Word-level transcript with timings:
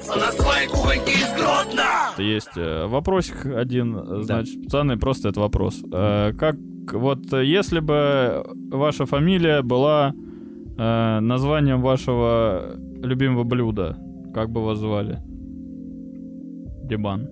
остаться 0.00 0.18
на 0.18 0.32
своей 0.32 0.68
кухоньке 0.68 1.12
из 1.12 1.32
Гродно! 1.34 2.14
Есть 2.18 2.56
э, 2.56 2.86
вопросик 2.86 3.46
один, 3.46 3.96
э, 3.96 4.22
значит, 4.22 4.62
пацаны, 4.64 4.98
просто 4.98 5.28
это 5.28 5.40
вопрос. 5.40 5.82
Э, 5.92 6.32
Как 6.38 6.56
вот 6.92 7.32
если 7.32 7.80
бы 7.80 8.44
ваша 8.70 9.06
фамилия 9.06 9.62
была 9.62 10.12
э, 10.78 11.20
названием 11.20 11.80
вашего 11.80 12.74
любимого 13.02 13.44
блюда, 13.44 13.96
как 14.34 14.50
бы 14.50 14.64
вас 14.64 14.78
звали? 14.78 15.18
Дебан. 16.84 17.28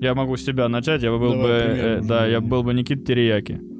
Я 0.00 0.14
могу 0.14 0.36
с 0.36 0.44
себя 0.44 0.68
начать, 0.68 1.02
я 1.02 1.10
был 1.10 1.32
Давай, 1.32 1.42
бы, 1.42 1.48
э, 1.48 2.00
да, 2.02 2.26
я 2.26 2.40
был 2.40 2.62
бы 2.62 2.74
Никит 2.74 3.06
Терияки. 3.06 3.60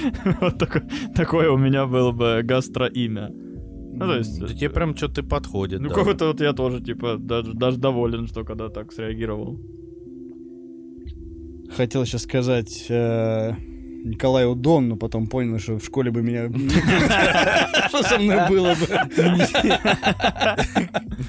Вот 0.40 0.62
такое 1.14 1.50
у 1.50 1.58
меня 1.58 1.86
было 1.86 2.12
бы 2.12 2.40
гастроимя. 2.42 3.30
Ну, 4.00 4.06
то 4.06 4.16
есть... 4.16 4.40
Да 4.40 4.48
тебе 4.48 4.70
прям 4.70 4.96
что-то 4.96 5.22
подходит. 5.22 5.80
Ну, 5.82 5.90
да. 5.90 5.94
какой-то 5.94 6.28
вот 6.28 6.40
я 6.40 6.54
тоже, 6.54 6.80
типа, 6.80 7.18
даже, 7.18 7.52
даже 7.52 7.76
доволен, 7.76 8.26
что 8.26 8.44
когда 8.44 8.70
так 8.70 8.92
среагировал. 8.92 9.60
Хотел 11.76 12.06
сейчас 12.06 12.22
сказать 12.22 12.86
э, 12.88 13.52
Николаю 14.04 14.54
Дон, 14.54 14.88
но 14.88 14.96
потом 14.96 15.26
понял, 15.26 15.58
что 15.58 15.78
в 15.78 15.84
школе 15.84 16.10
бы 16.10 16.22
меня... 16.22 16.48
Что 17.88 18.02
со 18.02 18.18
мной 18.18 18.48
было 18.48 18.74
бы? 18.74 18.86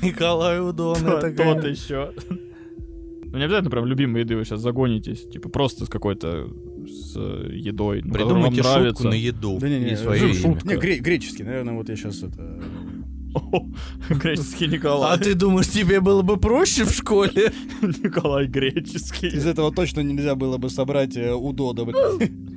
Николай 0.01 0.61
Удон, 0.61 1.05
это 1.05 1.35
Тот 1.35 1.65
еще. 1.65 2.13
Ну, 2.29 3.37
не 3.37 3.43
обязательно 3.43 3.69
прям 3.69 3.85
любимой 3.85 4.21
еды 4.21 4.37
вы 4.37 4.45
сейчас 4.45 4.61
загонитесь. 4.61 5.27
Типа, 5.27 5.49
просто 5.49 5.85
с 5.85 5.89
какой-то 5.89 6.47
с 6.87 7.13
э, 7.15 7.49
едой. 7.53 8.01
ну, 8.03 8.11
которая 8.13 8.33
вам 8.33 8.53
Придумайте 8.53 8.63
шутку 8.63 8.79
нравится. 8.79 9.07
на 9.09 9.13
еду. 9.13 9.57
Да 9.59 9.69
не, 9.69 9.79
не, 9.79 9.91
и 9.91 9.95
свое 9.95 10.33
шутка. 10.33 10.67
Не, 10.67 10.75
гре- 10.75 10.99
греческий, 10.99 11.43
наверное, 11.43 11.73
вот 11.73 11.89
я 11.89 11.95
сейчас 11.95 12.23
это... 12.23 12.61
О, 13.33 13.65
Греческий 14.09 14.67
Николай. 14.67 15.13
А 15.13 15.17
ты 15.17 15.35
думаешь, 15.35 15.69
тебе 15.69 16.01
было 16.01 16.21
бы 16.21 16.37
проще 16.37 16.83
в 16.83 16.91
школе? 16.91 17.53
Николай 17.81 18.47
Греческий. 18.47 19.27
Из 19.27 19.45
этого 19.45 19.71
точно 19.73 20.01
нельзя 20.01 20.35
было 20.35 20.57
бы 20.57 20.69
собрать 20.69 21.15
э, 21.15 21.33
удода, 21.33 21.85
блядь. 21.85 22.29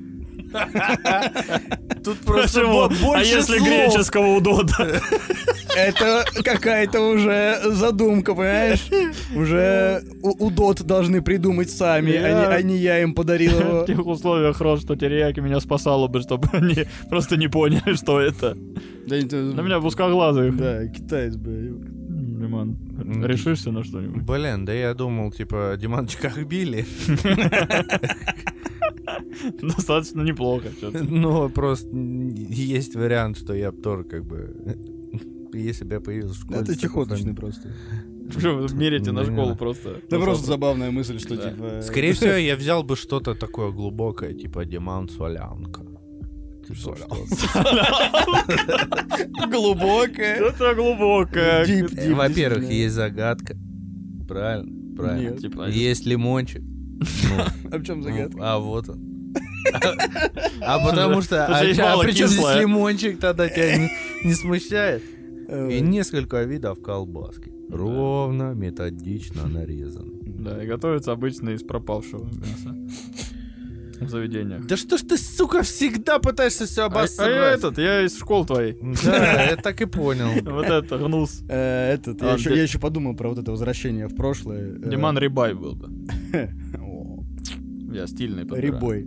Тут 2.04 2.18
просто 2.20 2.60
Почему? 2.60 2.72
бо- 2.72 2.88
больше 2.88 3.34
А 3.34 3.36
если 3.38 3.56
слов. 3.58 3.68
греческого 3.68 4.26
удода? 4.36 5.00
Это 5.76 6.24
какая-то 6.44 7.00
уже 7.00 7.58
задумка, 7.64 8.34
понимаешь? 8.34 8.86
Уже 9.34 10.02
у- 10.22 10.46
удот 10.46 10.82
должны 10.82 11.22
придумать 11.22 11.70
сами, 11.70 12.12
а 12.14 12.28
не- 12.30 12.46
а 12.56 12.62
не 12.62 12.76
я 12.76 13.00
им 13.02 13.14
подарил 13.14 13.52
В 13.52 13.60
его. 13.60 13.84
тех 13.84 14.06
условиях, 14.06 14.60
Рос, 14.60 14.82
что 14.82 14.96
терияки 14.96 15.40
меня 15.40 15.60
спасало 15.60 16.06
бы, 16.08 16.20
чтобы 16.20 16.48
они 16.52 16.84
просто 17.08 17.36
не 17.36 17.48
поняли, 17.48 17.94
что 17.94 18.20
это. 18.20 18.54
Да, 19.06 19.16
это- 19.16 19.36
На 19.36 19.62
меня 19.62 19.78
в 19.80 19.86
узкоглазых. 19.86 20.56
Да, 20.56 20.86
китаец, 20.88 21.34
бля. 21.36 21.72
Диман, 22.34 22.76
М, 23.00 23.24
решишься 23.24 23.70
на 23.72 23.82
что-нибудь? 23.82 24.22
Блин, 24.22 24.64
да 24.66 24.72
я 24.72 24.92
думал, 24.94 25.32
типа, 25.32 25.76
Диманчика 25.78 26.30
били. 26.44 26.84
Достаточно 29.62 30.22
неплохо. 30.22 30.68
Ну, 30.82 31.48
просто 31.50 31.88
есть 31.96 32.94
вариант, 32.94 33.38
что 33.38 33.54
я 33.54 33.72
тоже 33.72 34.04
как 34.04 34.24
бы... 34.24 34.54
Если 35.52 35.84
бы 35.84 35.94
я 35.94 36.00
появился 36.00 36.34
в 36.34 36.38
школе... 36.38 36.60
Это 36.60 36.76
чехоточный 36.76 37.34
просто. 37.34 37.68
Мерите 38.74 39.12
на 39.12 39.24
школу 39.24 39.54
просто? 39.56 40.00
Это 40.06 40.18
просто 40.18 40.46
забавная 40.46 40.90
мысль, 40.90 41.18
что 41.18 41.36
типа... 41.36 41.82
Скорее 41.82 42.12
всего, 42.12 42.32
я 42.32 42.56
взял 42.56 42.82
бы 42.82 42.96
что-то 42.96 43.34
такое 43.34 43.70
глубокое, 43.70 44.34
типа 44.34 44.64
Диман 44.64 45.08
Солянка. 45.08 45.82
Типа, 46.66 46.96
глубокое. 49.50 50.36
Это 50.36 50.74
глубокое. 50.74 51.66
Э, 51.66 52.14
Во-первых, 52.14 52.70
есть 52.70 52.94
загадка. 52.94 53.54
Правильно? 54.26 54.96
Правильно. 54.96 55.36
Типа, 55.36 55.68
Есть 55.68 56.06
лимончик. 56.06 56.62
Ну, 56.62 57.44
А 57.70 57.78
в 57.78 57.84
чем 57.84 57.98
ну, 57.98 58.04
загадка? 58.04 58.38
А 58.40 58.58
вот 58.58 58.88
он. 58.88 59.13
А 60.60 60.78
потому 60.84 61.22
что... 61.22 61.46
А 61.46 61.64
мало 61.76 62.02
при 62.02 62.12
чем 62.12 62.28
здесь 62.28 62.56
лимончик 62.56 63.18
тогда 63.18 63.48
тебя 63.48 63.76
не- 64.24 64.34
смущает? 64.34 65.02
И 65.48 65.80
несколько 65.80 66.42
видов 66.42 66.80
колбаски. 66.82 67.52
Ровно, 67.70 68.52
методично 68.54 69.46
нарезаны. 69.46 70.12
Да, 70.24 70.62
и 70.62 70.66
готовится 70.66 71.12
обычно 71.12 71.50
из 71.50 71.62
пропавшего 71.62 72.24
мяса. 72.24 72.76
В 74.00 74.08
заведениях. 74.10 74.66
Да 74.66 74.76
что 74.76 74.98
ж 74.98 75.02
ты, 75.02 75.16
сука, 75.16 75.62
всегда 75.62 76.18
пытаешься 76.18 76.66
все 76.66 76.86
А, 76.88 77.06
а 77.18 77.28
я 77.28 77.52
этот, 77.52 77.78
я 77.78 78.02
из 78.02 78.18
школ 78.18 78.44
твоей. 78.44 78.76
Да, 79.04 79.44
я 79.44 79.56
так 79.56 79.80
и 79.80 79.86
понял. 79.86 80.28
Вот 80.50 80.66
это, 80.66 80.98
гнус. 80.98 81.42
э, 81.48 81.94
Этот, 81.94 82.20
я 82.20 82.34
А, 82.34 82.36
еще- 82.36 82.78
подумал 82.78 83.14
про 83.14 83.28
вот 83.30 83.38
это 83.38 83.50
возвращение 83.52 84.08
в 84.08 84.14
прошлое. 84.16 84.74
Э, 84.76 84.88
Диман 84.90 85.16
Рибай 85.18 85.54
был 85.54 85.74
бы. 85.74 85.88
Я 87.92 88.06
стильный 88.08 88.44
подбираю. 88.44 88.74
Рябой. 88.74 89.06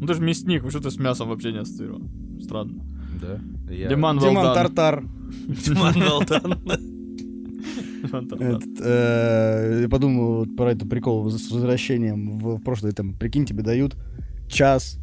Ну 0.00 0.06
ты 0.06 0.14
же 0.14 0.20
мясник, 0.22 0.62
вы 0.62 0.70
что 0.70 0.80
ты 0.80 0.90
с 0.90 0.96
мясом 0.98 1.28
вообще 1.28 1.52
не 1.52 1.58
ассоциировал? 1.58 2.02
Странно. 2.40 2.82
Да. 3.20 3.38
Я- 3.72 3.88
Диман 3.88 4.18
Диман 4.18 4.34
Валдан. 4.36 4.54
Тартар. 4.54 5.04
Диман 5.64 5.94
Валдан. 6.08 6.58
Э, 8.80 9.80
Я 9.82 9.88
подумал 9.88 10.36
вот 10.38 10.56
про 10.56 10.70
это 10.72 10.86
прикол 10.86 11.28
с 11.30 11.50
возвращением 11.50 12.38
в 12.38 12.58
прошлое. 12.60 12.92
Там, 12.92 13.12
прикинь, 13.14 13.44
тебе 13.44 13.62
дают 13.62 13.96
час. 14.48 14.98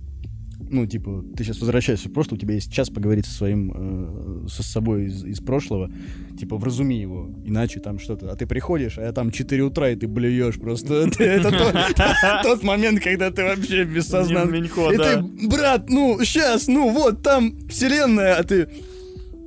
Ну, 0.60 0.86
типа, 0.86 1.24
ты 1.36 1.44
сейчас 1.44 1.60
возвращаешься 1.60 2.10
в 2.10 2.14
прошлое, 2.14 2.38
у 2.38 2.42
тебя 2.42 2.56
есть 2.56 2.72
час 2.72 2.90
поговорить 2.90 3.26
со 3.26 3.34
своим, 3.34 4.46
э, 4.46 4.48
со 4.48 4.64
собой 4.64 5.06
из, 5.06 5.24
из 5.24 5.40
прошлого. 5.40 5.92
Типа, 6.40 6.58
вразуми 6.58 6.96
его, 6.96 7.30
иначе 7.46 7.80
там 7.80 8.00
что-то. 8.00 8.32
А 8.32 8.36
ты 8.36 8.48
приходишь, 8.48 8.98
а 8.98 9.12
там 9.12 9.32
4 9.32 9.64
утра, 9.64 9.90
и 9.90 9.96
ты 9.96 10.08
блюешь 10.08 10.56
просто. 10.60 11.10
Это 11.20 11.52
тот- 12.44 12.64
момент, 12.64 13.02
когда 13.02 13.32
ты 13.32 13.44
вообще 13.44 13.84
без 13.84 14.08
сознания. 14.08 14.66
И 14.66 14.98
ты, 14.98 15.48
брат, 15.48 15.90
ну, 15.90 16.20
сейчас, 16.24 16.68
ну, 16.68 16.90
вот 16.90 17.22
там 17.22 17.58
вселенная, 17.70 18.36
а 18.36 18.44
ты... 18.44 18.70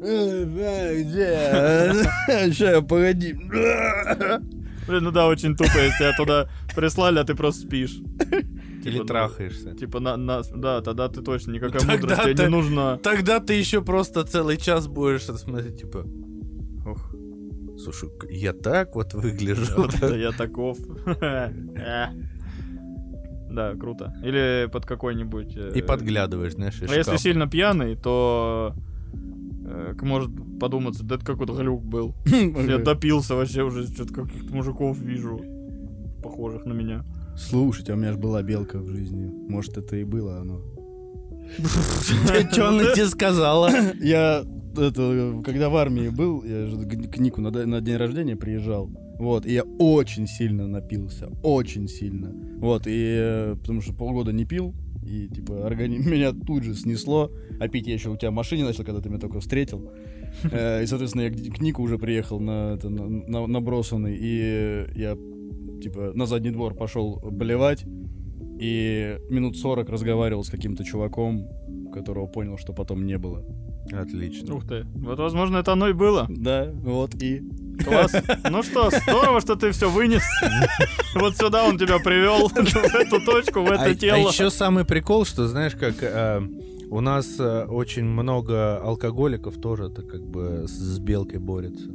«Э, 0.01 0.45
да, 0.47 0.95
где? 0.95 2.53
Ща, 2.55 2.81
погоди. 2.83 3.33
Блин, 4.89 5.05
ну 5.05 5.11
да, 5.11 5.27
очень 5.27 5.57
тупо, 5.57 5.77
если 5.77 5.99
тебя 5.99 6.13
туда 6.17 6.49
прислали, 6.75 7.19
а 7.19 7.25
ты 7.25 7.35
просто 7.35 7.67
спишь. 7.67 7.99
Или 8.89 8.95
Типа, 8.99 9.07
трахаешься. 9.09 9.75
Типа, 9.75 10.01
на, 10.01 10.17
на- 10.17 10.43
да, 10.55 10.81
тогда 10.81 11.09
ты 11.09 11.23
точно 11.23 11.53
никакая 11.53 11.81
Тогда 11.81 11.95
мудрость 11.95 12.23
тебе 12.23 12.35
ты- 12.35 12.43
не 12.45 12.49
нужна. 12.49 12.97
Тогда 12.99 13.41
ты 13.41 13.55
еще 13.55 13.83
просто 13.83 14.25
целый 14.25 14.57
час 14.57 14.87
будешь 14.89 15.23
смотреть, 15.25 15.81
типа, 15.81 16.05
Ох, 16.87 17.15
слушай, 17.79 18.09
я 18.31 18.53
так 18.53 18.95
вот 18.95 19.15
выгляжу. 19.15 19.85
это 19.85 20.17
я 20.17 20.33
таков. 20.33 20.79
Э. 21.23 22.09
Да, 23.51 23.75
круто. 23.77 24.15
Или 24.23 24.69
под 24.71 24.85
какой-нибудь... 24.85 25.57
э, 25.57 25.73
И 25.75 25.83
подглядываешь, 25.83 26.53
знаешь, 26.53 26.81
А 26.87 26.95
если 26.95 27.17
сильно 27.17 27.47
пьяный, 27.49 27.97
то 27.97 28.75
э, 29.65 29.95
может 30.03 30.31
подуматься, 30.61 31.03
да 31.03 31.15
это 31.15 31.25
какой-то 31.25 31.55
глюк 31.55 31.83
был. 31.83 32.15
Я 32.27 32.79
допился 32.79 33.35
вообще 33.35 33.63
уже, 33.63 33.87
что-то 33.87 34.13
каких-то 34.13 34.55
мужиков 34.55 34.99
вижу, 34.99 35.41
похожих 36.23 36.67
на 36.67 36.73
меня. 36.75 37.05
Слушайте, 37.39 37.93
а 37.93 37.95
у 37.95 37.99
меня 37.99 38.13
же 38.13 38.19
была 38.19 38.43
белка 38.43 38.79
в 38.79 38.89
жизни. 38.89 39.27
Может, 39.49 39.79
это 39.79 39.97
и 39.97 40.05
было 40.05 40.41
оно. 40.41 40.61
Что 42.51 42.69
она 42.69 42.93
тебе 42.93 43.07
сказала? 43.07 43.71
Я, 44.01 44.45
это, 44.77 45.41
когда 45.45 45.69
в 45.71 45.77
армии 45.77 46.09
был, 46.09 46.43
я 46.45 46.67
же 46.67 46.77
к 46.85 47.19
Нику 47.19 47.41
на, 47.41 47.51
на 47.51 47.81
день 47.81 47.97
рождения 47.97 48.37
приезжал. 48.37 48.91
Вот, 49.19 49.47
и 49.47 49.53
я 49.53 49.63
очень 49.79 50.27
сильно 50.27 50.67
напился. 50.67 51.29
Очень 51.43 51.89
сильно. 51.89 52.33
Вот, 52.59 52.87
и 52.87 53.17
э, 53.19 53.57
потому 53.61 53.81
что 53.81 53.93
полгода 53.93 54.33
не 54.33 54.45
пил, 54.45 54.75
и 55.03 55.29
типа 55.29 55.67
организм 55.67 56.11
меня 56.11 56.33
тут 56.33 56.65
же 56.65 56.75
снесло. 56.75 57.31
А 57.59 57.69
пить 57.69 57.87
я 57.87 57.95
еще 57.95 58.11
у 58.11 58.17
тебя 58.17 58.31
в 58.31 58.35
машине 58.35 58.65
начал, 58.65 58.85
когда 58.85 59.01
ты 59.01 59.09
меня 59.09 59.21
только 59.21 59.41
встретил. 59.41 59.91
Э, 60.53 60.83
И, 60.83 60.87
соответственно, 60.87 61.23
я 61.23 61.31
к 61.31 61.61
Нику 61.61 61.83
уже 61.83 61.99
приехал 61.99 62.39
на, 62.39 62.75
это, 62.75 62.91
на, 62.91 63.09
на- 63.09 63.47
набросанный, 63.47 64.15
и 64.21 64.87
я 64.95 65.17
типа 65.81 66.13
на 66.15 66.27
задний 66.27 66.51
двор 66.51 66.75
пошел 66.75 67.21
болевать. 67.31 67.85
И 68.61 69.17
минут 69.31 69.57
40 69.57 69.89
разговаривал 69.89 70.43
с 70.43 70.51
каким-то 70.51 70.85
чуваком, 70.85 71.47
которого 71.93 72.27
понял, 72.27 72.59
что 72.59 72.73
потом 72.73 73.07
не 73.07 73.17
было. 73.17 73.45
Отлично. 73.93 74.55
Ух 74.55 74.67
ты. 74.67 74.85
Вот, 74.97 75.19
возможно, 75.19 75.59
это 75.59 75.73
оно 75.73 75.89
и 75.89 75.93
было. 75.93 76.27
Да, 76.29 76.71
вот 76.75 77.15
и. 77.23 77.43
Класс. 77.85 78.13
Ну 78.51 78.63
что, 78.65 78.91
здорово, 78.91 79.41
что 79.41 79.55
ты 79.55 79.71
все 79.71 79.89
вынес. 79.89 80.23
Вот 81.15 81.37
сюда 81.37 81.65
он 81.65 81.79
тебя 81.79 81.99
привел, 82.01 82.49
в 82.49 82.57
эту 82.57 83.25
точку, 83.25 83.63
в 83.63 83.71
А, 83.71 83.75
это 83.87 83.95
тело. 83.95 84.29
еще 84.29 84.51
самый 84.51 84.85
прикол, 84.85 85.25
что 85.25 85.47
знаешь, 85.47 85.75
как 85.75 86.03
э, 86.03 86.43
у 86.91 87.01
нас 87.01 87.37
э, 87.39 87.65
очень 87.67 88.05
много 88.05 88.79
алкоголиков 88.79 89.57
тоже 89.61 89.85
это 89.85 90.03
как 90.03 90.27
бы 90.27 90.65
с, 90.67 90.73
с 90.73 90.99
белкой 90.99 91.39
борются. 91.39 91.89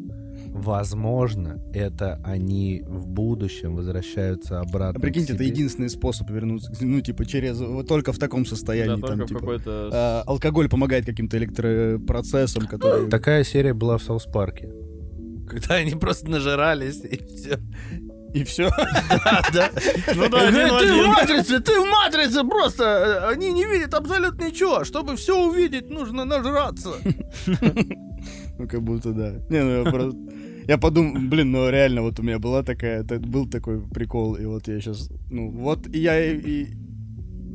Возможно, 0.56 1.60
это 1.74 2.22
они 2.24 2.84
в 2.88 3.08
будущем 3.08 3.76
возвращаются 3.76 4.60
обратно. 4.60 5.00
А 5.00 5.02
прикиньте, 5.02 5.34
к 5.34 5.36
это 5.36 5.44
единственный 5.44 5.90
способ 5.90 6.30
вернуться, 6.30 6.72
к- 6.72 6.82
ну, 6.82 7.02
типа, 7.02 7.26
через, 7.26 7.60
вот 7.60 7.88
только 7.88 8.14
в 8.14 8.20
таком 8.20 8.44
Да, 8.44 8.50
состоянии, 8.50 9.02
только 9.02 9.18
там, 9.18 9.28
типа, 9.28 9.40
какой-то... 9.40 9.90
а, 9.92 10.24
алкоголь 10.28 10.70
помогает 10.70 11.06
каким-то 11.06 11.38
электропроцессам, 11.38 12.68
которые... 12.68 13.10
Такая 13.10 13.44
серия 13.44 13.74
была 13.74 13.98
в 13.98 14.04
Саус 14.04 14.26
Парке. 14.26 14.70
когда 15.50 15.76
они 15.76 15.96
просто 15.96 16.30
нажирались 16.30 17.02
и 17.04 17.18
все. 17.18 17.60
И 18.34 18.44
все. 18.44 18.70
Да, 19.10 19.42
да. 19.54 19.70
Ну 20.16 20.30
да, 20.30 20.50
ты 20.80 20.94
в 20.94 21.08
матрице, 21.08 21.60
ты 21.60 21.80
в 21.80 21.86
матрице, 21.86 22.44
просто 22.44 22.84
э, 22.84 23.34
они 23.34 23.52
не 23.52 23.66
видят 23.66 23.94
абсолютно 23.94 24.46
ничего. 24.46 24.84
Чтобы 24.84 25.16
все 25.16 25.36
увидеть, 25.48 25.90
нужно 25.90 26.26
нажраться. 26.26 26.90
Ну, 28.60 28.68
как 28.68 28.84
будто 28.84 29.12
да. 29.12 29.32
Не, 29.50 29.64
ну 29.64 29.84
я 29.84 29.92
просто... 29.92 30.18
Я 30.68 30.78
подумал, 30.78 31.20
блин, 31.30 31.52
ну 31.52 31.70
реально, 31.70 32.02
вот 32.02 32.20
у 32.20 32.24
меня 32.24 32.40
была 32.40 32.64
такая, 32.64 33.04
был 33.04 33.48
такой 33.50 33.82
прикол, 33.82 34.36
и 34.36 34.46
вот 34.46 34.68
я 34.68 34.80
сейчас, 34.80 35.10
ну, 35.30 35.50
вот 35.52 35.88
и 35.88 36.00
я 36.00 36.20
и... 36.34 36.68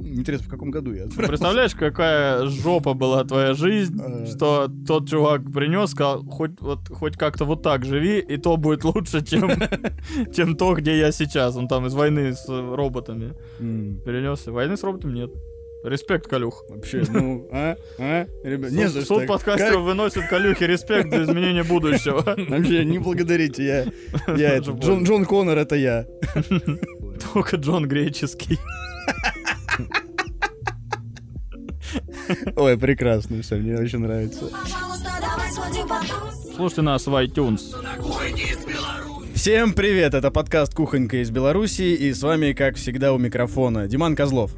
Интересно, 0.00 0.46
в 0.46 0.50
каком 0.50 0.70
году 0.70 0.93
я 0.94 1.05
отправился? 1.05 1.28
Представляешь, 1.28 1.75
какая 1.75 2.46
жопа 2.46 2.94
была 2.94 3.25
твоя 3.25 3.52
жизнь, 3.55 4.00
Э. 4.00 4.26
что 4.26 4.70
тот 4.87 5.08
чувак 5.08 5.52
принес, 5.52 5.90
сказал, 5.90 6.22
хоть, 6.25 6.60
вот, 6.60 6.88
хоть 6.88 7.16
как-то 7.16 7.44
вот 7.44 7.62
так 7.62 7.84
живи, 7.84 8.19
и 8.20 8.37
то 8.38 8.56
будет 8.56 8.84
лучше, 8.84 9.22
чем, 9.25 9.50
чем 10.34 10.56
то, 10.56 10.75
где 10.75 10.96
я 10.99 11.12
сейчас. 11.12 11.56
Он 11.56 11.69
там 11.69 11.87
из 11.87 11.94
войны 11.94 12.32
с 12.32 12.49
э, 12.49 12.75
роботами 12.75 13.34
перенесся. 13.58 14.50
Войны 14.52 14.76
с 14.78 14.82
роботами 14.82 15.12
нет. 15.12 15.31
Респект, 15.85 16.27
Калюх. 16.27 16.65
Вообще, 16.69 17.05
ну, 17.09 17.49
а? 17.53 17.77
А? 17.99 18.27
Ребят, 18.43 18.73
не 18.73 18.89
за 18.89 19.01
Суд, 19.01 19.05
что. 19.05 19.19
суд 19.21 19.27
подкастеров 19.29 19.83
выносит 19.83 20.29
Калюхе 20.29 20.67
респект 20.67 21.11
за 21.11 21.23
изменение 21.23 21.63
будущего. 21.63 22.23
Вообще, 22.49 22.85
не 22.85 22.99
благодарите, 22.99 23.65
я... 23.65 23.87
Я 24.37 24.55
это, 24.55 24.73
Джон, 24.73 25.05
Джон 25.05 25.25
Коннор, 25.25 25.57
это 25.57 25.77
я. 25.77 26.05
Только 27.33 27.57
Джон 27.57 27.87
Греческий. 27.87 28.59
Ой, 32.57 32.77
прекрасно, 32.77 33.41
все, 33.43 33.57
мне 33.57 33.77
очень 33.77 34.01
нравится. 34.01 34.51
Слушайте 36.57 36.83
нас 36.83 37.07
в 37.07 37.15
iTunes. 37.15 37.61
Всем 39.35 39.73
привет, 39.73 40.15
это 40.15 40.33
подкаст 40.33 40.75
«Кухонька 40.75 41.23
из 41.23 41.31
Беларуси», 41.31 41.95
и 41.95 42.13
с 42.13 42.21
вами, 42.25 42.53
как 42.53 42.75
всегда, 42.75 43.13
у 43.13 43.19
микрофона 43.19 43.87
Диман 43.87 44.17
Козлов, 44.17 44.57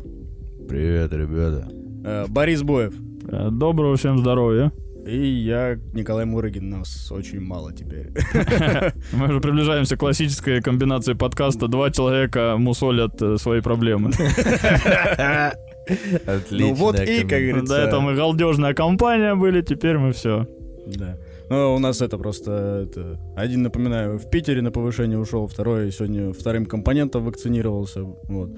Привет, 0.70 1.12
ребята. 1.12 1.68
э, 2.04 2.26
Борис 2.28 2.62
Боев, 2.62 2.94
Э, 3.28 3.48
Доброго 3.50 3.96
всем 3.96 4.18
здоровья. 4.18 4.70
и 5.04 5.18
я, 5.18 5.76
Николай 5.94 6.24
Мурыгин, 6.26 6.70
нас 6.70 7.10
очень 7.10 7.40
мало 7.40 7.72
теперь. 7.72 8.10
Мы 9.12 9.28
уже 9.30 9.40
приближаемся 9.40 9.96
к 9.96 9.98
классической 9.98 10.60
комбинации 10.62 11.14
подкаста. 11.14 11.66
Два 11.66 11.90
человека 11.90 12.54
мусолят 12.56 13.20
э, 13.20 13.36
свои 13.38 13.60
проблемы. 13.60 14.10
Отлично. 14.10 15.52
Ну 16.52 16.74
вот 16.74 17.00
и, 17.00 17.22
как 17.22 17.40
говорится... 17.40 17.74
До 17.74 17.80
этого 17.82 18.00
мы 18.00 18.14
галдежная 18.14 18.74
компания 18.74 19.34
были, 19.34 19.62
теперь 19.62 19.98
мы 19.98 20.12
все. 20.12 20.46
Да. 20.86 21.16
Ну, 21.48 21.74
у 21.74 21.78
нас 21.80 22.00
это 22.00 22.16
просто... 22.16 22.86
Это, 22.88 23.18
один, 23.36 23.62
напоминаю, 23.64 24.18
в 24.20 24.30
Питере 24.30 24.62
на 24.62 24.70
повышение 24.70 25.18
ушел, 25.18 25.48
второй 25.48 25.90
сегодня 25.90 26.32
вторым 26.32 26.64
компонентом 26.66 27.24
вакцинировался. 27.24 28.04
Вот. 28.04 28.50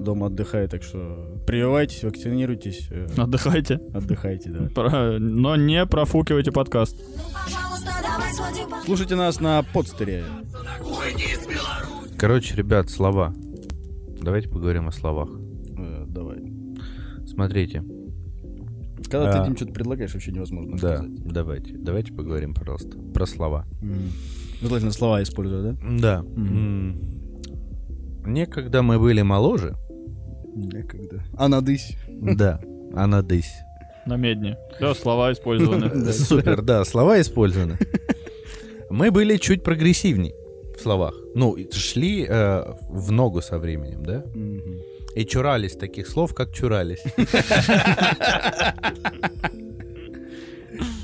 Дома 0.00 0.26
отдыхает, 0.26 0.70
так 0.70 0.82
что 0.82 1.40
прививайтесь, 1.46 2.02
вакцинируйтесь, 2.02 2.88
э, 2.90 3.06
Отдыхайте. 3.16 3.80
отдыхайте, 3.94 4.50
да. 4.50 4.68
Про- 4.74 5.18
Но 5.18 5.56
не 5.56 5.84
профукивайте 5.86 6.50
подкаст. 6.52 6.96
Слушайте 8.84 9.14
нас 9.16 9.40
на 9.40 9.62
подстере. 9.62 10.24
Короче, 12.18 12.54
ребят, 12.56 12.90
слова. 12.90 13.34
Давайте 14.20 14.48
поговорим 14.48 14.88
о 14.88 14.92
словах. 14.92 15.28
Э, 15.78 16.04
давай. 16.08 16.38
Смотрите. 17.26 17.82
Когда 19.10 19.30
ты 19.32 19.38
А. 19.38 19.42
этим 19.44 19.56
что-то 19.56 19.72
предлагаешь, 19.72 20.14
вообще 20.14 20.32
невозможно 20.32 20.72
Да, 20.72 20.96
сказать. 20.96 21.14
давайте. 21.24 21.74
Давайте 21.76 22.12
поговорим, 22.12 22.54
пожалуйста, 22.54 22.98
про 23.12 23.26
слова. 23.26 23.66
М. 23.82 24.10
Желательно 24.62 24.92
слова 24.92 25.22
используя, 25.22 25.72
да? 25.72 25.76
Да. 26.00 26.18
М. 26.36 26.98
Некогда 28.26 28.82
мы 28.82 28.98
были 28.98 29.20
моложе. 29.22 29.76
Некогда. 30.54 31.22
А 31.36 31.48
надысь. 31.48 31.96
Да. 32.08 32.60
А 32.94 33.06
надысь. 33.06 33.52
На 34.06 34.16
медне. 34.16 34.56
Все, 34.76 34.94
слова 34.94 35.32
использованы. 35.32 36.12
Супер, 36.12 36.62
да, 36.62 36.84
слова 36.84 37.20
использованы. 37.20 37.78
Мы 38.90 39.10
были 39.10 39.36
чуть 39.38 39.62
прогрессивней 39.64 40.34
в 40.76 40.80
словах. 40.80 41.14
Ну, 41.34 41.56
шли 41.72 42.26
э, 42.28 42.64
в 42.90 43.10
ногу 43.10 43.40
со 43.40 43.58
временем, 43.58 44.04
да? 44.04 44.24
И 45.14 45.24
чурались 45.24 45.72
таких 45.76 46.06
слов, 46.08 46.34
как 46.34 46.52
чурались. 46.52 47.02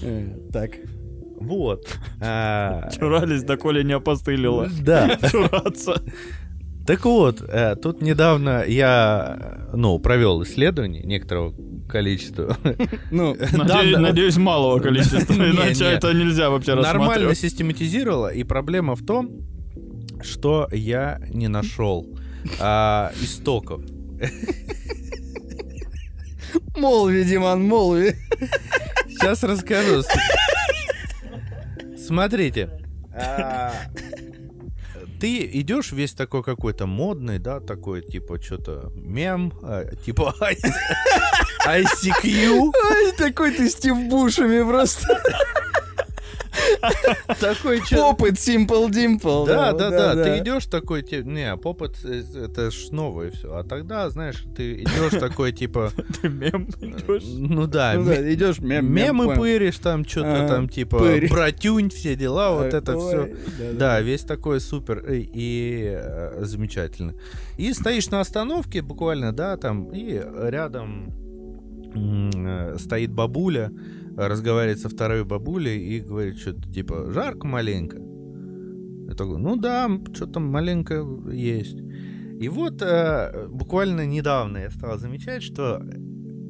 Э, 0.02 0.26
Так. 0.52 0.70
Вот. 1.40 1.86
А, 2.20 2.90
Чурались, 2.90 3.44
доколе 3.44 3.82
не 3.82 3.94
опостылило. 3.94 4.68
Да. 4.82 5.16
Чураться. 5.30 6.02
Так 6.90 7.04
вот, 7.04 7.40
э, 7.40 7.76
тут 7.76 8.02
недавно 8.02 8.64
я, 8.66 9.38
э, 9.40 9.76
ну, 9.76 9.96
провел 10.00 10.42
исследование 10.42 11.04
некоторого 11.04 11.54
количества. 11.88 12.56
Ну, 13.12 13.36
Надеюсь, 13.52 13.94
да. 13.94 14.00
надеюсь, 14.00 14.36
малого 14.36 14.80
количества, 14.80 15.32
иначе 15.50 15.84
это 15.84 16.12
нельзя 16.12 16.50
вообще 16.50 16.74
Нормально 16.74 16.98
рассматривать. 16.98 17.38
систематизировала, 17.38 18.34
и 18.34 18.42
проблема 18.42 18.96
в 18.96 19.06
том, 19.06 19.30
что 20.20 20.68
я 20.72 21.20
не 21.28 21.46
нашел 21.46 22.08
а, 22.58 23.12
истоков. 23.22 23.84
молви, 26.76 27.22
Диман, 27.22 27.62
молви. 27.62 28.16
Сейчас 29.10 29.44
расскажу. 29.44 30.02
Смотрите. 31.96 32.68
Ты 35.20 35.44
идешь 35.60 35.92
весь 35.92 36.12
такой 36.12 36.42
какой-то 36.42 36.86
модный, 36.86 37.38
да, 37.38 37.60
такой, 37.60 38.02
типа, 38.02 38.40
что-то 38.40 38.90
мем, 38.94 39.52
а, 39.62 39.84
типа 39.96 40.34
ICQ, 41.66 42.72
Ай, 42.90 43.12
такой 43.18 43.52
ты 43.52 43.68
Стив 43.68 43.96
Бушами 44.08 44.62
просто. 44.62 45.22
Такой 47.40 47.80
Попыт 47.90 48.34
Simple 48.34 48.88
Dimple. 48.90 49.46
Да, 49.46 49.72
да, 49.72 49.90
да, 49.90 50.24
Ты 50.24 50.38
идешь 50.38 50.66
такой, 50.66 51.02
ти- 51.02 51.22
не, 51.24 51.56
поп 51.56 51.82
это, 51.82 52.08
это 52.08 52.70
ж 52.70 52.90
новое 52.90 53.30
все. 53.30 53.54
А 53.54 53.64
тогда, 53.64 54.08
знаешь, 54.10 54.44
ты 54.56 54.82
идешь 54.82 55.18
такой, 55.18 55.52
типа, 55.52 55.92
Ты 56.22 56.28
мем 56.28 56.68
идешь. 56.80 57.24
ну 57.26 57.66
да, 57.66 57.94
Ну 57.96 58.12
идешь, 58.12 58.58
мем, 58.60 58.92
мемы 58.92 59.34
пыришь, 59.34 59.78
там 59.78 60.04
что-то 60.06 60.44
Ага, 60.44 60.48
там, 60.48 60.68
типа, 60.68 60.98
братюнь, 61.28 61.90
все 61.90 62.16
дела, 62.16 62.52
вот 62.52 62.74
это 62.74 62.98
все. 62.98 63.34
да, 63.72 64.00
весь 64.00 64.22
такой 64.22 64.60
супер 64.60 64.98
и, 65.10 65.28
и, 65.32 65.94
э, 65.96 66.44
замечательно. 66.44 67.14
И 67.56 67.72
стоишь 67.72 68.08
на 68.10 68.20
остановке 68.20 68.82
буквально, 68.82 69.32
да, 69.32 69.56
там, 69.56 69.90
и 69.92 70.20
рядом 70.48 71.12
э, 71.94 72.76
стоит 72.78 73.12
бабуля, 73.12 73.70
э, 73.70 74.09
разговаривает 74.28 74.78
со 74.80 74.88
второй 74.88 75.24
бабулей 75.24 75.78
и 75.78 76.00
говорит 76.00 76.38
что-то 76.38 76.70
типа 76.72 77.10
«жарко 77.12 77.46
маленько». 77.46 77.98
Я 79.08 79.14
такой, 79.14 79.38
ну 79.38 79.56
да, 79.56 79.90
что-то 80.14 80.38
маленько 80.40 81.04
есть. 81.32 81.76
И 82.40 82.48
вот 82.48 82.80
э, 82.80 83.48
буквально 83.48 84.06
недавно 84.06 84.58
я 84.58 84.70
стал 84.70 84.98
замечать, 84.98 85.42
что 85.42 85.82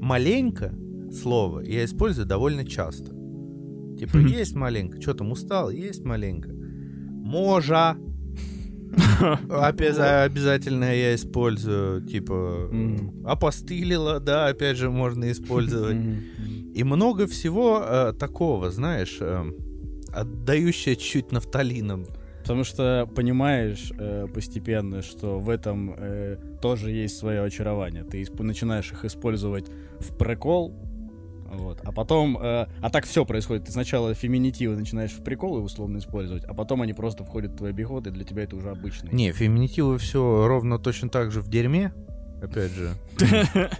маленько 0.00 0.74
слово 1.12 1.60
я 1.60 1.84
использую 1.84 2.26
довольно 2.26 2.64
часто. 2.64 3.12
Типа, 3.98 4.18
есть 4.18 4.54
маленько, 4.54 5.00
что 5.00 5.14
там 5.14 5.32
устал, 5.32 5.70
есть 5.70 6.04
маленько. 6.04 6.50
Можа. 6.52 7.96
Опя- 9.20 10.22
Обязательно 10.24 10.84
я 10.94 11.14
использую, 11.14 12.02
типа, 12.06 12.68
Мгм. 12.72 13.26
опостылило, 13.26 14.20
да, 14.20 14.46
опять 14.48 14.76
же, 14.76 14.90
можно 14.90 15.30
использовать. 15.30 15.96
И 16.74 16.84
много 16.84 17.26
всего 17.26 17.82
э, 17.82 18.12
такого, 18.18 18.70
знаешь, 18.70 19.18
э, 19.20 19.44
отдающее 20.12 20.96
чуть 20.96 21.32
нафталином. 21.32 22.06
Потому 22.42 22.64
что 22.64 23.08
понимаешь 23.14 23.92
э, 23.98 24.26
постепенно, 24.32 25.02
что 25.02 25.38
в 25.38 25.50
этом 25.50 25.94
э, 25.96 26.36
тоже 26.62 26.90
есть 26.90 27.18
свое 27.18 27.42
очарование. 27.42 28.02
Ты 28.04 28.22
исп- 28.22 28.42
начинаешь 28.42 28.90
их 28.92 29.04
использовать 29.04 29.66
в 29.98 30.16
прикол, 30.16 30.74
вот, 31.52 31.80
а 31.84 31.92
потом, 31.92 32.38
э, 32.40 32.66
а 32.80 32.90
так 32.90 33.04
все 33.04 33.24
происходит. 33.24 33.66
Ты 33.66 33.72
сначала 33.72 34.14
феминитивы 34.14 34.76
начинаешь 34.76 35.12
в 35.12 35.22
приколы 35.22 35.60
условно 35.60 35.98
использовать, 35.98 36.44
а 36.44 36.54
потом 36.54 36.82
они 36.82 36.92
просто 36.94 37.24
входят 37.24 37.52
в 37.52 37.56
твой 37.56 37.70
обиход, 37.70 38.06
и 38.06 38.10
для 38.10 38.24
тебя 38.24 38.44
это 38.44 38.56
уже 38.56 38.70
обычно. 38.70 39.10
Не, 39.10 39.32
феминитивы 39.32 39.98
все 39.98 40.46
ровно 40.46 40.78
точно 40.78 41.08
так 41.08 41.32
же 41.32 41.40
в 41.40 41.48
дерьме, 41.48 41.92
опять 42.42 42.72
же. 42.72 42.90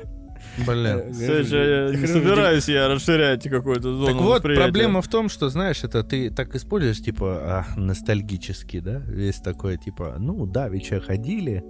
Блин. 0.58 1.12
Все 1.12 1.38
еще 1.38 1.90
я 1.92 1.96
не 1.96 2.06
собираюсь 2.06 2.68
я 2.68 2.88
расширять 2.88 3.48
какую-то 3.48 3.94
зону 3.94 4.06
Так 4.06 4.16
вот, 4.16 4.42
проблема 4.42 5.02
в 5.02 5.08
том, 5.08 5.28
что, 5.28 5.48
знаешь, 5.48 5.84
это 5.84 6.02
ты 6.02 6.30
так 6.30 6.54
используешь, 6.54 7.00
типа, 7.00 7.38
а, 7.42 7.66
ностальгически, 7.76 8.80
да? 8.80 9.02
Весь 9.06 9.36
такой, 9.36 9.78
типа, 9.78 10.16
ну, 10.18 10.46
да, 10.46 10.68
веча 10.68 11.00
ходили 11.00 11.64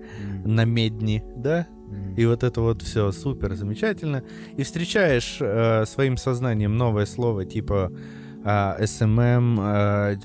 на 0.44 0.64
медни, 0.64 1.22
да? 1.37 1.66
И 2.16 2.25
вот 2.25 2.42
это 2.42 2.60
вот 2.60 2.82
все 2.82 3.10
супер 3.12 3.54
замечательно. 3.54 4.22
И 4.56 4.62
встречаешь 4.62 5.38
э, 5.40 5.84
своим 5.87 6.16
сознанием 6.16 6.76
новое 6.76 7.06
слово, 7.06 7.44
типа, 7.44 7.92
а, 8.42 8.76
SMM, 8.80 9.59
а, 9.61 10.16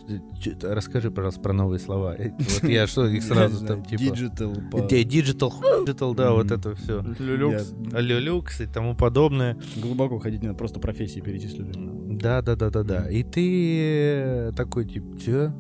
расскажи, 0.64 1.12
пожалуйста, 1.12 1.42
про 1.42 1.54
новые 1.54 1.80
слова. 1.80 2.16
Э, 2.18 2.32
Вот 2.38 2.70
я 2.70 2.88
что, 2.88 3.08
их 3.08 3.24
сразу 3.24 3.66
там 3.66 3.84
типа... 3.84 4.02
Digital. 4.02 4.72
Digital, 4.72 5.52
digital, 5.86 6.16
да, 6.16 6.32
вот 6.32 6.52
это 6.52 6.76
все. 6.76 7.02
Люкс. 7.20 7.74
Люкс 7.92 8.62
и 8.62 8.68
тому 8.68 8.96
подобное. 8.96 9.58
Глубоко 9.76 10.20
ходить 10.20 10.44
надо, 10.44 10.56
просто 10.56 10.80
профессии 10.80 11.20
перечислили. 11.20 11.72
Да, 12.16 12.42
да, 12.42 12.56
да, 12.56 12.70
да, 12.70 12.84
да. 12.84 13.10
И 13.10 13.24
ты 13.24 13.80
э, 13.82 14.52
такой, 14.56 14.86
типа, 14.86 15.18
чё, 15.20 15.54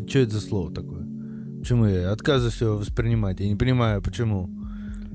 чё 0.00 0.20
это 0.20 0.30
за 0.30 0.40
слово 0.40 0.72
такое? 0.72 1.04
Почему 1.58 1.86
я 1.86 2.12
отказываюсь 2.12 2.60
его 2.60 2.76
воспринимать? 2.76 3.40
Я 3.40 3.48
не 3.48 3.56
понимаю, 3.56 4.02
почему. 4.02 4.50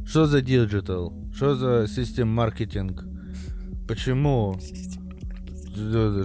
Что 0.05 0.25
за 0.25 0.41
digital? 0.41 1.13
Что 1.33 1.55
за 1.55 1.87
system 1.87 2.27
маркетинг? 2.29 3.05
Почему? 3.87 4.59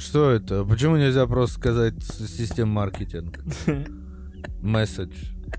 Что- 0.00 0.30
это? 0.30 0.64
Почему 0.64 0.96
нельзя 0.96 1.26
просто 1.26 1.58
сказать 1.58 1.94
system 2.04 2.68
маркетинг? 2.68 3.38
Message. 4.62 5.14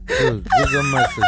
Message? 0.09 1.23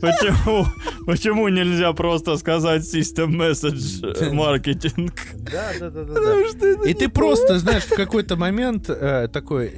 Почему, 0.00 0.66
почему 1.06 1.48
нельзя 1.48 1.92
просто 1.92 2.36
сказать 2.36 2.82
System 2.82 3.30
Message 3.30 4.16
э, 4.20 4.32
маркетинг? 4.32 5.14
Да, 5.34 5.70
да, 5.78 5.90
да, 5.90 6.04
да. 6.04 6.88
И 6.88 6.94
ты 6.94 7.08
просто, 7.08 7.58
знаешь, 7.58 7.84
в 7.84 7.94
какой-то 7.94 8.36
момент 8.36 8.88
э, 8.90 9.28
такой 9.32 9.74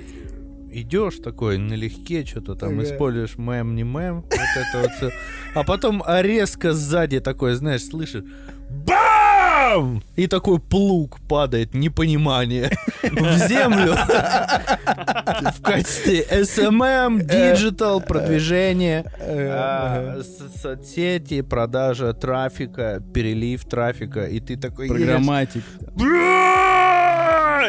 идешь 0.72 1.16
такой 1.16 1.58
налегке, 1.58 2.24
что-то 2.24 2.54
там 2.54 2.78
Ага. 2.78 2.84
используешь 2.84 3.36
мем, 3.36 3.74
не 3.74 3.82
мем, 3.82 4.22
вот 4.22 4.32
это 4.32 4.80
вот 4.80 4.90
всё. 4.92 5.10
А 5.54 5.64
потом 5.64 6.02
а 6.06 6.22
резко 6.22 6.72
сзади 6.72 7.20
такой, 7.20 7.54
знаешь, 7.54 7.84
слышишь, 7.84 8.24
бам! 8.86 9.09
И 10.16 10.26
такой 10.26 10.58
плуг 10.58 11.18
падает, 11.28 11.74
непонимание, 11.74 12.70
в 13.02 13.48
землю. 13.48 13.94
В 15.54 15.62
качестве 15.62 16.24
SMM, 16.30 17.22
digital, 17.22 18.00
продвижение, 18.00 19.04
а, 19.20 20.20
соцсети, 20.62 21.42
продажа 21.42 22.12
трафика, 22.12 23.02
перелив 23.14 23.64
трафика, 23.64 24.24
и 24.24 24.40
ты 24.40 24.56
такой 24.56 24.88
Программатик. 24.88 25.62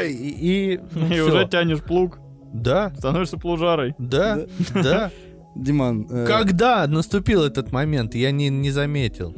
и, 0.03 0.79
и, 0.79 1.19
уже 1.21 1.47
тянешь 1.47 1.81
плуг, 1.81 2.19
Да, 2.53 2.91
становишься 2.97 3.37
плужарой. 3.37 3.95
да, 3.97 4.39
да. 4.73 5.11
Диман. 5.55 6.07
Когда 6.27 6.87
наступил 6.87 7.43
этот 7.43 7.73
момент, 7.73 8.15
я 8.15 8.31
не, 8.31 8.47
не 8.49 8.71
заметил. 8.71 9.35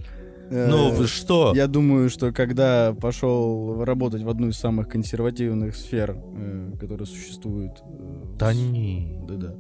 Э, 0.53 0.67
Ну 0.69 0.91
вы 0.91 1.07
что? 1.07 1.53
Я 1.55 1.67
думаю, 1.67 2.09
что 2.09 2.31
когда 2.31 2.93
пошел 2.93 3.83
работать 3.83 4.21
в 4.23 4.29
одну 4.29 4.47
из 4.49 4.55
самых 4.57 4.87
консервативных 4.87 5.75
сфер, 5.75 6.15
э, 6.35 6.71
которые 6.79 7.07
существуют. 7.07 7.71
э, 7.83 8.23
Да 8.39 8.53
не. 8.53 9.19
Да-да. 9.27 9.55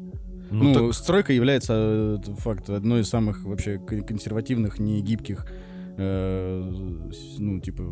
Ну, 0.51 0.63
Ну, 0.65 0.73
так- 0.73 0.93
стройка 0.93 1.33
является, 1.33 1.73
э, 1.73 2.17
факт, 2.37 2.69
одной 2.69 3.01
из 3.01 3.09
самых 3.09 3.43
вообще 3.43 3.79
кон- 3.79 4.03
консервативных, 4.03 4.79
не 4.79 5.01
гибких, 5.01 5.47
э, 5.97 6.71
ну, 7.39 7.59
типа, 7.59 7.83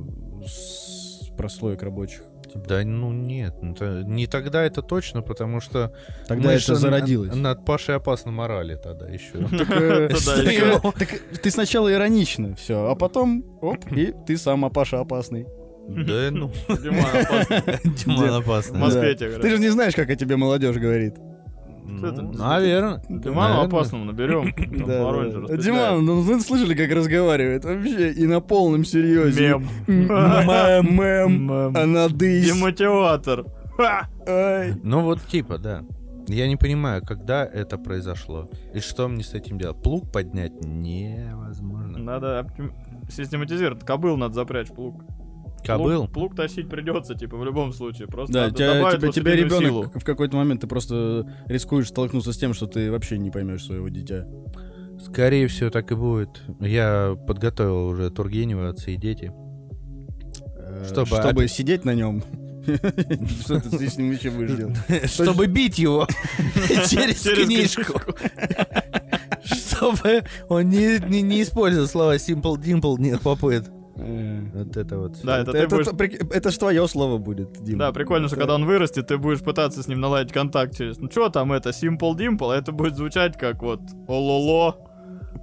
прослоек 1.38 1.81
рабочих. 1.84 2.24
Да 2.55 2.84
ну 2.84 3.12
нет, 3.12 3.55
ну, 3.62 3.74
это- 3.74 4.03
не 4.05 4.27
тогда 4.27 4.63
это 4.63 4.81
точно, 4.81 5.22
потому 5.22 5.62
что 5.62 5.93
Тогда 6.27 6.50
мы 6.50 6.53
это 6.55 6.75
зародилось. 6.75 7.31
н- 7.34 7.41
Над 7.41 7.65
Пашей 7.65 7.96
опасно 7.96 8.31
морали 8.31 8.75
тогда 8.75 9.08
еще. 9.08 9.34
Так, 9.58 9.70
э, 9.70 10.10
э, 10.10 10.79
так 10.98 11.10
ты 11.41 11.51
сначала 11.51 11.91
иронично 11.91 12.55
все, 12.55 12.88
а 12.89 12.96
потом, 12.96 13.43
оп, 13.62 13.91
и 13.91 14.13
ты 14.27 14.38
сам, 14.38 14.65
а 14.65 14.70
Паша 14.70 15.00
опасный. 15.00 15.48
Да 15.88 16.29
ну, 16.31 16.51
Диман 16.67 17.05
опасный. 17.05 17.79
Диман 18.05 18.41
тебе 19.15 19.38
Ты 19.39 19.50
же 19.50 19.60
не 19.60 19.70
знаешь, 19.70 19.96
как 19.96 20.10
о 20.10 20.15
тебе 20.15 20.38
молодежь 20.38 20.77
говорит. 20.77 21.15
Ну? 21.85 22.31
Наверное. 22.33 23.01
Диману 23.09 23.61
опасному 23.61 24.05
наберем. 24.05 24.53
Диман, 24.55 26.05
ну 26.05 26.21
вы 26.21 26.39
слышали, 26.39 26.75
как 26.75 26.91
разговаривает? 26.95 27.65
Вообще, 27.65 28.11
и 28.11 28.25
на 28.25 28.41
полном 28.41 28.85
серьезе. 28.85 29.50
Мем. 29.50 29.67
Мем. 29.88 30.95
Мем. 30.95 31.47
Мем. 31.47 31.77
Анадыс. 31.77 32.45
Демотиватор. 32.45 33.45
Ха! 33.77 34.09
Ай. 34.27 34.73
Ну 34.83 35.01
вот 35.01 35.21
типа, 35.21 35.57
да. 35.57 35.83
Я 36.27 36.47
не 36.47 36.55
понимаю, 36.55 37.01
когда 37.03 37.45
это 37.45 37.77
произошло. 37.77 38.47
И 38.73 38.79
что 38.79 39.07
мне 39.07 39.23
с 39.23 39.33
этим 39.33 39.57
делать? 39.57 39.81
Плуг 39.81 40.11
поднять 40.11 40.53
невозможно. 40.63 41.97
Надо 41.97 42.47
систематизировать. 43.09 43.83
Кобыл 43.83 44.17
надо 44.17 44.35
запрячь 44.35 44.67
плуг. 44.67 45.03
Кобыл? 45.65 46.01
Плуг, 46.01 46.13
плуг 46.13 46.35
тащить 46.35 46.69
придется, 46.69 47.15
типа, 47.15 47.37
в 47.37 47.45
любом 47.45 47.73
случае. 47.73 48.07
Просто 48.07 48.33
Да, 48.33 48.51
тебя, 48.51 48.81
лошадиную 48.83 49.37
ребенок 49.37 49.61
силу. 49.63 49.91
в 49.93 50.03
какой-то 50.03 50.35
момент 50.37 50.61
ты 50.61 50.67
просто 50.67 51.25
рискуешь 51.47 51.87
столкнуться 51.89 52.33
с 52.33 52.37
тем, 52.37 52.53
что 52.53 52.67
ты 52.67 52.91
вообще 52.91 53.17
не 53.17 53.31
поймешь 53.31 53.63
своего 53.65 53.89
дитя. 53.89 54.27
Скорее 55.03 55.47
всего, 55.47 55.69
так 55.69 55.91
и 55.91 55.95
будет. 55.95 56.41
Я 56.59 57.17
подготовил 57.27 57.87
уже 57.87 58.09
Тургенева, 58.11 58.69
отцы 58.69 58.93
и 58.93 58.97
дети. 58.97 59.31
Э, 60.57 60.85
Чтобы 60.87 61.07
Чтобы 61.17 61.47
сидеть 61.47 61.85
на 61.85 61.93
нем. 61.95 62.23
Что 63.41 63.59
ты 63.59 63.89
с 63.89 63.97
ним 63.97 64.11
еще 64.11 64.29
будешь 64.29 64.55
делать? 64.55 64.77
Чтобы 65.11 65.47
бить 65.47 65.79
его 65.79 66.07
через 66.87 67.21
книжку. 67.23 67.99
Чтобы 69.43 70.23
он 70.47 70.69
не, 70.69 70.99
не, 71.09 71.23
не 71.23 71.41
использовал 71.41 71.87
слова 71.87 72.15
simple 72.17 72.57
dimple, 72.57 72.99
нет, 72.99 73.21
попыт. 73.21 73.69
Э, 73.98 74.41
Вот 74.53 74.77
это 74.77 74.98
вот. 75.00 75.17
Да, 75.24 75.39
это 75.39 75.51
ты 75.51 75.57
Это 75.60 75.75
будешь... 75.75 75.88
прик- 75.89 76.33
это 76.33 76.51
ж 76.51 76.57
твое 76.57 76.88
слово 76.88 77.17
будет, 77.17 77.62
Дим. 77.63 77.77
Да, 77.77 77.91
прикольно, 77.91 78.27
что 78.27 78.36
Это- 78.36 78.41
когда 78.45 78.55
он 78.55 78.65
вырастет, 78.65 79.07
ты 79.07 79.17
будешь 79.17 79.41
пытаться 79.41 79.81
с 79.83 79.88
ним 79.88 80.00
наладить 80.00 80.31
контакт 80.33 80.75
через... 80.75 80.98
Ну 81.00 81.10
что 81.12 81.29
там 81.29 81.51
это, 81.53 81.69
Simple 81.69 82.15
Dimple, 82.15 82.53
а 82.53 82.57
это 82.57 82.71
будет 82.71 82.95
звучать 82.95 83.38
как 83.38 83.62
вот 83.62 83.81
Ололо, 84.07 84.77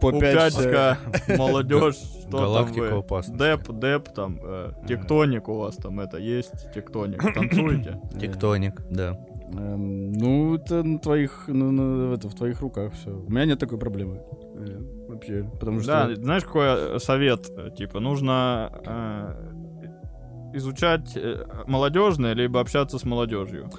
по 0.01 0.13
пять, 0.13 0.55
э, 0.57 0.61
Упячка, 0.61 0.99
молодежь, 1.37 1.97
что 1.97 2.31
там 2.31 2.41
Галактика 2.41 2.81
вы? 2.83 2.99
опасности. 2.99 3.39
Деп, 3.43 3.79
деп, 3.81 4.15
там, 4.15 4.39
э, 4.43 4.73
тектоник 4.87 5.49
у 5.49 5.55
вас 5.59 5.77
там 5.77 5.99
это 6.01 6.19
есть, 6.19 6.73
тектоник. 6.73 7.21
Танцуете? 7.35 8.01
Тектоник, 8.21 8.81
да. 8.91 9.19
Эм, 9.53 10.13
Ну, 10.13 10.55
это 10.57 10.83
на 10.83 10.99
твоих, 10.99 11.45
ну, 11.49 11.71
на- 11.71 12.15
это 12.15 12.29
в 12.29 12.35
твоих 12.35 12.61
руках 12.61 12.93
все. 12.93 13.11
У 13.11 13.31
меня 13.31 13.45
нет 13.47 13.59
такой 13.59 13.79
проблемы. 13.79 14.21
Э, 14.57 14.79
Вообще, 15.09 15.49
потому 15.59 15.81
что... 15.81 15.87
Да, 16.09 16.15
знаешь, 16.15 16.45
какой 16.45 16.67
э, 16.67 16.99
совет? 16.99 17.51
Типа, 17.77 18.01
нужно 18.01 18.71
э, 18.85 19.35
изучать 20.55 21.17
э, 21.17 21.45
молодежное, 21.67 22.35
либо 22.35 22.61
общаться 22.61 22.99
с 22.99 23.05
молодежью. 23.05 23.71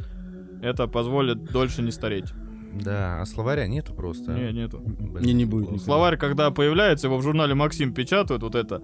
Это 0.61 0.87
позволит 0.87 1.43
дольше 1.51 1.81
не 1.81 1.91
стареть. 1.91 2.33
Да, 2.73 3.21
а 3.21 3.25
словаря 3.25 3.67
нету 3.67 3.93
просто. 3.93 4.31
Не, 4.31 4.51
нету. 4.53 4.79
Блин. 4.79 5.25
Не, 5.25 5.33
не 5.33 5.45
будет. 5.45 5.65
никогда. 5.65 5.83
Словарь, 5.85 6.17
когда 6.17 6.51
появляется, 6.51 7.07
его 7.07 7.17
в 7.17 7.23
журнале 7.23 7.53
Максим 7.55 7.93
печатают, 7.93 8.43
вот 8.43 8.55
это. 8.55 8.81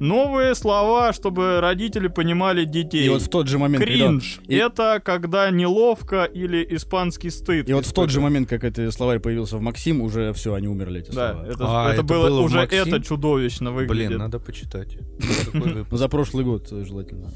Новые 0.00 0.54
слова, 0.54 1.12
чтобы 1.12 1.60
родители 1.60 2.06
понимали 2.06 2.64
детей. 2.64 3.04
И 3.06 3.08
вот 3.08 3.20
в 3.22 3.28
тот 3.28 3.48
же 3.48 3.58
момент, 3.58 3.84
когда... 3.84 4.06
Кринж. 4.06 4.38
и- 4.46 4.54
Это 4.54 5.00
когда 5.04 5.50
неловко 5.50 6.22
или 6.22 6.64
испанский 6.76 7.30
стыд. 7.30 7.68
И 7.68 7.72
вот 7.72 7.84
в 7.84 7.92
тот 7.92 8.08
же 8.10 8.20
момент, 8.20 8.48
как 8.48 8.62
этот 8.62 8.94
словарь 8.94 9.18
появился 9.18 9.56
в 9.56 9.60
Максим, 9.60 10.00
уже 10.00 10.32
все, 10.34 10.54
они 10.54 10.68
умерли, 10.68 11.00
эти 11.00 11.10
Да, 11.10 11.32
слова. 11.32 11.46
это, 11.48 11.64
А, 11.66 11.84
это 11.86 11.94
это 11.94 12.02
было, 12.04 12.28
было 12.28 12.40
уже 12.42 12.58
Максим? 12.58 12.82
это 12.86 13.00
чудовищно 13.02 13.72
выглядит. 13.72 14.08
Блин, 14.08 14.18
надо 14.20 14.38
почитать. 14.38 14.98
За 15.90 16.08
прошлый 16.08 16.44
год 16.44 16.68
э, 16.70 16.84
желательно. 16.84 17.30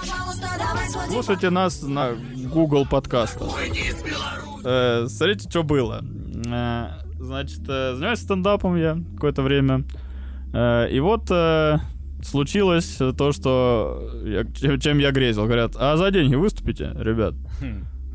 Пожалуйста, 0.00 0.48
давай 0.58 0.88
сводим 0.88 1.12
Слушайте 1.12 1.50
нас 1.50 1.82
на 1.82 2.14
Google 2.52 2.84
подкастах. 2.84 3.48
Э, 4.64 5.06
смотрите, 5.08 5.48
что 5.48 5.62
было. 5.62 6.02
Э, 6.46 6.86
значит, 7.18 7.60
э, 7.68 7.94
занимаюсь 7.94 8.20
стендапом 8.20 8.76
я 8.76 8.98
какое-то 9.14 9.42
время. 9.42 9.84
Э, 10.52 10.88
и 10.90 11.00
вот 11.00 11.30
э, 11.30 11.78
случилось 12.22 12.98
то, 13.16 13.32
что 13.32 14.10
я- 14.24 14.44
чем, 14.44 14.80
чем 14.80 14.98
я 14.98 15.10
грезил. 15.12 15.44
Говорят, 15.44 15.72
а 15.78 15.96
за 15.96 16.10
деньги 16.10 16.34
выступите, 16.34 16.92
ребят? 16.98 17.34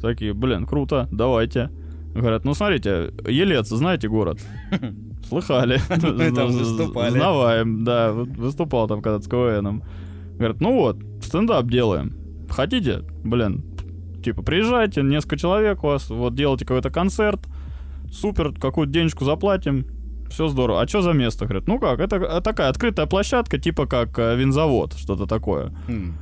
Такие, 0.02 0.34
блин, 0.34 0.66
круто, 0.66 1.08
давайте. 1.12 1.70
Говорят, 2.14 2.44
ну 2.46 2.54
смотрите, 2.54 3.12
Елец, 3.28 3.70
знаете 3.70 4.08
город? 4.08 4.40
Слыхали. 5.30 5.80
Мы 5.90 6.32
там 6.36 6.52
выступали. 6.52 7.10
Знаваем, 7.12 7.84
да, 7.86 8.12
вы- 8.12 8.26
выступал 8.26 8.88
там 8.88 9.02
когда-то 9.02 9.24
с 9.24 9.28
КВНом. 9.28 9.84
Говорят, 10.38 10.60
ну 10.62 10.74
вот, 10.74 10.98
стендап 11.22 11.68
делаем. 11.68 12.14
Хотите? 12.50 13.04
Блин, 13.24 13.64
типа, 14.24 14.42
приезжайте, 14.42 15.04
несколько 15.04 15.38
человек 15.38 15.84
у 15.84 15.88
вас, 15.88 16.10
вот 16.10 16.36
делайте 16.36 16.66
какой-то 16.66 16.90
концерт, 16.90 17.42
супер, 18.12 18.54
какую-то 18.54 18.92
денежку 18.92 19.26
заплатим, 19.26 19.86
все 20.30 20.48
здорово. 20.48 20.82
А 20.82 20.88
что 20.88 21.02
за 21.02 21.12
место? 21.12 21.46
Говорят, 21.46 21.68
ну 21.68 21.80
как, 21.80 22.00
это 22.00 22.16
э, 22.16 22.42
такая 22.42 22.70
открытая 22.70 23.06
площадка, 23.06 23.60
типа 23.60 23.86
как 23.86 24.18
э, 24.18 24.36
винзавод, 24.36 24.94
что-то 24.94 25.28
такое. 25.28 25.72
Хм. 25.88 26.16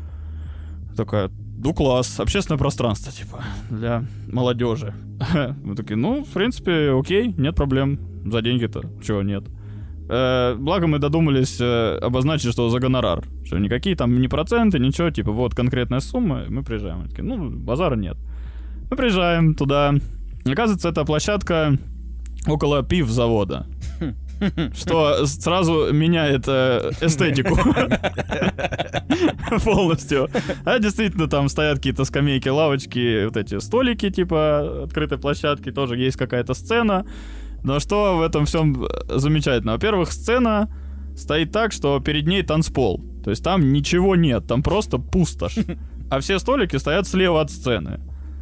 Такая, 0.98 1.32
ну 1.64 1.74
класс, 1.74 2.20
общественное 2.20 2.58
пространство, 2.58 3.12
типа, 3.12 3.44
для 3.70 4.04
молодежи. 4.28 4.94
Мы 5.64 5.76
такие, 5.76 5.96
ну, 5.96 6.24
в 6.24 6.30
принципе, 6.30 6.92
окей, 6.92 7.34
нет 7.38 7.56
проблем. 7.56 8.00
За 8.26 8.42
деньги-то, 8.42 8.84
чего 9.04 9.22
нет. 9.24 9.46
Э, 10.14 10.56
благо 10.56 10.88
мы 10.88 11.00
додумались 11.00 11.58
э, 11.62 11.98
обозначить, 12.02 12.52
что 12.52 12.70
за 12.70 12.80
гонорар. 12.80 13.24
Что 13.46 13.58
никакие 13.60 13.96
там 13.96 14.20
не 14.20 14.28
проценты, 14.28 14.78
ничего, 14.78 15.10
типа 15.10 15.32
вот 15.32 15.56
конкретная 15.56 16.02
сумма, 16.02 16.44
мы 16.50 16.64
приезжаем. 16.64 17.08
Такие, 17.08 17.24
ну, 17.24 17.50
базара 17.50 17.96
нет. 17.96 18.18
Мы 18.90 18.98
приезжаем 18.98 19.56
туда. 19.56 19.94
Оказывается, 20.46 20.90
это 20.90 21.06
площадка 21.06 21.78
около 22.46 22.84
пив 22.84 23.08
завода. 23.08 23.68
Что 24.76 25.26
сразу 25.28 25.94
меняет 25.94 26.44
э, 26.48 26.92
эстетику 27.00 27.56
полностью. 29.64 30.28
А 30.66 30.80
действительно, 30.80 31.28
там 31.28 31.48
стоят 31.48 31.78
какие-то 31.78 32.04
скамейки, 32.04 32.50
лавочки, 32.50 33.26
вот 33.26 33.38
эти 33.38 33.60
столики, 33.60 34.10
типа 34.10 34.84
открытой 34.84 35.20
площадки, 35.20 35.72
тоже 35.72 35.96
есть 35.96 36.18
какая-то 36.18 36.54
сцена. 36.54 37.06
Но 37.64 37.80
что 37.80 38.18
в 38.18 38.22
этом 38.22 38.46
всем 38.46 38.88
замечательно? 39.08 39.74
Во-первых, 39.74 40.12
сцена 40.12 40.70
стоит 41.16 41.52
так, 41.52 41.72
что 41.72 42.00
перед 42.00 42.28
ней 42.28 42.44
танцпол. 42.44 43.04
То 43.24 43.30
есть 43.30 43.44
там 43.44 43.72
ничего 43.72 44.16
нет, 44.16 44.48
там 44.48 44.64
просто 44.64 44.98
пустошь. 44.98 45.58
А 46.10 46.20
все 46.20 46.40
столики 46.40 46.76
стоят 46.76 47.08
слева 47.08 47.40
от 47.40 47.52
сцены. 47.52 48.02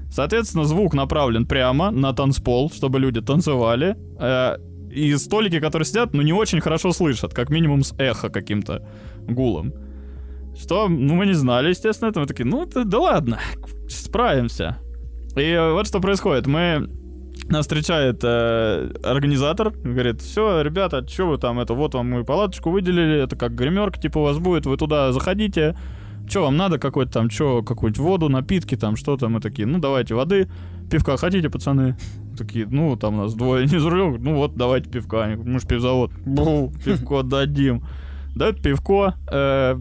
Соответственно, 0.10 0.64
звук 0.64 0.96
направлен 0.96 1.46
прямо 1.46 1.92
на 1.92 2.14
танцпол, 2.14 2.72
чтобы 2.72 3.00
люди 3.00 3.22
танцевали. 3.22 3.96
Э, 4.20 4.58
и 4.92 5.16
столики, 5.18 5.60
которые 5.60 5.86
сидят, 5.86 6.14
ну, 6.14 6.24
не 6.24 6.34
очень 6.34 6.62
хорошо 6.62 6.92
слышат, 6.94 7.32
как 7.34 7.50
минимум 7.50 7.84
с 7.84 7.94
эхо 8.00 8.30
каким-то 8.30 8.88
гулом. 9.28 9.74
Что, 10.60 10.88
ну, 10.88 11.14
мы 11.14 11.28
не 11.28 11.34
знали, 11.34 11.70
естественно, 11.70 12.10
это 12.10 12.22
мы 12.22 12.26
такие, 12.26 12.46
ну, 12.46 12.66
да, 12.66 12.84
да 12.86 13.00
ладно, 13.00 13.40
справимся. 13.88 14.80
И 15.36 15.56
вот 15.72 15.86
что 15.88 16.00
происходит, 16.00 16.48
мы 16.48 16.90
нас 17.50 17.62
встречает 17.62 18.22
э, 18.24 18.92
организатор, 19.04 19.72
говорит, 19.72 20.22
все, 20.22 20.62
ребята, 20.62 21.08
что 21.08 21.28
вы 21.28 21.38
там, 21.38 21.60
это 21.60 21.74
вот 21.74 21.94
вам 21.96 22.10
мы 22.10 22.24
палаточку 22.24 22.70
выделили, 22.70 23.24
это 23.24 23.36
как 23.36 23.56
гримерка, 23.56 24.00
типа 24.00 24.20
у 24.20 24.24
вас 24.24 24.38
будет, 24.38 24.66
вы 24.66 24.78
туда 24.78 25.12
заходите, 25.12 25.76
что 26.28 26.44
вам 26.44 26.58
надо, 26.58 26.78
какой-то 26.78 27.12
там, 27.12 27.30
что, 27.30 27.64
какую-нибудь 27.64 28.00
воду, 28.00 28.30
напитки, 28.30 28.76
там, 28.76 28.96
что-то, 28.96 29.30
мы 29.30 29.40
такие, 29.40 29.68
ну, 29.68 29.80
давайте 29.80 30.16
воды, 30.16 30.50
пивка 30.92 31.18
хотите, 31.18 31.50
пацаны? 31.50 31.98
Такие, 32.38 32.68
ну, 32.68 32.96
там 32.96 33.18
нас 33.18 33.34
двое 33.34 33.66
не 33.66 33.80
за 33.80 33.90
рулем, 33.90 34.24
ну, 34.24 34.36
вот, 34.36 34.56
давайте 34.56 34.90
пивка, 34.90 35.28
мы 35.44 35.60
ж 35.60 35.68
пивзавод, 35.68 36.12
Бу, 36.26 36.72
пивко 36.86 37.24
дадим. 37.24 37.84
Дают 38.36 38.62
пивко, 38.62 39.16
э, 39.32 39.76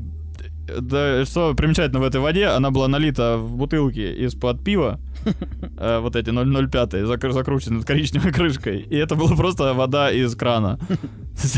да, 0.80 1.24
что 1.24 1.54
примечательно 1.54 2.00
в 2.00 2.04
этой 2.04 2.20
воде, 2.20 2.46
она 2.46 2.70
была 2.70 2.88
налита 2.88 3.36
в 3.38 3.56
бутылке 3.56 4.14
из-под 4.26 4.62
пива, 4.64 5.00
э, 5.78 5.98
вот 6.00 6.16
эти 6.16 6.30
005, 6.30 6.94
закр- 7.04 7.32
закручены 7.32 7.82
коричневой 7.82 8.32
крышкой, 8.32 8.80
и 8.80 8.96
это 8.96 9.14
была 9.14 9.34
просто 9.36 9.74
вода 9.74 10.10
из 10.10 10.34
крана. 10.34 10.78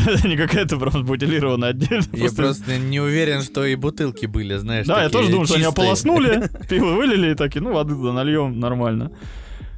Это 0.07 0.27
не 0.27 0.37
какая-то 0.37 0.77
просто 0.77 0.99
бутилированная 0.99 1.69
отдельно. 1.69 2.03
Я 2.13 2.29
просто 2.31 2.77
не 2.77 2.99
уверен, 2.99 3.41
что 3.41 3.65
и 3.65 3.73
бутылки 3.75 4.27
были, 4.27 4.55
знаешь, 4.57 4.85
Да, 4.85 5.01
я 5.01 5.09
тоже 5.09 5.31
думал, 5.31 5.45
что 5.45 5.55
они 5.55 5.63
ополоснули, 5.63 6.49
пиво 6.69 6.93
вылили 6.93 7.31
и 7.31 7.35
такие, 7.35 7.61
ну, 7.63 7.73
воды 7.73 7.95
нальем, 7.95 8.59
нормально. 8.59 9.11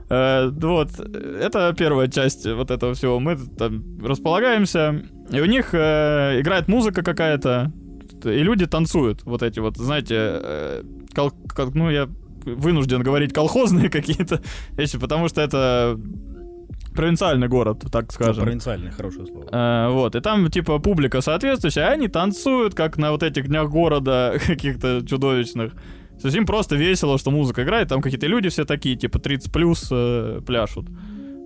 Э, 0.10 0.50
Вот, 0.50 0.90
это 1.00 1.74
первая 1.78 2.08
часть 2.10 2.46
вот 2.46 2.70
этого 2.70 2.94
всего. 2.94 3.20
Мы 3.22 3.38
там 3.58 3.84
располагаемся, 4.04 5.02
и 5.32 5.40
у 5.40 5.46
них 5.46 5.70
э, 5.74 6.42
играет 6.42 6.68
музыка 6.68 7.02
какая-то, 7.02 7.72
и 8.26 8.44
люди 8.44 8.66
танцуют. 8.66 9.24
Вот 9.24 9.44
эти 9.44 9.60
вот, 9.60 9.78
знаете, 9.78 10.16
э, 10.18 10.84
кол- 11.16 11.32
кол- 11.56 11.72
ну, 11.74 11.90
я 11.90 12.08
вынужден 12.46 13.02
говорить 13.04 13.34
колхозные 13.34 13.90
какие-то 13.92 14.42
вещи, 14.78 14.98
потому 15.00 15.28
что 15.30 15.42
это 15.42 15.98
провинциальный 16.94 17.48
город, 17.48 17.84
так 17.92 18.12
скажем. 18.12 18.44
Провинциальное, 18.44 18.92
хорошее 18.92 19.26
слово. 19.26 19.48
Э, 19.52 19.90
вот, 19.92 20.16
и 20.16 20.22
там, 20.22 20.50
типа, 20.50 20.80
публика 20.80 21.22
соответствующая, 21.22 21.88
а 21.88 21.92
они 21.94 22.08
танцуют, 22.08 22.76
как 22.76 22.98
на 22.98 23.12
вот 23.12 23.24
этих 23.24 23.48
днях 23.48 23.70
города 23.70 24.36
каких-то 24.48 25.02
чудовищных. 25.06 25.74
То 26.22 26.28
есть 26.28 26.38
им 26.38 26.46
просто 26.46 26.76
весело, 26.76 27.18
что 27.18 27.32
музыка 27.32 27.64
играет, 27.64 27.90
там 27.90 28.02
какие-то 28.02 28.28
люди 28.28 28.50
все 28.50 28.66
такие, 28.66 28.96
типа, 28.96 29.20
30 29.20 29.52
плюс 29.52 29.88
э, 29.92 30.42
пляшут. 30.46 30.86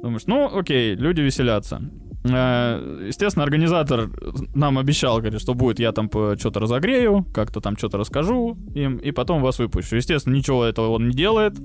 Думаешь, 0.02 0.24
ну, 0.28 0.58
окей, 0.58 0.96
люди 0.96 1.22
веселятся. 1.22 1.82
Э, 2.30 3.06
естественно, 3.08 3.44
организатор 3.44 4.10
нам 4.56 4.78
обещал, 4.78 5.20
говорит, 5.20 5.42
что 5.42 5.54
будет, 5.54 5.80
я 5.80 5.92
там 5.92 6.10
что-то 6.10 6.60
разогрею, 6.60 7.26
как-то 7.34 7.62
там 7.62 7.78
что-то 7.78 7.98
расскажу 7.98 8.58
им, 8.76 8.98
и 8.98 9.12
потом 9.12 9.42
вас 9.42 9.60
выпущу. 9.60 9.96
Естественно, 9.96 10.36
ничего 10.36 10.64
этого 10.66 10.90
он 10.90 11.08
не 11.08 11.14
делает. 11.16 11.56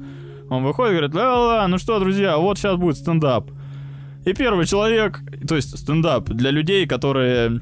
Он 0.51 0.65
выходит 0.65 0.93
и 0.93 0.97
говорит, 0.97 1.15
ла-ла, 1.15 1.67
ну 1.69 1.79
что, 1.79 1.99
друзья, 1.99 2.37
вот 2.37 2.59
сейчас 2.59 2.77
будет 2.77 2.97
стендап. 2.97 3.51
И 4.25 4.35
первый 4.35 4.67
человек, 4.67 5.21
то 5.49 5.57
есть 5.57 5.77
стендап 5.79 6.29
для 6.29 6.51
людей, 6.51 6.87
которые, 6.87 7.61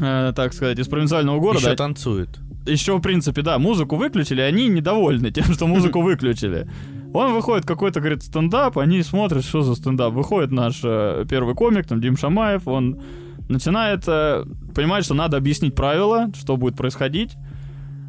э, 0.00 0.32
так 0.34 0.52
сказать, 0.52 0.78
из 0.78 0.88
провинциального 0.88 1.38
города, 1.38 1.66
Еще 1.66 1.76
танцует. 1.76 2.28
еще, 2.66 2.96
в 2.96 3.00
принципе, 3.00 3.42
да, 3.42 3.58
музыку 3.58 3.96
выключили, 3.96 4.40
они 4.40 4.68
недовольны 4.68 5.30
тем, 5.30 5.44
что 5.52 5.66
музыку 5.66 6.00
выключили. 6.02 6.66
Он 7.14 7.34
выходит 7.34 7.66
какой-то, 7.66 8.00
говорит, 8.00 8.22
стендап, 8.22 8.78
они 8.78 9.02
смотрят, 9.02 9.44
что 9.44 9.62
за 9.62 9.74
стендап. 9.74 10.12
Выходит 10.12 10.50
наш 10.50 10.80
э, 10.82 11.24
первый 11.28 11.54
комик, 11.54 11.86
там, 11.86 12.00
Дим 12.00 12.16
Шамаев, 12.16 12.66
он 12.66 13.02
начинает 13.48 14.04
э, 14.06 14.44
понимать, 14.74 15.04
что 15.04 15.14
надо 15.14 15.36
объяснить 15.36 15.74
правила, 15.74 16.30
что 16.34 16.56
будет 16.56 16.76
происходить. 16.76 17.36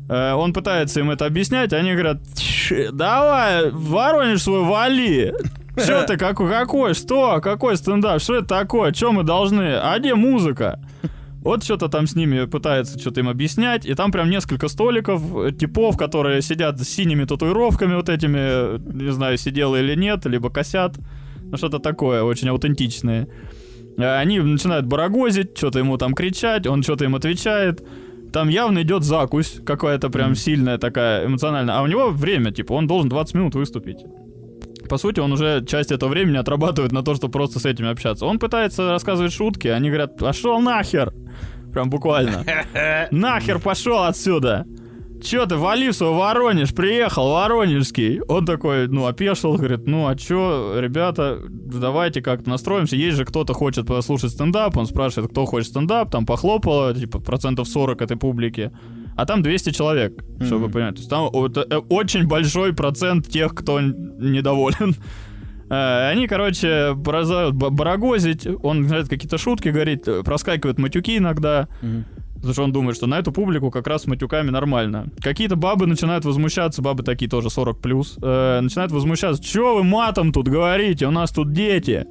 Э, 0.10 0.34
он 0.34 0.54
пытается 0.54 1.02
им 1.02 1.12
это 1.12 1.26
объяснять, 1.26 1.74
они 1.74 1.92
говорят, 1.94 2.22
«Тш, 2.36 2.92
давай, 2.94 3.72
в 3.72 3.90
Воронеж 3.90 4.42
свой 4.42 4.64
вали. 4.64 5.34
Что 5.76 6.04
ты, 6.04 6.18
какой, 6.18 6.50
какой, 6.50 6.94
что, 6.94 7.42
какой 7.42 7.78
стендап, 7.78 8.22
что 8.22 8.36
это 8.36 8.48
такое, 8.48 8.94
что 8.94 9.12
мы 9.12 9.24
должны, 9.24 9.76
а 9.76 9.98
где 9.98 10.14
музыка? 10.14 10.80
Вот 11.44 11.64
что-то 11.64 11.90
там 11.90 12.08
с 12.08 12.16
ними 12.16 12.46
пытается 12.46 12.98
что-то 12.98 13.20
им 13.20 13.28
объяснять, 13.28 13.86
и 13.86 13.94
там 13.96 14.12
прям 14.12 14.30
несколько 14.30 14.70
столиков, 14.70 15.22
э, 15.36 15.52
типов, 15.52 15.98
которые 15.98 16.42
сидят 16.42 16.80
с 16.80 16.88
синими 16.88 17.26
татуировками 17.26 17.96
вот 17.96 18.08
этими, 18.08 18.80
не 18.94 19.12
знаю, 19.12 19.38
сиделы 19.38 19.80
или 19.80 19.96
нет, 19.96 20.26
либо 20.26 20.50
косят, 20.50 20.96
ну 21.42 21.58
что-то 21.58 21.80
такое, 21.80 22.24
очень 22.24 22.48
аутентичное. 22.48 23.28
Э, 23.98 24.20
Они 24.20 24.40
начинают 24.40 24.86
барагозить, 24.86 25.58
что-то 25.58 25.80
ему 25.80 25.98
там 25.98 26.14
кричать, 26.14 26.66
он 26.66 26.82
что-то 26.82 27.04
им 27.04 27.16
отвечает. 27.16 27.84
Там 28.32 28.48
явно 28.48 28.82
идет 28.82 29.04
закусь 29.04 29.60
какая-то 29.66 30.10
прям 30.10 30.36
сильная 30.36 30.78
такая 30.78 31.28
эмоциональная. 31.28 31.76
А 31.76 31.82
у 31.84 31.88
него 31.88 32.10
время, 32.10 32.52
типа, 32.52 32.74
он 32.74 32.88
должен 32.88 33.10
20 33.10 33.36
минут 33.36 33.56
выступить. 33.56 33.98
По 34.90 34.98
сути, 34.98 35.20
он 35.20 35.32
уже 35.32 35.64
часть 35.66 35.92
этого 35.92 36.10
времени 36.10 36.38
отрабатывает 36.38 36.92
на 36.92 37.04
то, 37.04 37.16
чтобы 37.16 37.32
просто 37.32 37.60
с 37.60 37.66
этими 37.66 37.90
общаться. 37.90 38.26
Он 38.26 38.40
пытается 38.40 38.92
рассказывать 38.92 39.34
шутки, 39.34 39.68
они 39.68 39.90
говорят, 39.90 40.18
пошел 40.18 40.60
нахер. 40.60 41.14
Прям 41.72 41.90
буквально. 41.90 42.46
Нахер 43.12 43.60
пошел 43.60 44.04
отсюда. 44.04 44.66
Че 45.24 45.46
ты, 45.46 45.56
вали 45.56 45.90
в 45.90 45.94
свой 45.94 46.12
Воронеж, 46.12 46.74
приехал, 46.74 47.32
Воронежский. 47.32 48.20
Он 48.28 48.46
такой, 48.46 48.90
ну, 48.90 49.08
опешил, 49.08 49.56
говорит, 49.56 49.88
ну, 49.88 50.08
а 50.08 50.16
чё, 50.16 50.78
ребята, 50.78 51.40
давайте 51.48 52.22
как-то 52.22 52.50
настроимся. 52.50 52.98
Есть 52.98 53.18
же 53.18 53.26
кто-то 53.26 53.54
хочет 53.54 53.88
послушать 53.88 54.32
стендап, 54.32 54.76
он 54.76 54.86
спрашивает, 54.86 55.32
кто 55.32 55.46
хочет 55.46 55.70
стендап, 55.70 56.12
там 56.12 56.26
похлопало, 56.26 56.94
типа, 56.94 57.20
процентов 57.20 57.70
40 57.70 58.02
этой 58.02 58.18
публики. 58.18 58.72
А 59.16 59.26
там 59.26 59.42
200 59.44 59.72
человек, 59.72 60.14
чтобы 60.46 60.66
вы 60.66 60.72
понимали. 60.72 60.94
То 60.94 61.00
есть 61.00 61.10
там 61.10 61.30
вот, 61.32 61.58
э, 61.58 61.78
очень 61.90 62.28
большой 62.28 62.74
процент 62.74 63.28
тех, 63.28 63.54
кто 63.56 63.80
недоволен. 63.82 64.96
Э, 65.70 66.12
Они, 66.12 66.28
короче, 66.28 66.94
продолжают 67.04 67.56
ба- 67.56 67.70
барагозить, 67.72 68.46
он 68.62 68.82
начинает 68.82 69.08
какие-то 69.08 69.38
шутки 69.38 69.70
говорить, 69.70 70.08
э, 70.08 70.22
проскакивают 70.24 70.78
матюки 70.78 71.18
иногда. 71.18 71.68
Потому 72.44 72.54
что 72.56 72.64
он 72.66 72.72
думает, 72.74 72.98
что 72.98 73.08
на 73.08 73.20
эту 73.20 73.32
публику 73.32 73.72
как 73.72 73.88
раз 73.88 74.02
с 74.04 74.06
матюками 74.06 74.50
нормально. 74.50 75.08
Какие-то 75.22 75.56
бабы 75.56 75.88
начинают 75.88 76.26
возмущаться, 76.26 76.82
бабы 76.82 77.02
такие 77.02 77.32
тоже 77.32 77.50
40 77.50 77.80
плюс, 77.80 78.18
э, 78.22 78.60
начинают 78.60 78.92
возмущаться, 78.92 79.42
чё 79.42 79.76
вы 79.76 79.86
матом 79.86 80.34
тут 80.34 80.50
говорите, 80.50 81.08
у 81.08 81.12
нас 81.12 81.32
тут 81.32 81.54
дети. 81.54 82.06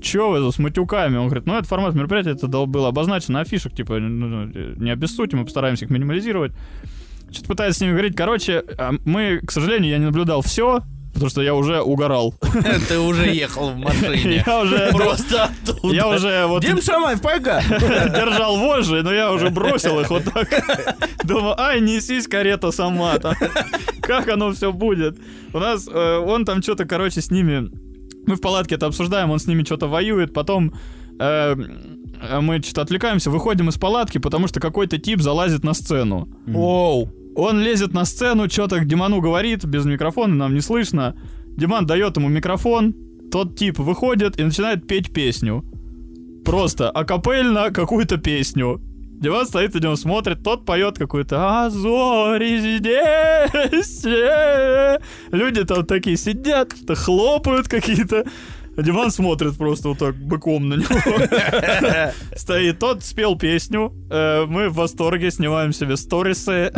Чё 0.00 0.30
вы 0.30 0.50
с 0.50 0.58
матюками? 0.58 1.18
Он 1.18 1.26
говорит, 1.26 1.44
ну 1.44 1.54
это 1.58 1.68
формат 1.68 1.94
мероприятия, 1.94 2.30
это 2.30 2.48
было 2.48 2.88
обозначено 2.88 3.34
на 3.34 3.40
афишах, 3.40 3.74
типа, 3.74 3.98
ну, 3.98 4.46
не 4.46 4.90
обессудьте, 4.90 5.36
мы 5.36 5.44
постараемся 5.44 5.84
их 5.84 5.90
минимализировать. 5.90 6.52
Что-то 7.30 7.48
пытается 7.48 7.80
с 7.80 7.82
ними 7.82 7.92
говорить. 7.92 8.16
Короче, 8.16 8.64
а, 8.78 8.92
мы, 9.04 9.40
к 9.44 9.50
сожалению, 9.50 9.90
я 9.90 9.98
не 9.98 10.06
наблюдал 10.06 10.40
все, 10.40 10.80
потому 11.14 11.30
что 11.30 11.42
я 11.42 11.54
уже 11.54 11.80
угорал. 11.80 12.34
Ты 12.88 12.98
уже 12.98 13.28
ехал 13.28 13.70
в 13.70 13.78
машине. 13.78 14.42
Я 14.46 14.60
уже... 14.60 14.90
Просто 14.92 15.44
оттуда. 15.44 15.94
Я 15.94 16.08
уже 16.08 16.46
вот 16.46 16.62
Дим 16.62 16.82
Шамаев, 16.82 17.22
пойга! 17.22 17.62
держал 17.70 18.58
вожжи, 18.58 19.02
но 19.02 19.12
я 19.12 19.32
уже 19.32 19.50
бросил 19.50 20.00
их 20.00 20.10
вот 20.10 20.24
так. 20.24 20.96
Думаю, 21.24 21.58
ай, 21.58 21.80
несись, 21.80 22.26
карета 22.26 22.72
сама 22.72 23.18
там. 23.18 23.34
Как 24.02 24.28
оно 24.28 24.52
все 24.52 24.72
будет? 24.72 25.16
У 25.52 25.58
нас, 25.58 25.88
э, 25.88 26.18
он 26.18 26.44
там 26.44 26.62
что-то, 26.62 26.84
короче, 26.84 27.20
с 27.20 27.30
ними... 27.30 27.70
Мы 28.26 28.36
в 28.36 28.40
палатке 28.40 28.74
это 28.74 28.86
обсуждаем, 28.86 29.30
он 29.30 29.38
с 29.38 29.46
ними 29.46 29.64
что-то 29.64 29.86
воюет, 29.86 30.34
потом... 30.34 30.74
э, 31.20 31.56
э, 32.22 32.40
мы 32.40 32.60
что-то 32.62 32.82
отвлекаемся, 32.82 33.30
выходим 33.30 33.68
из 33.68 33.76
палатки, 33.76 34.18
потому 34.18 34.48
что 34.48 34.60
какой-то 34.60 34.98
тип 34.98 35.20
залазит 35.20 35.62
на 35.64 35.74
сцену. 35.74 36.28
Оу. 36.54 37.08
Он 37.36 37.60
лезет 37.60 37.92
на 37.92 38.04
сцену, 38.04 38.48
что-то 38.48 38.78
к 38.78 38.86
Диману 38.86 39.20
говорит, 39.20 39.64
без 39.64 39.84
микрофона, 39.84 40.34
нам 40.34 40.54
не 40.54 40.60
слышно. 40.60 41.16
Диман 41.56 41.86
дает 41.86 42.16
ему 42.16 42.28
микрофон, 42.28 42.94
тот 43.30 43.56
тип 43.56 43.78
выходит 43.78 44.38
и 44.38 44.44
начинает 44.44 44.86
петь 44.86 45.12
песню. 45.12 45.64
Просто 46.44 46.90
акапельно 46.90 47.70
какую-то 47.70 48.18
песню. 48.18 48.80
Диван 49.20 49.46
стоит, 49.46 49.74
идем 49.74 49.96
смотрит, 49.96 50.42
тот 50.42 50.66
поет 50.66 50.98
какую-то 50.98 51.36
«А 51.38 51.70
зори 51.70 52.58
здесь». 52.58 54.04
э». 54.04 54.98
Люди 55.30 55.64
там 55.64 55.86
такие 55.86 56.16
сидят, 56.16 56.74
хлопают 56.88 57.68
какие-то. 57.68 58.24
А 58.76 58.82
Диван 58.82 59.10
смотрит 59.10 59.56
просто 59.56 59.88
вот 59.88 59.98
так 59.98 60.16
быком 60.16 60.68
на 60.68 60.74
него. 60.74 62.12
Стоит, 62.36 62.78
тот 62.78 63.04
спел 63.04 63.36
песню, 63.36 63.92
э, 64.10 64.46
мы 64.46 64.68
в 64.68 64.74
восторге, 64.74 65.30
снимаем 65.30 65.72
себе 65.72 65.96
сторисы. 65.96 66.72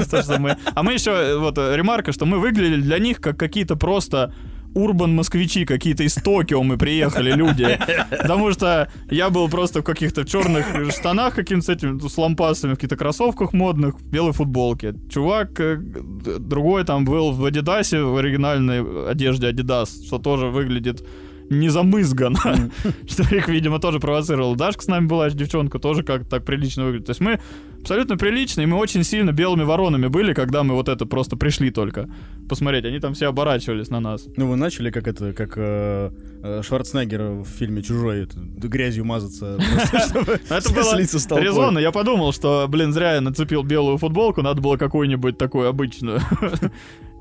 А 0.75 0.83
мы 0.83 0.93
еще, 0.93 1.11
э, 1.11 1.37
вот, 1.39 1.57
э, 1.59 1.75
ремарка, 1.77 2.13
что 2.13 2.27
мы 2.27 2.39
выглядели 2.39 2.81
для 2.81 2.99
них 2.99 3.21
как 3.21 3.39
какие-то 3.39 3.77
просто 3.77 4.35
урбан-москвичи, 4.75 5.65
какие-то 5.65 6.03
из 6.03 6.17
Токио 6.17 6.63
мы 6.63 6.77
приехали 6.77 7.33
люди. 7.33 7.79
Потому 8.11 8.53
что 8.53 8.91
я 9.11 9.31
был 9.31 9.49
просто 9.49 9.81
в 9.81 9.85
каких-то 9.85 10.27
черных 10.27 10.93
штанах 10.93 11.35
каким-то 11.35 11.65
с 11.65 11.69
этим, 11.71 11.99
с 11.99 12.19
лампасами, 12.19 12.73
в 12.73 12.75
каких-то 12.75 12.97
кроссовках 12.97 13.55
модных, 13.55 13.99
в 13.99 14.07
белой 14.11 14.33
футболке. 14.33 14.95
Чувак 15.11 15.59
другой 16.41 16.85
там 16.85 17.07
был 17.07 17.33
в 17.33 17.43
Адидасе, 17.47 18.03
в 18.03 18.19
оригинальной 18.19 19.11
одежде 19.11 19.47
Адидас, 19.47 20.05
что 20.07 20.19
тоже 20.19 20.49
выглядит 20.49 21.03
не 21.51 21.69
замызгано, 21.69 22.71
что 23.07 23.23
их, 23.35 23.49
видимо, 23.49 23.79
тоже 23.79 24.01
провоцировало. 24.01 24.57
Дашка 24.57 24.83
с 24.83 24.87
нами 24.87 25.07
была, 25.07 25.31
девчонка, 25.31 25.79
тоже 25.79 26.03
как 26.03 26.29
так 26.29 26.45
прилично 26.45 26.85
выглядит. 26.85 27.07
То 27.07 27.11
есть 27.11 27.21
мы 27.21 27.41
абсолютно 27.81 28.17
приличные, 28.17 28.65
и 28.65 28.67
мы 28.67 28.77
очень 28.79 29.05
сильно 29.05 29.33
белыми 29.33 29.63
воронами 29.63 30.09
были, 30.09 30.35
когда 30.35 30.65
мы 30.65 30.75
вот 30.75 30.89
это 30.89 31.07
просто 31.07 31.37
пришли 31.37 31.71
только 31.71 32.09
посмотреть. 32.49 32.85
Они 32.85 32.99
там 32.99 33.15
все 33.15 33.29
оборачивались 33.29 33.91
на 33.91 34.01
нас. 34.01 34.27
Ну, 34.37 34.49
вы 34.49 34.57
начали 34.57 34.91
как 34.91 35.07
это, 35.07 35.33
как 35.33 35.53
э, 35.57 36.11
э, 36.43 36.63
Шварценеггер 36.65 37.23
в 37.43 37.45
фильме 37.45 37.83
«Чужой», 37.83 38.25
это, 38.25 38.39
грязью 38.39 39.05
мазаться, 39.05 39.59
Это 40.51 40.73
было 40.73 41.01
с 41.01 41.27
резонно. 41.31 41.79
Я 41.79 41.93
подумал, 41.93 42.33
что, 42.33 42.67
блин, 42.69 42.93
зря 42.93 43.15
я 43.15 43.21
нацепил 43.21 43.63
белую 43.63 43.99
футболку, 43.99 44.43
надо 44.43 44.61
было 44.61 44.77
какую-нибудь 44.77 45.39
такую 45.39 45.69
обычную, 45.69 46.21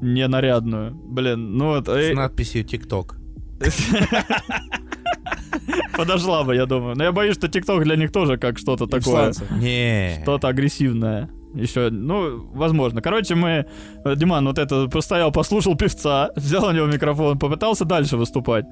не 0.02 0.28
нарядную. 0.28 0.96
Блин, 0.96 1.58
ну 1.58 1.68
вот, 1.68 1.88
С 1.88 1.92
э, 1.92 2.14
надписью 2.14 2.64
ТикТок. 2.64 3.18
подошла 5.98 6.44
бы, 6.44 6.56
я 6.56 6.66
думаю. 6.66 6.96
Но 6.96 7.04
я 7.04 7.12
боюсь, 7.12 7.36
что 7.36 7.48
ТикТок 7.48 7.84
для 7.84 7.96
них 7.96 8.12
тоже 8.12 8.38
как 8.38 8.58
что-то 8.58 8.88
такое. 8.88 9.34
Не. 9.60 10.20
Что-то 10.24 10.48
агрессивное. 10.48 11.30
Еще, 11.54 11.90
ну, 11.90 12.40
возможно. 12.54 13.02
Короче, 13.02 13.34
мы... 13.36 13.66
э, 14.04 14.16
Диман 14.18 14.46
вот 14.46 14.60
это 14.60 14.88
постоял, 14.90 15.32
послушал 15.32 15.78
певца, 15.78 16.32
взял 16.36 16.66
у 16.66 16.72
него 16.72 16.86
микрофон, 16.88 17.40
попытался 17.40 17.86
дальше 17.86 18.18
выступать. 18.18 18.66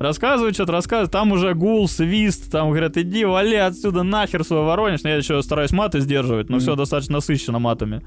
Рассказывает, 0.00 0.54
что-то 0.54 0.72
рассказывает. 0.72 1.12
Там 1.12 1.30
уже 1.30 1.54
гул, 1.54 1.86
свист, 1.86 2.50
там 2.50 2.70
говорят, 2.70 2.96
иди, 2.96 3.24
вали 3.24 3.54
отсюда 3.54 4.02
нахер 4.02 4.42
свой 4.42 4.64
Воронеж. 4.64 5.04
Но 5.04 5.10
я 5.10 5.16
еще 5.16 5.40
стараюсь 5.44 5.70
маты 5.70 6.00
сдерживать, 6.00 6.48
но 6.50 6.56
Мгм. 6.56 6.62
все 6.64 6.74
достаточно 6.74 7.14
насыщенно 7.14 7.60
матами. 7.60 8.02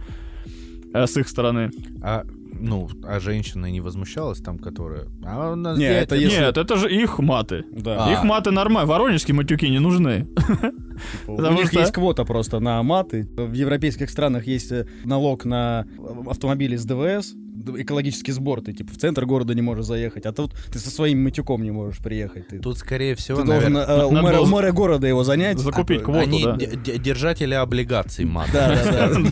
э, 0.94 1.08
С 1.08 1.16
их 1.16 1.30
стороны. 1.30 1.72
А, 2.04 2.24
ну, 2.60 2.90
а 3.04 3.20
женщина 3.20 3.68
не 3.68 3.82
возмущалась 3.82 4.40
там, 4.40 4.58
которая... 4.60 5.06
А 5.24 5.52
у 5.52 5.56
нас 5.56 5.78
Не, 5.78 5.86
дядя- 5.86 6.00
это 6.04 6.16
если- 6.16 6.40
Нет, 6.40 6.58
это 6.58 6.76
же 6.78 6.94
их 6.94 7.20
маты. 7.20 7.64
Да. 7.72 8.06
А. 8.06 8.12
Их 8.12 8.24
маты 8.24 8.52
нормально. 8.52 8.88
Воронежские 8.90 9.36
матюки 9.36 9.68
не 9.70 9.80
нужны. 9.80 10.28
У 11.28 11.36
Потому 11.38 11.58
них 11.58 11.72
есть 11.74 11.92
квота 11.92 12.26
просто 12.26 12.60
на 12.60 12.82
маты. 12.84 13.28
В 13.36 13.54
европейских 13.54 14.10
странах 14.10 14.48
есть 14.48 14.72
э, 14.72 14.88
налог 15.06 15.46
на 15.46 15.86
э, 15.98 16.30
автомобили 16.30 16.76
с 16.76 16.86
ДВС, 16.86 17.34
экологический 17.78 18.32
сбор. 18.32 18.62
Ты 18.62 18.74
типа 18.74 18.94
в 18.94 18.98
центр 18.98 19.26
города 19.26 19.54
не 19.54 19.62
можешь 19.62 19.86
заехать, 19.86 20.26
а 20.26 20.32
тут 20.32 20.54
ты 20.72 20.80
со 20.80 20.90
своим 20.90 21.24
матюком 21.24 21.64
не 21.64 21.72
можешь 21.72 22.00
приехать. 22.00 22.48
Ты, 22.48 22.60
Тут, 22.60 22.78
скорее 22.78 23.16
всего, 23.16 23.42
ты 23.42 23.46
должен 23.48 23.74
наверное, 23.74 23.98
э, 23.98 24.06
у, 24.06 24.12
надо 24.12 24.26
мэра, 24.28 24.40
у 24.42 24.46
мэра 24.46 24.72
города 24.72 25.08
его 25.08 25.24
занять. 25.24 25.58
Закупить 25.60 26.02
А, 26.02 26.06
квоту, 26.06 26.20
они 26.20 26.44
да. 26.44 26.58
держатели 26.98 27.54
облигаций 27.54 28.26
мат. 28.26 28.50
Да, 28.54 28.70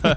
да, 0.02 0.16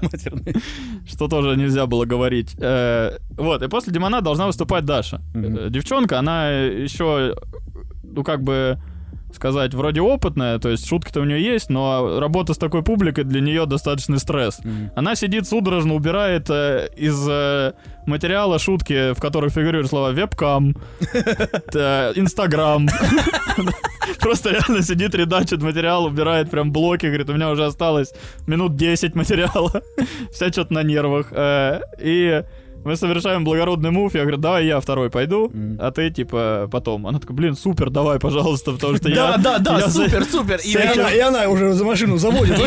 Что 1.06 1.28
тоже 1.28 1.56
нельзя 1.56 1.86
было 1.86 2.04
говорить. 2.04 2.54
Э, 2.58 3.18
вот, 3.36 3.62
и 3.62 3.68
после 3.68 3.92
Димона 3.92 4.20
должна 4.20 4.46
выступать 4.46 4.84
Даша. 4.84 5.20
Э, 5.34 5.68
Девчонка, 5.70 6.18
она 6.18 6.50
еще, 6.50 7.36
ну, 8.02 8.24
как 8.24 8.42
бы 8.42 8.80
сказать, 9.34 9.74
вроде 9.74 10.00
опытная, 10.00 10.58
то 10.58 10.68
есть 10.68 10.86
шутки-то 10.86 11.20
у 11.20 11.24
нее 11.24 11.42
есть, 11.42 11.70
но 11.70 12.18
работа 12.20 12.54
с 12.54 12.58
такой 12.58 12.82
публикой 12.82 13.24
для 13.24 13.40
нее 13.40 13.66
достаточный 13.66 14.18
стресс. 14.18 14.60
Мгм. 14.64 14.90
Она 14.94 15.14
сидит 15.14 15.46
судорожно, 15.46 15.94
убирает 15.94 16.48
э, 16.50 16.88
из 16.96 17.26
э, 17.28 17.72
материала 18.06 18.58
шутки, 18.58 19.12
в 19.14 19.20
которых 19.20 19.52
фигурируют 19.52 19.88
слова 19.88 20.10
вебкам, 20.10 20.76
э, 21.74 22.12
инстаграм. 22.16 22.88
Просто 24.20 24.50
реально 24.50 24.82
сидит, 24.82 25.14
редачит 25.14 25.62
материал, 25.62 26.04
убирает 26.04 26.50
прям 26.50 26.72
блоки, 26.72 27.06
говорит, 27.06 27.30
у 27.30 27.34
меня 27.34 27.50
уже 27.50 27.64
осталось 27.64 28.12
минут 28.46 28.76
10 28.76 29.14
материала. 29.14 29.82
Вся 30.32 30.50
что-то 30.50 30.74
на 30.74 30.82
нервах. 30.82 31.28
Э, 31.32 31.80
И 32.00 32.42
мы 32.84 32.96
совершаем 32.96 33.44
благородный 33.44 33.90
мув. 33.90 34.14
Я 34.14 34.22
говорю, 34.22 34.36
давай 34.38 34.66
я 34.66 34.80
второй 34.80 35.10
пойду, 35.10 35.52
а 35.78 35.90
ты, 35.90 36.10
типа, 36.10 36.68
потом. 36.70 37.06
Она 37.06 37.18
такая, 37.18 37.36
блин, 37.36 37.54
супер, 37.54 37.90
давай, 37.90 38.18
пожалуйста, 38.18 38.72
потому 38.72 38.96
что 38.96 39.08
я... 39.08 39.36
Да, 39.36 39.58
да, 39.58 39.58
да, 39.58 39.88
супер, 39.88 40.24
супер. 40.24 40.60
И 40.64 41.18
она, 41.20 41.48
уже 41.48 41.72
за 41.72 41.84
машину 41.84 42.16
заводит. 42.18 42.58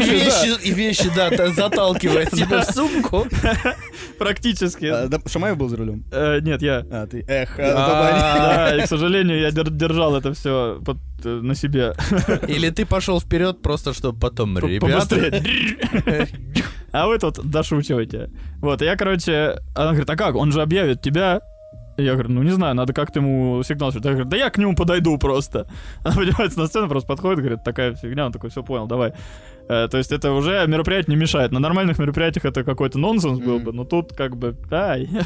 и 0.64 0.72
вещи, 0.72 1.10
да, 1.16 1.30
та- 1.30 1.50
заталкивает 1.50 2.30
тебе 2.32 2.60
в 2.60 2.66
сумку. 2.66 3.28
Практически. 4.18 4.86
А, 4.86 5.10
Шамаев 5.28 5.58
был 5.58 5.70
за 5.70 5.78
рулем? 5.78 6.04
Э, 6.12 6.40
Нет, 6.42 6.62
я... 6.62 6.86
А, 6.92 7.08
ты, 7.08 7.24
эх, 7.28 7.60
А, 7.60 8.70
Да, 8.70 8.78
и, 8.78 8.82
к 8.82 8.88
сожалению, 8.88 9.40
я 9.40 9.50
дер- 9.50 9.70
держал 9.72 10.16
это 10.16 10.34
все 10.34 10.80
на 11.24 11.56
себе. 11.56 11.94
Или 12.48 12.70
ты 12.70 12.86
пошел 12.86 13.20
вперед 13.20 13.62
просто, 13.62 13.94
чтобы 13.94 14.20
потом, 14.20 14.58
ребята... 14.58 15.42
А 16.94 17.08
вы 17.08 17.18
тут 17.18 17.40
дошучиваете. 17.44 18.30
Вот, 18.62 18.82
я, 18.82 18.96
короче, 18.96 19.60
она 19.76 19.90
говорит, 19.90 20.10
а 20.10 20.16
как, 20.16 20.36
он 20.36 20.52
же 20.52 20.62
объявит 20.62 21.02
тебя. 21.02 21.42
Я 21.98 22.14
говорю, 22.14 22.30
ну 22.32 22.44
не 22.44 22.52
знаю, 22.52 22.76
надо 22.76 22.94
как-то 22.94 23.20
ему 23.20 23.62
сигнал. 23.64 23.92
Я 23.92 24.00
говорю, 24.00 24.26
да 24.26 24.38
я 24.38 24.50
к 24.50 24.58
нему 24.58 24.76
подойду 24.76 25.18
просто. 25.18 25.68
Она 26.04 26.16
поднимается 26.16 26.60
на 26.60 26.68
сцену, 26.68 26.88
просто 26.88 27.08
подходит, 27.08 27.40
говорит, 27.40 27.64
такая 27.64 27.96
фигня, 27.96 28.28
он 28.28 28.32
такой, 28.32 28.52
все 28.52 28.64
понял, 28.64 28.88
давай. 28.88 29.14
Э, 29.70 29.88
то 29.90 29.98
есть 29.98 30.12
это 30.12 30.32
уже 30.34 30.66
мероприятие 30.68 31.16
не 31.16 31.22
мешает. 31.22 31.52
На 31.52 31.60
нормальных 31.60 31.98
мероприятиях 32.00 32.46
это 32.46 32.64
какой-то 32.64 33.00
нонсенс 33.00 33.40
был 33.40 33.56
Мгм. 33.56 33.64
бы, 33.66 33.74
но 33.74 33.84
тут 33.86 34.14
как 34.14 34.36
бы, 34.38 34.56
ай. 34.72 35.10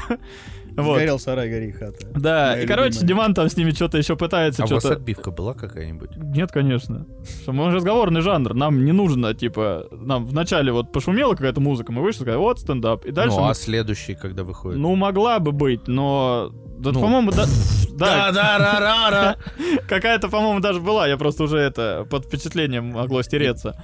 Вот. 0.78 0.98
Сгорел 0.98 1.18
сарай, 1.18 1.50
гори 1.50 1.72
хата. 1.72 2.06
Да, 2.14 2.52
Моя 2.52 2.62
и, 2.62 2.68
короче, 2.68 3.00
любимая. 3.00 3.08
Диман 3.08 3.34
там 3.34 3.50
с 3.50 3.58
ними 3.58 3.72
что-то 3.72 3.98
еще 3.98 4.16
пытается, 4.16 4.62
А 4.62 4.68
у 4.68 4.70
вас 4.70 4.84
что-то... 4.84 4.98
отбивка 4.98 5.32
была 5.32 5.56
какая-нибудь? 5.56 6.12
Нет, 6.18 6.52
конечно. 6.52 7.08
Что 7.42 7.52
мы 7.52 7.72
разговорный 7.74 8.22
жанр. 8.22 8.54
Нам 8.54 8.86
не 8.86 8.92
нужно, 8.92 9.34
типа, 9.34 9.88
нам 9.92 10.28
вначале 10.28 10.72
вот 10.72 10.92
пошумела 10.92 11.32
какая-то 11.32 11.60
музыка, 11.62 11.92
мы 11.92 12.04
вышли, 12.04 12.20
сказали, 12.22 12.38
вот 12.38 12.60
стендап. 12.60 13.06
И 13.06 13.12
дальше, 13.12 13.38
Ну, 13.38 13.46
мы- 13.46 13.50
а 13.50 13.54
следующий, 13.56 14.14
когда 14.14 14.44
выходит? 14.44 14.78
ну, 14.80 14.94
могла 14.96 15.40
бы 15.40 15.52
быть, 15.52 15.88
но, 15.88 16.52
да, 16.78 16.92
Ну. 16.92 17.02
по-моему, 17.02 17.32
да, 17.32 17.46
да, 17.96 18.32
Да-да-ра-ра-ра. 18.32 19.36
какая-то, 19.90 20.30
по-моему, 20.30 20.60
даже 20.60 20.80
была. 20.80 21.08
Я 21.08 21.18
просто 21.18 21.46
уже 21.46 21.58
это 21.58 22.06
под 22.08 22.26
впечатлением 22.26 22.92
могло 22.92 23.24
стереться. 23.24 23.84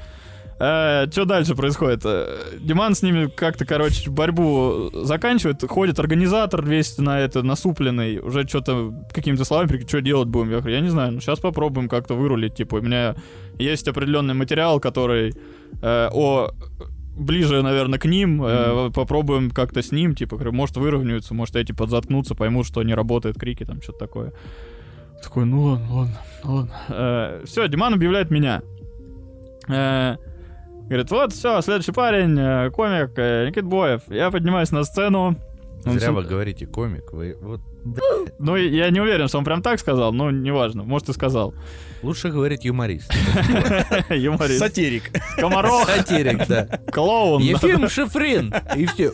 Что 0.58 1.26
дальше 1.26 1.56
происходит? 1.56 2.02
Э, 2.06 2.38
Диман 2.60 2.96
с 2.96 3.02
ними 3.02 3.28
как-то, 3.28 3.66
короче, 3.66 4.10
борьбу 4.10 4.92
заканчивает. 4.94 5.63
Ходит 5.68 6.00
организатор 6.00 6.63
весь 6.63 6.98
на 6.98 7.20
это 7.20 7.44
насупленный. 7.44 8.20
Уже 8.20 8.48
что-то 8.48 8.94
какими-то 9.12 9.46
словами, 9.46 9.86
что 9.88 10.02
делать 10.02 10.30
будем? 10.30 10.52
Я 10.52 10.60
говорю, 10.60 10.76
я 10.76 10.82
не 10.82 10.89
знаю, 10.89 11.13
ну 11.13 11.20
сейчас 11.20 11.39
попробуем 11.39 11.89
как-то 11.89 12.13
вырулить. 12.13 12.56
Типа, 12.56 12.76
у 12.76 12.82
меня 12.82 13.16
есть 13.58 13.88
определенный 13.88 14.34
материал, 14.34 14.80
который 14.80 15.34
э, 15.82 16.10
о 16.12 16.52
ближе, 17.16 17.62
наверное, 17.62 18.00
к 18.00 18.06
ним. 18.06 18.44
э, 18.44 18.92
попробуем 18.92 19.52
как-то 19.52 19.82
с 19.82 19.92
ним, 19.92 20.16
типа, 20.16 20.38
может, 20.52 20.78
выровняются, 20.78 21.34
может, 21.34 21.56
эти 21.56 21.72
подзаткнутся, 21.72 22.36
поймут, 22.36 22.68
что 22.68 22.82
не 22.84 22.94
работают 22.94 23.38
крики, 23.38 23.66
там, 23.66 23.82
что-то 23.82 24.00
такое. 24.00 24.34
Такой, 25.22 25.46
ну 25.46 25.63
ладно, 25.63 25.88
ладно, 25.89 26.20
ладно. 26.44 27.42
все, 27.46 27.68
Диман 27.68 27.94
объявляет 27.94 28.30
меня. 28.30 28.62
Э, 29.68 30.18
говорит, 30.94 31.12
вот, 31.12 31.34
все, 31.34 31.62
следующий 31.62 31.92
парень, 31.92 32.38
э, 32.40 32.70
комик 32.72 33.12
э, 33.18 33.48
Никит 33.48 33.66
Боев. 33.66 34.02
Я 34.08 34.32
поднимаюсь 34.32 34.72
на 34.72 34.84
сцену. 34.84 35.36
Он 35.86 35.94
Зря 35.94 36.08
сам- 36.08 36.16
вы 36.16 36.24
говорите 36.24 36.66
комик. 36.66 37.12
Вы 37.12 37.36
вот 37.42 37.60
Ну, 38.40 38.56
и 38.56 38.70
я 38.70 38.90
не 38.90 39.02
уверен, 39.02 39.28
что 39.28 39.38
он 39.40 39.44
прям 39.44 39.62
так 39.62 39.80
сказал, 39.80 40.14
но 40.14 40.32
неважно, 40.32 40.84
может, 40.84 41.10
и 41.10 41.14
сказал. 41.14 41.54
лучше 42.02 42.30
говорить 42.30 42.64
юморист. 42.64 43.12
Юморист. 44.10 44.60
Сатирик. 44.60 45.12
Скоморох, 45.38 45.90
Сатирик, 45.90 46.48
да. 46.48 46.68
клоун. 46.92 47.42
Ефим 47.42 47.90
Шифрин. 47.90 48.54
И 48.78 48.86
все. 48.86 49.12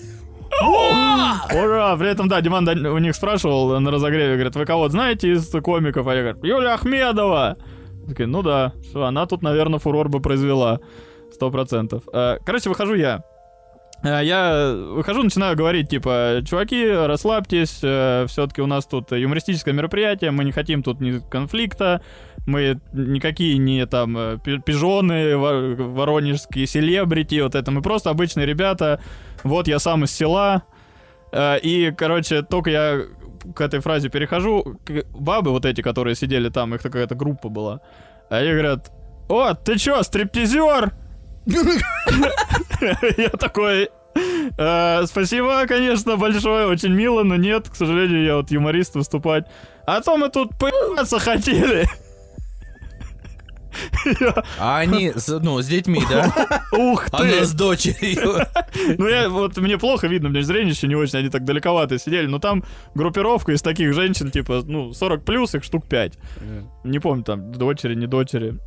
Ура! 0.61 1.95
При 1.97 2.09
этом, 2.09 2.27
да, 2.27 2.41
Диман 2.41 2.67
у 2.67 2.97
них 2.97 3.15
спрашивал 3.15 3.79
на 3.79 3.91
разогреве, 3.91 4.35
говорит, 4.35 4.55
вы 4.55 4.65
кого 4.65 4.89
знаете 4.89 5.31
из 5.31 5.47
комиков? 5.61 6.07
А 6.07 6.13
я 6.15 6.21
говорю, 6.33 6.39
Юля 6.57 6.73
Ахмедова! 6.75 7.57
Такие, 8.07 8.27
ну 8.27 8.41
да, 8.41 8.73
что, 8.89 9.05
она 9.05 9.25
тут, 9.25 9.41
наверное, 9.43 9.79
фурор 9.79 10.09
бы 10.09 10.19
произвела. 10.19 10.79
Сто 11.33 11.51
процентов. 11.51 12.03
Э, 12.13 12.37
Короче, 12.45 12.69
выхожу 12.69 12.95
я. 12.95 13.23
Э, 14.03 14.21
Я 14.23 14.73
выхожу, 14.73 15.23
начинаю 15.23 15.55
говорить, 15.57 15.89
типа, 15.89 16.41
чуваки, 16.47 16.89
расслабьтесь, 16.89 17.75
все-таки 18.29 18.61
у 18.61 18.67
нас 18.67 18.85
тут 18.85 19.11
юмористическое 19.11 19.73
мероприятие, 19.73 20.31
мы 20.31 20.43
не 20.45 20.51
хотим 20.51 20.83
тут 20.83 21.01
ни 21.01 21.19
конфликта, 21.29 22.01
мы 22.47 22.79
никакие 22.93 23.57
не 23.57 23.85
там 23.85 24.17
э, 24.17 24.37
пи- 24.43 24.59
пижоны, 24.59 25.37
во- 25.37 25.75
воронежские 25.75 26.65
селебрити, 26.65 27.41
вот 27.41 27.55
это, 27.55 27.71
мы 27.71 27.81
просто 27.81 28.09
обычные 28.09 28.45
ребята, 28.45 29.01
вот 29.43 29.67
я 29.67 29.79
сам 29.79 30.03
из 30.03 30.11
села, 30.11 30.63
Э, 31.31 31.59
и, 31.59 31.91
короче, 31.91 32.41
только 32.41 32.71
я 32.71 33.01
к 33.55 33.61
этой 33.61 33.81
фразе 33.81 34.09
перехожу, 34.09 34.79
бабы 35.13 35.51
вот 35.51 35.63
эти, 35.65 35.81
которые 35.81 36.15
сидели 36.15 36.49
там, 36.49 36.73
их 36.73 36.81
какая-то 36.81 37.13
группа 37.13 37.49
была, 37.49 37.81
они 38.31 38.49
говорят, 38.51 38.89
о, 39.29 39.53
ты 39.53 39.77
чё, 39.77 40.01
стриптизер? 40.01 40.91
Я 43.17 43.29
такой, 43.29 43.89
«Э, 44.57 45.05
спасибо, 45.05 45.65
конечно, 45.67 46.17
большое, 46.17 46.67
очень 46.67 46.93
мило, 46.93 47.23
но 47.23 47.35
нет, 47.35 47.69
к 47.69 47.75
сожалению, 47.75 48.23
я 48.23 48.35
вот 48.37 48.51
юморист 48.51 48.95
выступать. 48.95 49.45
А 49.85 50.01
то 50.01 50.17
мы 50.17 50.29
тут 50.29 50.57
поебаться 50.57 51.19
хотели. 51.19 51.87
А 54.57 54.79
они, 54.79 55.11
с- 55.15 55.39
ну, 55.39 55.61
с 55.61 55.67
детьми, 55.67 56.01
да? 56.09 56.33
Ух 56.77 57.05
Она 57.11 57.29
ты! 57.29 57.45
с 57.45 57.53
дочерью. 57.53 58.35
Ну 58.97 59.07
я 59.07 59.29
вот 59.29 59.57
мне 59.57 59.77
плохо 59.77 60.07
видно, 60.07 60.29
у 60.29 60.31
меня 60.31 60.41
зрение 60.43 60.71
еще 60.71 60.87
не 60.87 60.95
очень, 60.95 61.19
они 61.19 61.29
так 61.29 61.43
далековато 61.43 61.97
сидели, 61.99 62.25
но 62.27 62.39
там 62.39 62.63
группировка 62.95 63.51
из 63.51 63.61
таких 63.61 63.93
женщин, 63.93 64.31
типа, 64.31 64.63
ну, 64.65 64.93
40 64.93 65.23
плюс, 65.23 65.53
их 65.55 65.63
штук 65.63 65.87
5. 65.87 66.13
Не 66.83 66.99
помню, 66.99 67.23
там, 67.23 67.51
дочери, 67.51 67.93
не 67.95 68.07
дочери. 68.07 68.57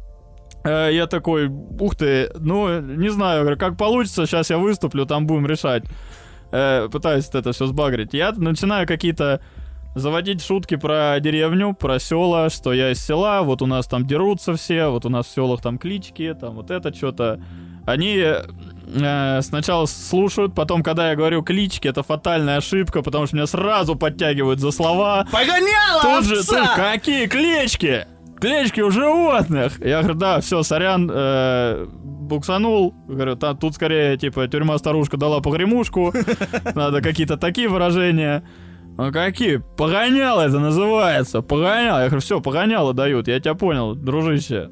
Э, 0.64 0.90
Я 0.92 1.06
такой, 1.06 1.46
ух 1.48 1.96
ты, 1.96 2.30
ну, 2.38 2.80
не 2.80 3.08
знаю, 3.10 3.56
как 3.58 3.76
получится, 3.76 4.26
сейчас 4.26 4.50
я 4.50 4.58
выступлю, 4.58 5.06
там 5.06 5.26
будем 5.26 5.46
решать. 5.46 5.84
Э, 6.52 6.88
Пытаюсь 6.90 7.28
это 7.32 7.52
все 7.52 7.66
сбагрить. 7.66 8.14
Я 8.14 8.32
начинаю 8.32 8.86
какие-то 8.86 9.40
заводить 9.94 10.42
шутки 10.44 10.76
про 10.76 11.18
деревню, 11.20 11.74
про 11.74 11.98
села, 11.98 12.48
что 12.50 12.72
я 12.72 12.90
из 12.92 13.04
села, 13.04 13.42
вот 13.42 13.62
у 13.62 13.66
нас 13.66 13.86
там 13.86 14.06
дерутся 14.06 14.54
все, 14.54 14.88
вот 14.88 15.04
у 15.04 15.08
нас 15.10 15.26
в 15.26 15.30
селах 15.30 15.60
там 15.60 15.78
клички, 15.78 16.34
там 16.38 16.54
вот 16.54 16.70
это 16.70 16.94
что-то. 16.94 17.40
Они 17.84 18.16
э, 18.16 19.40
сначала 19.42 19.86
слушают, 19.86 20.54
потом, 20.54 20.82
когда 20.82 21.10
я 21.10 21.16
говорю 21.16 21.42
клички, 21.42 21.88
это 21.88 22.02
фатальная 22.02 22.58
ошибка, 22.58 23.02
потому 23.02 23.26
что 23.26 23.36
меня 23.36 23.46
сразу 23.46 23.96
подтягивают 23.96 24.60
за 24.60 24.70
слова. 24.70 25.26
Погоняла 25.32 26.00
Тут 26.02 26.24
же, 26.26 26.36
тут, 26.46 26.68
какие 26.76 27.26
клички? 27.26 28.06
Клички 28.42 28.80
у 28.80 28.90
животных. 28.90 29.78
Я 29.78 30.00
говорю, 30.00 30.18
да, 30.18 30.40
все, 30.40 30.62
сорян, 30.64 31.08
э, 31.12 31.86
буксанул. 32.04 32.92
Говорю, 33.08 33.36
«Та- 33.36 33.54
тут 33.54 33.74
скорее, 33.74 34.16
типа, 34.16 34.48
тюрьма-старушка 34.48 35.16
дала 35.16 35.40
погремушку. 35.40 36.12
Надо 36.74 37.00
какие-то 37.00 37.36
такие 37.36 37.68
выражения. 37.68 38.42
А 38.98 39.12
какие? 39.12 39.62
Погонял 39.76 40.40
это 40.40 40.58
называется. 40.58 41.40
Погонял. 41.40 41.98
Я 42.00 42.06
говорю, 42.06 42.20
все, 42.20 42.40
погоняло 42.40 42.92
дают. 42.92 43.28
Я 43.28 43.38
тебя 43.38 43.54
понял, 43.54 43.94
дружище. 43.94 44.70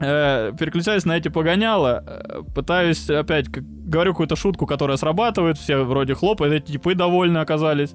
Э, 0.00 0.52
переключаюсь 0.58 1.04
на 1.06 1.16
эти 1.16 1.28
погоняла, 1.28 2.02
э, 2.06 2.42
пытаюсь 2.54 3.08
опять, 3.08 3.46
как- 3.50 3.64
говорю 3.64 4.12
какую-то 4.12 4.36
шутку, 4.36 4.66
которая 4.66 4.96
срабатывает, 4.98 5.56
все 5.58 5.84
вроде 5.84 6.14
хлопают, 6.14 6.52
эти 6.52 6.72
типы 6.72 6.94
довольны 6.94 7.38
оказались. 7.38 7.94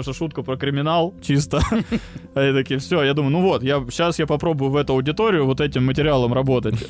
То, 0.00 0.04
что 0.04 0.12
шутка 0.14 0.42
про 0.42 0.56
криминал, 0.56 1.12
чисто. 1.20 1.60
Они 2.34 2.54
такие, 2.54 2.80
все, 2.80 3.02
я 3.02 3.12
думаю, 3.12 3.32
ну 3.32 3.42
вот, 3.42 3.62
я 3.62 3.84
сейчас 3.90 4.18
я 4.18 4.26
попробую 4.26 4.70
в 4.70 4.76
эту 4.76 4.94
аудиторию 4.94 5.44
вот 5.44 5.60
этим 5.60 5.84
материалом 5.84 6.32
работать. 6.32 6.82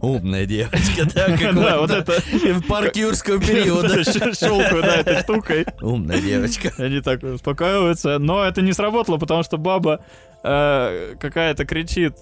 Умная 0.00 0.46
девочка, 0.46 1.06
да, 1.14 1.28
Да, 1.52 1.78
вот 1.78 1.92
это. 1.92 2.20
парк 2.68 2.96
юрского 2.96 3.38
периода. 3.38 4.02
Щелкаю, 4.02 4.82
да, 4.82 4.96
этой 4.96 5.20
штукой. 5.20 5.64
Умная 5.80 6.20
девочка. 6.20 6.72
Они 6.78 7.00
так 7.00 7.22
успокаиваются. 7.22 8.18
Но 8.18 8.42
это 8.42 8.62
не 8.62 8.72
сработало, 8.72 9.18
потому 9.18 9.44
что 9.44 9.56
баба 9.56 10.04
э, 10.42 11.14
какая-то 11.20 11.64
кричит, 11.64 12.14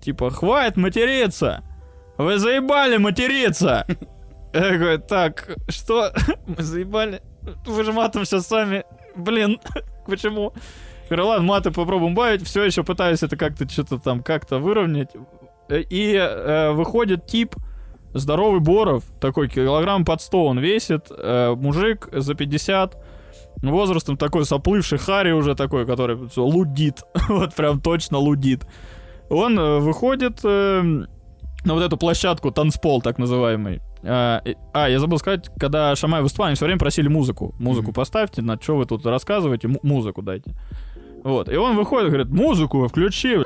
типа, 0.00 0.30
хватит 0.30 0.78
материться! 0.78 1.62
Вы 2.16 2.38
заебали 2.38 2.96
материться! 2.96 3.84
Я 4.54 4.78
говорю, 4.78 4.98
так, 4.98 5.58
что? 5.68 6.10
Мы 6.46 6.62
заебали? 6.62 7.20
Вы 7.66 7.84
же 7.84 7.92
матом 7.92 8.24
сейчас 8.24 8.46
сами. 8.46 8.84
Блин, 9.18 9.60
почему? 10.06 10.52
Говорю, 11.08 11.26
ладно, 11.26 11.46
маты 11.46 11.70
попробуем 11.70 12.14
бавить. 12.14 12.46
Все 12.46 12.64
еще 12.64 12.84
пытаюсь 12.84 13.22
это 13.22 13.36
как-то 13.36 13.68
что-то 13.68 13.98
там 13.98 14.22
как-то 14.22 14.58
выровнять. 14.58 15.10
Э, 15.68 15.80
И 15.80 16.14
э, 16.14 16.72
выходит 16.72 17.26
тип, 17.26 17.54
здоровый 18.14 18.60
Боров, 18.60 19.04
такой 19.20 19.48
килограмм 19.48 20.04
под 20.04 20.20
100 20.20 20.44
он 20.44 20.58
весит, 20.58 21.06
э, 21.10 21.54
мужик 21.54 22.08
за 22.12 22.34
50, 22.34 22.96
возрастом 23.62 24.16
такой 24.16 24.44
соплывший 24.44 24.98
Хари 24.98 25.32
уже 25.32 25.54
такой, 25.54 25.86
который 25.86 26.18
лудит, 26.36 27.02
вот 27.28 27.54
прям 27.54 27.80
точно 27.80 28.18
лудит. 28.18 28.66
Он 29.30 29.58
э, 29.58 29.78
выходит 29.78 30.40
э, 30.44 30.80
на 31.64 31.74
вот 31.74 31.82
эту 31.82 31.96
площадку, 31.96 32.50
танцпол 32.50 33.02
так 33.02 33.18
называемый. 33.18 33.80
А, 34.04 34.42
а, 34.72 34.88
я 34.88 34.98
забыл 35.00 35.18
сказать, 35.18 35.50
когда 35.58 35.94
Шамай 35.96 36.22
выступал, 36.22 36.46
они 36.48 36.56
все 36.56 36.64
время 36.66 36.78
просили 36.78 37.08
музыку. 37.08 37.54
Музыку 37.58 37.86
Мгм. 37.88 37.94
поставьте, 37.94 38.42
на 38.42 38.60
что 38.60 38.76
вы 38.76 38.84
тут 38.86 39.04
рассказываете, 39.06 39.68
му- 39.68 39.80
музыку 39.82 40.22
дайте. 40.22 40.54
Вот, 41.24 41.48
и 41.48 41.56
он 41.56 41.76
выходит, 41.76 42.08
говорит, 42.10 42.28
музыку 42.28 42.86
включи. 42.86 43.38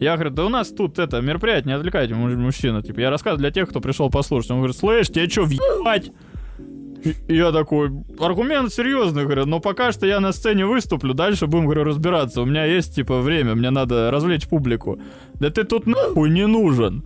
Я 0.00 0.14
говорю, 0.16 0.30
да 0.30 0.44
у 0.44 0.48
нас 0.48 0.68
тут 0.70 0.98
это 0.98 1.20
мероприятие, 1.20 1.66
не 1.68 1.72
отвлекайте 1.74 2.14
муж- 2.14 2.34
мужчина. 2.34 2.82
Типа, 2.82 3.00
я 3.00 3.10
рассказываю 3.10 3.38
для 3.40 3.50
тех, 3.52 3.68
кто 3.68 3.80
пришел 3.80 4.10
послушать. 4.10 4.50
Он 4.50 4.58
говорит, 4.58 4.76
слышь, 4.76 5.08
тебе 5.08 5.28
что, 5.28 5.42
въебать? 5.44 6.10
И 7.28 7.36
я 7.36 7.52
такой, 7.52 7.90
аргумент 8.18 8.72
серьезный, 8.72 9.22
говорю, 9.24 9.46
но 9.46 9.60
пока 9.60 9.92
что 9.92 10.06
я 10.06 10.18
на 10.18 10.32
сцене 10.32 10.66
выступлю, 10.66 11.14
дальше 11.14 11.46
будем, 11.46 11.66
говорю, 11.66 11.84
разбираться. 11.84 12.42
У 12.42 12.44
меня 12.44 12.64
есть, 12.64 12.96
типа, 12.96 13.20
время, 13.20 13.54
мне 13.54 13.70
надо 13.70 14.10
развлечь 14.10 14.48
публику. 14.48 14.98
Да 15.34 15.50
ты 15.50 15.62
тут 15.62 15.86
нахуй 15.86 16.30
не 16.30 16.46
нужен. 16.48 17.04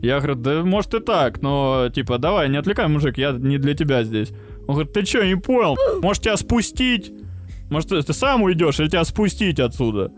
Я 0.00 0.18
говорю, 0.18 0.34
да 0.36 0.62
может 0.62 0.94
и 0.94 1.00
так, 1.00 1.42
но, 1.42 1.88
типа, 1.92 2.18
давай, 2.18 2.48
не 2.48 2.58
отвлекай, 2.58 2.86
мужик, 2.88 3.18
я 3.18 3.32
не 3.32 3.58
для 3.58 3.74
тебя 3.74 4.04
здесь. 4.04 4.30
Он 4.68 4.74
говорит, 4.74 4.92
ты 4.92 5.04
что, 5.04 5.24
не 5.24 5.36
понял? 5.36 5.76
Может 6.02 6.24
тебя 6.24 6.36
спустить? 6.36 7.12
Может 7.70 7.88
ты, 7.88 8.02
ты 8.02 8.12
сам 8.12 8.42
уйдешь 8.42 8.78
или 8.78 8.88
тебя 8.88 9.04
спустить 9.04 9.58
отсюда? 9.58 10.12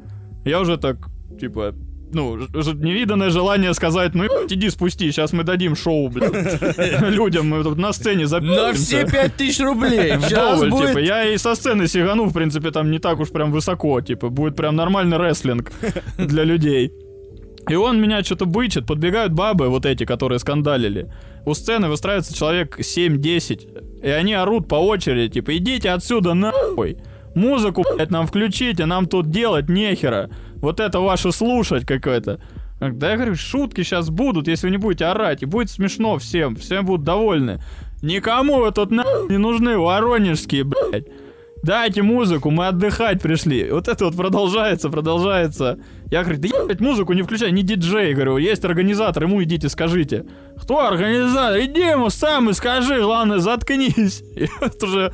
Я 0.45 0.61
уже 0.61 0.77
так, 0.79 0.97
типа, 1.39 1.75
ну, 2.13 2.37
невиданное 2.37 3.31
желание 3.31 3.75
сказать, 3.75 4.15
ну 4.15 4.25
иди 4.49 4.71
спусти, 4.71 5.11
сейчас 5.11 5.33
мы 5.33 5.45
дадим 5.45 5.77
шоу, 5.77 6.09
блядь, 6.09 6.61
людям, 7.03 7.49
мы 7.49 7.63
тут 7.63 7.79
на 7.79 7.93
сцене 7.93 8.23
На 8.23 8.29
запишемся. 8.29 8.75
все 8.75 9.07
пять 9.07 9.35
тысяч 9.37 9.61
рублей. 9.61 10.15
Сейчас 10.21 10.59
Вдоволь, 10.59 10.71
типа, 10.71 10.93
будет... 10.95 11.07
я 11.07 11.33
и 11.33 11.37
со 11.37 11.55
сцены 11.55 11.87
сигану, 11.87 12.25
в 12.25 12.33
принципе, 12.33 12.71
там 12.71 12.91
не 12.91 12.99
так 12.99 13.21
уж 13.21 13.31
прям 13.31 13.53
высоко, 13.53 14.01
типа, 14.01 14.29
будет 14.29 14.57
прям 14.57 14.77
нормальный 14.77 15.19
рестлинг 15.19 15.73
для 16.17 16.45
людей. 16.45 16.93
И 17.69 17.75
он 17.75 18.01
меня 18.01 18.23
что-то 18.23 18.47
бычит, 18.47 18.87
подбегают 18.87 19.33
бабы, 19.33 19.69
вот 19.69 19.87
эти, 19.87 20.05
которые 20.05 20.39
скандалили. 20.39 21.13
У 21.45 21.55
сцены 21.55 21.89
выстраивается 21.89 22.35
человек 22.35 22.79
7-10, 22.79 24.03
и 24.03 24.09
они 24.09 24.35
орут 24.35 24.69
по 24.69 24.77
очереди, 24.77 25.35
типа, 25.35 25.57
идите 25.57 25.91
отсюда 25.91 26.35
нахуй. 26.35 26.99
Музыку, 27.35 27.85
блядь, 27.95 28.11
нам 28.11 28.27
включите, 28.27 28.87
нам 28.87 29.07
тут 29.07 29.31
делать 29.31 29.69
нехера. 29.69 30.31
Вот 30.57 30.81
это 30.81 31.01
ваше 31.01 31.31
слушать 31.31 31.87
какое-то. 31.87 32.41
Да 32.81 33.11
я 33.11 33.17
говорю, 33.17 33.35
шутки 33.35 33.83
сейчас 33.83 34.09
будут, 34.09 34.49
если 34.49 34.67
вы 34.67 34.71
не 34.71 34.79
будете 34.79 35.05
орать, 35.07 35.43
и 35.43 35.47
будет 35.47 35.71
смешно 35.71 36.17
всем, 36.19 36.57
всем 36.57 36.87
будут 36.87 37.05
довольны. 37.05 37.61
Никому 38.03 38.61
вы 38.61 38.71
тут 38.71 38.91
нахуй 38.91 39.31
не 39.31 39.39
нужны, 39.39 39.77
воронежские, 39.79 40.65
блядь. 40.65 41.07
Дайте 41.63 42.03
музыку, 42.03 42.51
мы 42.51 42.69
отдыхать 42.69 43.21
пришли. 43.21 43.71
Вот 43.71 43.89
это 43.89 44.05
вот 44.07 44.17
продолжается, 44.17 44.91
продолжается. 44.91 45.79
Я 46.11 46.23
говорю, 46.23 46.41
да 46.41 46.49
ебать, 46.49 46.81
музыку 46.81 47.13
не 47.13 47.23
включай, 47.23 47.51
не 47.51 47.63
диджей, 47.63 48.15
говорю, 48.15 48.39
есть 48.39 48.65
организатор, 48.65 49.25
ему 49.25 49.43
идите 49.43 49.69
скажите. 49.69 50.25
Кто 50.57 50.87
организатор? 50.87 51.61
Иди 51.61 51.81
ему 51.81 52.11
сам 52.11 52.51
и 52.51 52.53
скажи, 52.53 53.01
главное, 53.01 53.39
заткнись. 53.39 54.23
И 54.37 54.49
вот 54.61 54.83
уже, 54.83 55.13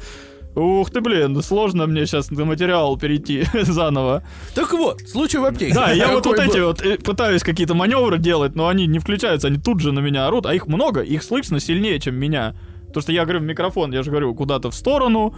ух 0.54 0.90
ты, 0.90 1.00
блин, 1.00 1.42
сложно 1.42 1.86
мне 1.86 2.06
сейчас 2.06 2.30
на 2.30 2.44
материал 2.44 2.96
перейти 2.98 3.44
заново. 3.62 4.22
Так 4.54 4.72
вот, 4.72 5.00
случай 5.08 5.38
в 5.38 5.44
аптеке. 5.44 5.74
Да, 5.74 5.92
я 5.92 6.12
вот, 6.12 6.26
вот 6.26 6.38
эти 6.38 6.58
был? 6.58 6.66
вот 6.66 6.82
э, 6.82 6.98
пытаюсь 6.98 7.42
какие-то 7.42 7.74
маневры 7.74 8.18
делать, 8.18 8.54
но 8.54 8.68
они 8.68 8.86
не 8.86 8.98
включаются, 8.98 9.48
они 9.48 9.58
тут 9.58 9.80
же 9.80 9.92
на 9.92 10.00
меня 10.00 10.26
орут, 10.26 10.46
а 10.46 10.54
их 10.54 10.66
много, 10.66 11.00
их 11.00 11.22
слышно 11.22 11.58
сильнее, 11.58 11.98
чем 11.98 12.16
меня. 12.16 12.54
Потому 12.86 13.02
что 13.02 13.12
я 13.12 13.24
говорю 13.24 13.40
в 13.40 13.44
микрофон, 13.44 13.92
я 13.92 14.02
же 14.02 14.10
говорю 14.10 14.34
куда-то 14.34 14.70
в 14.70 14.74
сторону, 14.74 15.34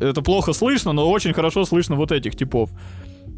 это 0.00 0.22
плохо 0.22 0.52
слышно, 0.52 0.92
но 0.92 1.10
очень 1.10 1.32
хорошо 1.32 1.64
слышно 1.64 1.96
вот 1.96 2.12
этих 2.12 2.36
типов. 2.36 2.70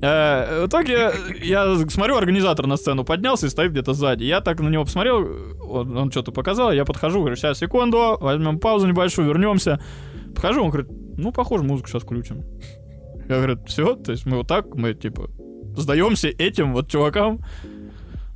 Э, 0.02 0.64
в 0.64 0.68
итоге 0.68 1.12
я 1.42 1.76
смотрю, 1.88 2.16
организатор 2.16 2.66
на 2.66 2.76
сцену 2.76 3.04
поднялся 3.04 3.46
и 3.46 3.50
стоит 3.50 3.72
где-то 3.72 3.94
сзади. 3.94 4.24
Я 4.24 4.40
так 4.40 4.60
на 4.60 4.68
него 4.68 4.84
посмотрел, 4.84 5.26
он, 5.68 5.96
он 5.96 6.10
что-то 6.10 6.32
показал, 6.32 6.72
я 6.72 6.84
подхожу, 6.84 7.20
говорю, 7.20 7.36
сейчас, 7.36 7.58
секунду, 7.58 8.16
возьмем 8.20 8.58
паузу 8.58 8.86
небольшую, 8.86 9.28
вернемся. 9.28 9.80
Подхожу, 10.34 10.62
он 10.62 10.70
говорит, 10.70 10.90
ну, 11.16 11.32
похоже, 11.32 11.64
музыку 11.64 11.88
сейчас 11.88 12.02
включим. 12.02 12.44
Я 13.28 13.36
говорю, 13.36 13.58
все, 13.66 13.94
то 13.94 14.12
есть 14.12 14.26
мы 14.26 14.38
вот 14.38 14.48
так, 14.48 14.74
мы 14.74 14.94
типа 14.94 15.30
сдаемся 15.76 16.28
этим 16.28 16.72
вот 16.72 16.90
чувакам. 16.90 17.40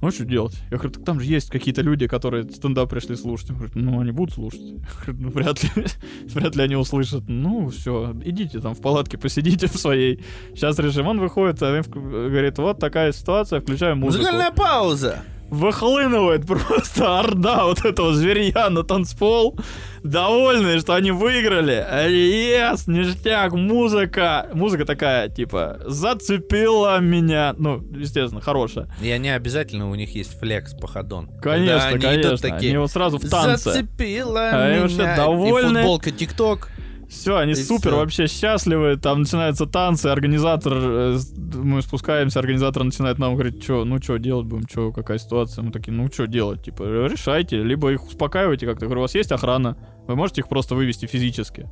Ну, 0.00 0.10
что 0.10 0.24
делать? 0.24 0.54
Я 0.70 0.78
говорю, 0.78 0.94
так 0.94 1.04
там 1.04 1.20
же 1.20 1.26
есть 1.26 1.50
какие-то 1.50 1.82
люди, 1.82 2.06
которые 2.06 2.44
стендап 2.44 2.88
пришли 2.88 3.16
слушать. 3.16 3.50
Он 3.50 3.56
говорит, 3.56 3.76
ну, 3.76 4.00
они 4.00 4.12
будут 4.12 4.34
слушать. 4.34 4.60
Я 4.60 4.76
говорю, 5.04 5.24
ну, 5.24 5.30
вряд 5.30 5.62
ли, 5.62 5.70
вряд 6.28 6.56
ли 6.56 6.62
они 6.62 6.76
услышат. 6.76 7.24
Ну, 7.28 7.68
все, 7.68 8.16
идите 8.24 8.60
там 8.60 8.74
в 8.74 8.80
палатке, 8.80 9.18
посидите 9.18 9.66
в 9.66 9.76
своей. 9.76 10.24
Сейчас 10.54 10.78
режим. 10.78 11.06
Он 11.06 11.20
выходит, 11.20 11.62
а 11.62 11.82
говорит, 11.82 12.58
вот 12.58 12.78
такая 12.78 13.12
ситуация, 13.12 13.60
включаем 13.60 13.98
музыку. 13.98 14.22
Музыкальная 14.22 14.52
пауза. 14.52 15.22
Выхлынывает 15.50 16.46
просто 16.46 17.18
орда 17.18 17.64
вот 17.64 17.84
этого 17.84 18.14
зверья 18.14 18.70
на 18.70 18.82
танцпол. 18.84 19.58
Довольные, 20.02 20.78
что 20.80 20.94
они 20.94 21.10
выиграли. 21.10 21.84
Ес, 22.10 22.86
ништяк, 22.86 23.52
музыка. 23.52 24.48
Музыка 24.54 24.84
такая, 24.86 25.28
типа, 25.28 25.78
зацепила 25.84 26.98
меня. 27.00 27.54
Ну, 27.58 27.82
естественно, 27.94 28.40
хорошая. 28.40 28.88
И 29.02 29.10
они 29.10 29.28
обязательно, 29.28 29.90
у 29.90 29.94
них 29.94 30.14
есть 30.14 30.38
флекс 30.38 30.72
походон. 30.74 31.28
Конечно, 31.42 31.90
Когда 31.92 32.10
они 32.10 32.22
конечно. 32.22 32.48
такие, 32.50 32.70
Они 32.70 32.78
вот 32.78 32.90
сразу 32.90 33.18
в 33.18 33.28
танце. 33.28 33.72
Зацепила 33.72 34.50
А 34.52 34.70
меня. 34.70 34.80
вообще 34.82 35.02
И 35.12 35.16
довольны. 35.16 35.80
футболка 35.80 36.10
ТикТок. 36.12 36.68
Все, 37.10 37.36
они 37.36 37.52
И 37.52 37.54
супер 37.56 37.90
всё. 37.90 37.96
вообще 37.96 38.26
счастливы, 38.28 38.96
там 38.96 39.22
начинаются 39.22 39.66
танцы, 39.66 40.06
организатор, 40.06 40.72
э, 40.76 41.18
мы 41.54 41.82
спускаемся, 41.82 42.38
организатор 42.38 42.84
начинает 42.84 43.18
нам 43.18 43.34
говорить, 43.34 43.60
что, 43.62 43.84
ну 43.84 44.00
что 44.00 44.18
делать 44.18 44.46
будем, 44.46 44.68
что, 44.68 44.92
какая 44.92 45.18
ситуация, 45.18 45.64
мы 45.64 45.72
такие, 45.72 45.90
ну 45.92 46.06
что 46.06 46.28
делать, 46.28 46.62
типа, 46.62 46.84
решайте, 47.08 47.64
либо 47.64 47.90
их 47.90 48.06
успокаивайте 48.06 48.64
как-то, 48.64 48.86
говорю, 48.86 49.00
у 49.00 49.02
вас 49.02 49.16
есть 49.16 49.32
охрана, 49.32 49.76
вы 50.06 50.14
можете 50.14 50.42
их 50.42 50.48
просто 50.48 50.76
вывести 50.76 51.06
физически? 51.06 51.68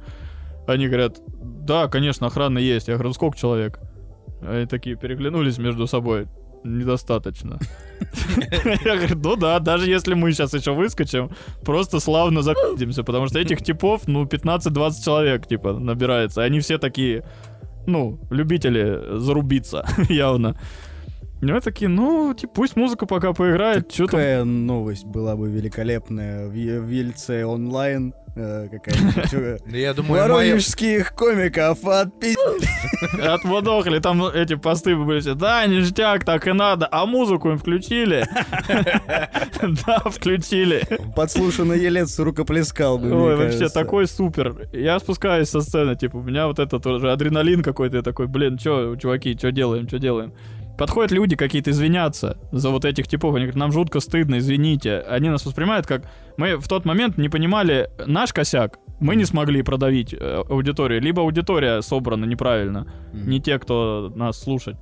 Они 0.67 0.89
говорят, 0.89 1.21
да, 1.41 1.87
конечно, 1.87 2.27
охрана 2.27 2.59
есть, 2.59 2.89
я 2.89 2.95
говорю, 2.95 3.11
«Ну, 3.11 3.15
сколько 3.15 3.39
человек? 3.39 3.79
Они 4.43 4.67
такие 4.67 4.97
переглянулись 4.97 5.57
между 5.59 5.87
собой, 5.87 6.27
недостаточно. 6.69 7.59
Я 8.85 8.97
говорю, 8.97 9.17
ну 9.17 9.37
да, 9.37 9.59
даже 9.59 9.91
если 9.91 10.15
мы 10.15 10.33
сейчас 10.33 10.55
еще 10.55 10.73
выскочим, 10.73 11.31
просто 11.65 12.01
славно 12.01 12.43
закидимся, 12.43 13.03
потому 13.03 13.27
что 13.27 13.39
этих 13.39 13.63
типов, 13.63 14.07
ну, 14.07 14.25
15-20 14.25 15.05
человек, 15.05 15.47
типа, 15.47 15.73
набирается. 15.73 16.43
Они 16.43 16.61
все 16.61 16.79
такие, 16.79 17.25
ну, 17.87 18.19
любители 18.31 19.19
зарубиться, 19.19 19.85
явно. 20.09 20.57
И 21.41 21.47
мы 21.47 21.61
такие, 21.61 21.89
ну, 21.89 22.35
типа, 22.35 22.53
пусть 22.55 22.75
музыка 22.77 23.07
пока 23.07 23.33
поиграет, 23.33 23.93
что 23.93 24.07
там 24.07 24.11
Какая 24.19 24.45
новость 24.45 25.05
была 25.05 25.37
бы 25.37 25.49
великолепная 25.49 26.47
в, 26.49 26.51
в 26.51 26.89
Ельце 26.91 27.45
онлайн. 27.45 28.13
э, 28.35 28.67
какая-нибудь, 28.71 29.35
э, 29.35 29.59
Я 29.79 29.95
думаю, 29.95 30.23
Воронежских 30.23 31.13
комиков 31.15 31.85
отпи... 31.85 32.35
отмудохали, 33.23 34.01
там 34.01 34.25
эти 34.27 34.55
посты 34.57 34.97
были 34.97 35.21
все, 35.21 35.35
да, 35.35 35.65
ништяк, 35.67 36.25
так 36.25 36.47
и 36.49 36.53
надо, 36.53 36.89
а 36.91 37.07
музыку 37.07 37.51
им 37.51 37.59
включили? 37.59 38.27
Да, 39.87 39.99
включили. 40.11 40.87
Подслушанный 41.17 41.81
Елец 41.81 42.17
рукоплескал 42.21 42.99
бы, 42.99 43.13
Ой, 43.13 43.37
вообще 43.37 43.69
такой 43.69 44.07
супер. 44.07 44.69
Я 44.73 44.99
спускаюсь 45.01 45.49
со 45.49 45.61
сцены, 45.61 45.97
типа, 45.97 46.17
у 46.19 46.23
меня 46.23 46.47
вот 46.47 46.59
это 46.59 46.79
тоже 46.79 47.11
адреналин 47.11 47.63
какой-то, 47.63 47.97
я 47.97 48.03
такой, 48.03 48.29
блин, 48.29 48.57
чё, 48.57 48.95
чуваки, 48.97 49.37
чё 49.37 49.51
делаем, 49.51 49.87
чё 49.89 49.99
делаем? 49.99 50.33
Подходят 50.79 51.11
люди 51.11 51.35
какие-то 51.35 51.73
извиняться 51.73 52.39
за 52.53 52.71
вот 52.71 52.85
этих 52.85 53.09
типов, 53.09 53.35
они 53.35 53.47
говорят, 53.47 53.57
нам 53.57 53.73
жутко 53.73 53.99
стыдно, 53.99 54.39
извините. 54.39 55.01
Они 55.01 55.29
нас 55.29 55.45
воспринимают 55.45 55.87
как... 55.87 56.09
Мы 56.37 56.57
в 56.57 56.69
тот 56.69 56.85
момент 56.85 57.19
не 57.19 57.29
понимали 57.29 57.91
наш 58.07 58.33
косяк, 58.33 58.79
мы 59.01 59.17
не 59.17 59.25
смогли 59.25 59.63
продавить 59.63 60.15
э, 60.15 60.45
аудиторию, 60.49 61.01
либо 61.01 61.23
аудитория 61.23 61.83
собрана 61.83 62.25
неправильно, 62.25 62.87
не 63.13 63.41
те, 63.41 63.59
кто 63.59 64.13
нас 64.15 64.41
слушать. 64.41 64.77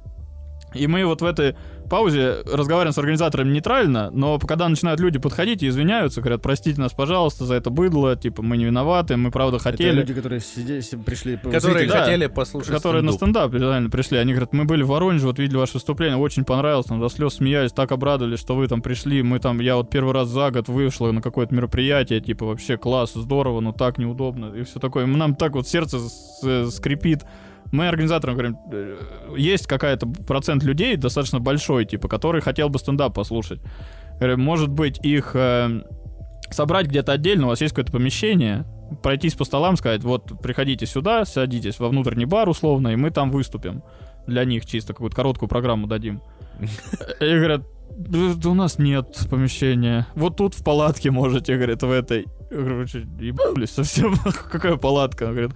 И 0.74 0.87
мы 0.87 1.06
вот 1.06 1.22
в 1.22 1.24
этой 1.24 1.56
паузе 1.87 2.42
разговариваем 2.51 2.92
с 2.92 2.99
организаторами 2.99 3.53
нейтрально, 3.53 4.11
но 4.11 4.38
когда 4.38 4.68
начинают 4.68 5.01
люди 5.01 5.18
подходить 5.18 5.62
и 5.62 5.68
извиняются, 5.68 6.20
говорят, 6.20 6.42
простите 6.42 6.81
нас, 6.81 6.92
пожалуйста, 6.92 7.44
за 7.44 7.55
это 7.55 7.70
быдло, 7.70 8.16
типа, 8.16 8.42
мы 8.42 8.57
не 8.57 8.64
виноваты, 8.64 9.16
мы 9.16 9.31
правда 9.31 9.57
Это 9.57 9.64
хотели. 9.64 10.01
люди, 10.01 10.14
которые 10.14 10.40
сидели, 10.40 10.81
си- 10.81 10.96
пришли... 10.96 11.37
Которые 11.37 11.61
зрители. 11.61 11.88
Да. 11.88 12.01
хотели 12.05 12.27
послушать 12.27 12.72
которые 12.75 13.03
на 13.03 13.12
стендап. 13.12 13.51
стендап 13.51 13.70
реально 13.70 13.90
пришли. 13.90 14.18
Они 14.18 14.33
говорят, 14.33 14.53
мы 14.53 14.64
были 14.64 14.83
в 14.83 14.88
Воронеже, 14.88 15.27
вот 15.27 15.38
видели 15.38 15.57
ваше 15.57 15.75
выступление, 15.75 16.16
очень 16.16 16.44
понравилось, 16.44 16.87
там 16.87 17.01
до 17.01 17.09
слез 17.09 17.35
смеялись, 17.35 17.72
так 17.72 17.92
обрадовались, 17.92 18.40
что 18.40 18.55
вы 18.55 18.68
там 18.68 18.83
пришли. 18.83 19.22
Мы 19.22 19.38
там, 19.38 19.61
я 19.61 19.77
вот 19.77 19.90
первый 19.90 20.12
раз 20.12 20.29
за 20.29 20.51
год 20.51 20.68
вышла 20.68 21.12
на 21.12 21.22
какое-то 21.22 21.55
мероприятие, 21.55 22.20
типа 22.20 22.46
вообще 22.46 22.77
класс, 22.77 23.14
здорово, 23.14 23.61
но 23.61 23.72
так 23.72 23.99
неудобно. 23.99 24.53
И 24.55 24.62
все 24.62 24.81
такое. 24.81 25.07
Нам 25.07 25.35
так 25.35 25.53
вот 25.53 25.68
сердце 25.68 25.99
э, 26.44 26.66
скрипит. 26.70 27.25
Мы 27.72 27.88
организаторам 27.88 28.37
говорим, 28.37 28.59
э, 28.72 28.96
есть 29.37 29.66
какая-то 29.66 30.07
процент 30.07 30.62
людей, 30.62 30.96
достаточно 30.96 31.40
большой, 31.40 31.85
типа, 31.85 32.09
который 32.09 32.40
хотел 32.40 32.68
бы 32.68 32.79
стендап 32.79 33.14
послушать. 33.14 33.61
Говорим, 34.18 34.40
может 34.40 34.68
быть, 34.68 34.98
их 35.05 35.33
э, 35.35 35.83
собрать 36.50 36.87
где-то 36.87 37.12
отдельно, 37.12 37.46
у 37.46 37.48
вас 37.48 37.61
есть 37.61 37.74
какое-то 37.74 37.92
помещение, 37.92 38.64
пройтись 39.02 39.35
по 39.35 39.44
столам, 39.44 39.76
сказать, 39.76 40.02
вот, 40.02 40.40
приходите 40.40 40.87
сюда, 40.87 41.24
садитесь 41.24 41.79
во 41.79 41.88
внутренний 41.88 42.26
бар 42.26 42.48
условно, 42.48 42.88
и 42.88 42.96
мы 42.96 43.11
там 43.11 43.31
выступим. 43.31 43.83
Для 44.26 44.44
них 44.44 44.66
чисто 44.66 44.92
какую-то 44.92 45.16
короткую 45.16 45.48
программу 45.48 45.87
дадим. 45.87 46.20
И 47.20 47.24
говорят, 47.24 47.62
«Да- 47.96 48.35
да 48.37 48.50
у 48.50 48.55
нас 48.55 48.79
нет 48.79 49.16
помещения. 49.31 50.07
Вот 50.14 50.37
тут 50.37 50.55
в 50.55 50.64
палатке 50.64 51.11
можете, 51.11 51.55
говорит, 51.57 51.83
в 51.83 51.90
этой. 51.90 52.26
Я 52.50 52.57
говорю, 52.57 52.87
ебались 53.20 53.70
совсем? 53.70 54.14
Какая 54.50 54.76
палатка? 54.76 55.24
Он 55.24 55.31
говорит, 55.31 55.52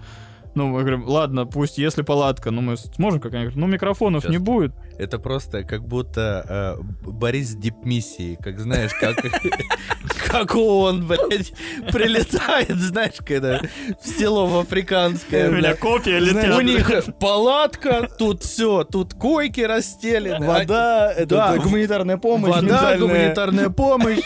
ну, 0.54 0.66
мы 0.66 0.80
говорим, 0.80 1.04
ладно, 1.06 1.46
пусть, 1.46 1.78
если 1.78 2.02
палатка, 2.02 2.50
ну, 2.50 2.60
мы 2.60 2.76
сможем 2.76 3.20
как 3.20 3.32
они 3.32 3.44
говорят, 3.44 3.56
ну, 3.56 3.66
микрофонов 3.66 4.22
Сейчас. 4.22 4.32
не 4.32 4.38
будет. 4.38 4.72
Это 4.98 5.18
просто 5.18 5.62
как 5.64 5.86
будто 5.86 6.76
э, 6.78 7.08
Борис 7.08 7.54
Дипмиссии, 7.54 8.36
как 8.42 8.58
знаешь, 8.58 8.90
как 9.00 9.16
как 10.26 10.54
он, 10.56 11.06
блядь, 11.06 11.52
прилетает, 11.92 12.76
знаешь, 12.76 13.14
когда 13.24 13.60
в 14.02 14.06
село 14.06 14.46
в 14.46 14.58
африканское, 14.58 15.48
У 15.48 15.52
меня 15.52 15.74
копия 15.74 16.18
летят. 16.18 16.56
У 16.56 16.60
них 16.60 16.90
палатка, 17.18 18.08
тут 18.18 18.42
все, 18.42 18.84
тут 18.84 19.14
койки 19.14 19.60
расстелены. 19.60 20.46
Вода, 20.46 21.12
это 21.12 21.26
да, 21.26 21.54
это 21.54 21.62
гуманитарная 21.62 22.16
помощь. 22.16 22.50
Вода, 22.50 22.98
гуманитарная 22.98 23.70
помощь. 23.70 24.20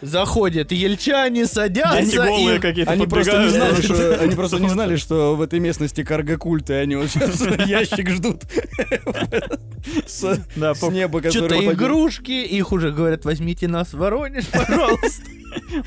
Заходят 0.00 0.70
ельчане, 0.70 1.40
Они 1.40 1.44
садятся 1.44 2.16
голые 2.16 2.56
и... 2.56 2.60
какие-то 2.60 2.92
Они 2.92 3.06
просто 3.06 3.42
не 3.42 3.48
знали, 3.48 3.80
что 3.82 4.20
они 4.20 4.34
просто 4.34 4.58
не 4.58 4.68
знали, 4.68 4.96
что 4.96 5.34
в 5.34 5.42
этой 5.42 5.58
местности 5.58 6.04
карго-культ, 6.04 6.70
и 6.70 6.74
они 6.74 6.96
вот 6.96 7.08
сейчас 7.10 7.40
ящик 7.66 8.08
ждут 8.10 8.42
с 10.06 10.40
Да, 10.56 10.74
с 10.74 10.82
неба, 10.88 11.20
Что-то 11.30 11.72
игрушки, 11.72 12.30
их 12.30 12.72
уже 12.72 12.92
говорят, 12.92 13.24
возьмите 13.24 13.66
нас 13.68 13.92
в 13.92 13.98
Воронеж, 13.98 14.46
пожалуйста. 14.46 15.22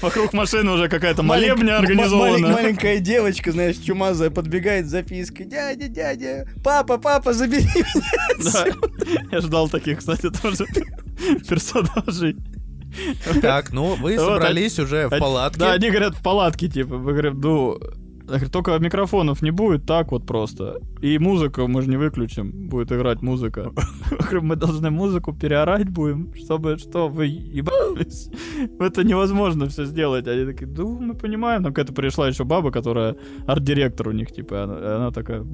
Вокруг 0.02 0.34
машины 0.34 0.72
уже 0.72 0.90
какая-то 0.90 1.24
молебня 1.24 1.78
организована. 1.78 2.38
малень- 2.48 2.52
Маленькая 2.52 3.00
девочка, 3.00 3.52
знаешь, 3.52 3.78
чумазая, 3.78 4.30
подбегает 4.30 4.88
с 4.88 4.90
запиской. 4.90 5.46
Дядя, 5.46 5.88
дядя, 5.88 6.48
папа, 6.64 6.98
папа, 6.98 7.32
забери 7.34 7.68
меня. 7.76 8.52
Да. 8.52 8.66
Я 9.32 9.42
ждал 9.42 9.70
таких, 9.70 10.00
кстати, 10.00 10.30
тоже 10.32 10.66
персонажей. 11.48 12.36
Так, 13.42 13.72
ну 13.72 13.96
вы 13.96 14.18
собрались 14.18 14.80
уже 14.80 15.08
в 15.08 15.20
палатке. 15.20 15.60
Да, 15.60 15.74
они 15.74 15.90
говорят 15.90 16.16
в 16.16 16.22
палатке, 16.22 16.68
типа. 16.68 16.98
Мы 16.98 17.12
говорим, 17.12 17.40
ну, 17.40 17.80
только 18.52 18.78
микрофонов 18.80 19.42
не 19.42 19.52
будет, 19.52 19.86
так 19.86 20.12
вот 20.12 20.26
просто. 20.26 20.80
И 21.02 21.18
музыку 21.20 21.68
мы 21.68 21.82
же 21.82 21.90
не 21.90 21.98
выключим, 21.98 22.70
будет 22.70 22.92
играть 22.92 23.22
музыка. 23.22 23.72
Мы 24.32 24.56
должны 24.56 24.90
музыку 24.90 25.34
переорать 25.34 25.90
будем, 25.90 26.34
чтобы 26.36 26.78
что, 26.78 27.10
вы 27.10 27.26
ебались? 27.26 28.30
Это 28.80 29.04
невозможно 29.04 29.68
все 29.68 29.86
сделать. 29.86 30.28
Они 30.28 30.46
такие, 30.46 30.68
ну, 30.68 31.00
мы 31.00 31.14
понимаем. 31.14 31.64
Там 31.64 31.74
какая-то 31.74 31.94
пришла 31.94 32.28
еще 32.28 32.44
баба, 32.44 32.72
которая 32.72 33.16
арт-директор 33.48 34.08
у 34.08 34.12
них, 34.12 34.32
типа, 34.32 34.64
она, 34.64 35.12
такая, 35.12 35.46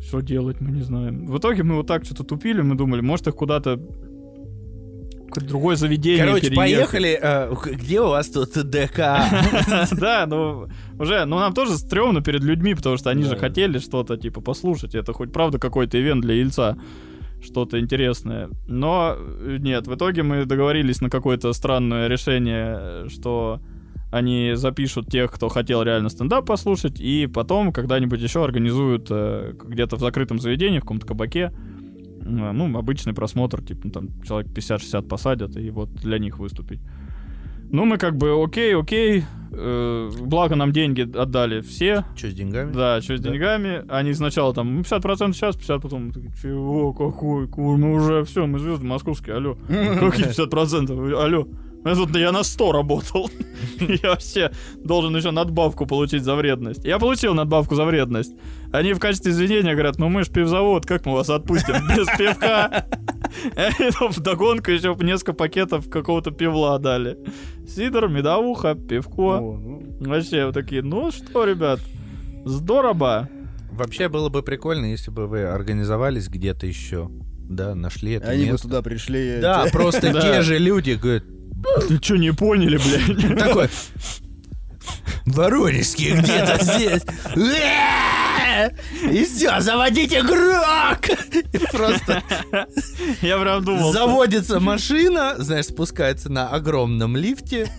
что 0.00 0.20
делать, 0.20 0.60
мы 0.60 0.70
не 0.72 0.82
знаем. 0.82 1.26
В 1.26 1.38
итоге 1.38 1.62
мы 1.62 1.76
вот 1.76 1.86
так 1.86 2.04
что-то 2.04 2.24
тупили, 2.24 2.62
мы 2.62 2.74
думали, 2.74 3.00
может 3.00 3.26
их 3.28 3.34
куда-то 3.34 3.78
другое 5.36 5.76
заведение 5.76 6.24
Короче, 6.24 6.48
переехать. 6.50 6.56
поехали. 6.56 7.18
э, 7.22 7.54
Где 7.76 8.00
у 8.00 8.08
вас 8.08 8.28
тут 8.30 8.50
ДК? 8.68 8.98
Да, 9.92 10.26
ну 10.26 10.68
уже, 10.98 11.24
ну 11.24 11.38
нам 11.38 11.52
тоже 11.52 11.76
стрёмно 11.78 12.20
перед 12.22 12.42
людьми, 12.42 12.74
потому 12.74 12.96
что 12.96 13.10
они 13.10 13.22
же 13.22 13.36
хотели 13.36 13.78
что-то 13.78 14.16
типа 14.16 14.40
послушать. 14.40 14.94
Это 14.94 15.12
хоть 15.12 15.32
правда 15.32 15.58
какой-то 15.58 16.00
ивент 16.00 16.22
для 16.22 16.34
Ельца, 16.34 16.76
что-то 17.42 17.78
интересное. 17.78 18.48
Но 18.66 19.14
э, 19.16 19.56
нет, 19.60 19.86
в 19.86 19.94
итоге 19.94 20.22
мы 20.22 20.44
договорились 20.44 21.00
на 21.00 21.08
какое-то 21.10 21.52
странное 21.52 22.08
решение, 22.08 23.08
что 23.08 23.60
они 24.12 24.54
запишут 24.56 25.06
тех, 25.08 25.30
кто 25.32 25.48
хотел 25.48 25.82
реально 25.82 26.08
стендап 26.08 26.44
послушать, 26.44 27.00
и 27.00 27.28
потом 27.28 27.72
когда-нибудь 27.72 28.20
еще 28.20 28.42
организуют 28.44 29.06
э, 29.10 29.52
где-то 29.64 29.94
в 29.96 30.00
закрытом 30.00 30.40
заведении, 30.40 30.78
в 30.78 30.82
каком-то 30.82 31.06
кабаке, 31.06 31.52
ну, 32.30 32.78
обычный 32.78 33.12
просмотр, 33.14 33.62
типа, 33.62 33.80
ну, 33.84 33.90
там, 33.90 34.22
человек 34.22 34.50
50-60 34.52 35.02
посадят, 35.08 35.56
и 35.56 35.70
вот 35.70 35.92
для 35.94 36.18
них 36.18 36.38
выступить. 36.38 36.80
Ну, 37.72 37.84
мы 37.84 37.98
как 37.98 38.16
бы, 38.16 38.32
окей, 38.42 38.74
окей, 38.74 39.22
э, 39.52 40.10
благо 40.22 40.56
нам 40.56 40.72
деньги 40.72 41.02
отдали 41.02 41.60
все, 41.60 42.04
Что 42.16 42.28
с 42.28 42.34
деньгами? 42.34 42.72
да, 42.72 43.00
что 43.00 43.16
с 43.16 43.20
Да. 43.20 43.30
деньгами, 43.30 43.84
они 43.88 44.12
сначала 44.14 44.52
там 44.52 44.74
ну, 44.74 44.80
50% 44.82 45.32
сейчас, 45.34 45.56
50% 45.56 45.80
потом, 45.80 46.10
чего, 46.42 46.92
какой, 46.92 47.46
кур, 47.46 47.76
мы 47.78 47.94
уже, 47.94 48.24
все, 48.24 48.46
мы 48.46 48.58
звезды 48.58 48.86
московские, 48.86 49.36
алло, 49.36 49.54
какие 49.68 50.26
50%, 50.26 51.12
алло, 51.14 51.46
я, 51.84 51.94
тут, 51.94 52.16
я 52.16 52.32
на 52.32 52.42
100 52.42 52.72
работал. 52.72 53.30
Я 54.02 54.10
вообще 54.10 54.50
должен 54.76 55.16
еще 55.16 55.30
надбавку 55.30 55.86
получить 55.86 56.22
за 56.24 56.34
вредность. 56.34 56.84
Я 56.84 56.98
получил 56.98 57.34
надбавку 57.34 57.74
за 57.74 57.84
вредность. 57.84 58.32
Они 58.72 58.92
в 58.92 58.98
качестве 58.98 59.32
извинения 59.32 59.72
говорят, 59.72 59.98
ну 59.98 60.08
мы 60.08 60.22
ж 60.24 60.28
пивзавод, 60.28 60.86
как 60.86 61.06
мы 61.06 61.14
вас 61.14 61.30
отпустим 61.30 61.74
без 61.96 62.06
пивка? 62.16 62.86
В 64.10 64.20
догонку 64.20 64.70
еще 64.70 64.96
несколько 65.00 65.32
пакетов 65.32 65.88
какого-то 65.88 66.30
пивла 66.30 66.78
дали. 66.78 67.16
Сидор, 67.68 68.08
медовуха, 68.08 68.74
пивко. 68.74 69.38
О, 69.38 69.56
ну, 69.58 70.10
Вообще 70.10 70.46
вот 70.46 70.54
такие, 70.54 70.82
ну 70.82 71.10
что, 71.10 71.44
ребят, 71.44 71.80
здорово. 72.44 73.28
Вообще 73.72 74.08
было 74.08 74.28
бы 74.28 74.42
прикольно, 74.42 74.86
если 74.86 75.10
бы 75.10 75.26
вы 75.26 75.44
организовались 75.44 76.28
где-то 76.28 76.66
еще. 76.66 77.08
Да, 77.48 77.74
нашли 77.74 78.12
это 78.12 78.28
Они 78.30 78.44
бы 78.44 78.52
место. 78.52 78.68
туда 78.68 78.82
пришли. 78.82 79.38
Да, 79.40 79.66
просто 79.72 80.12
Да. 80.12 80.20
те 80.20 80.42
же 80.42 80.58
люди 80.58 80.92
говорят, 80.92 81.24
Ты 81.88 81.98
что, 82.02 82.16
не 82.16 82.32
поняли, 82.32 82.78
блядь? 82.78 83.38
такой, 83.38 83.68
Воронежский 85.26 86.12
где-то 86.12 86.58
здесь. 86.64 87.02
И 89.10 89.24
все, 89.24 89.60
заводите 89.60 90.20
игрок! 90.20 91.08
И 91.52 91.58
просто 91.72 92.22
Я 93.22 93.38
прям 93.38 93.64
думал, 93.64 93.92
заводится 93.92 94.60
машина, 94.60 95.34
знаешь, 95.38 95.66
спускается 95.66 96.30
на 96.30 96.48
огромном 96.48 97.16
лифте. 97.16 97.70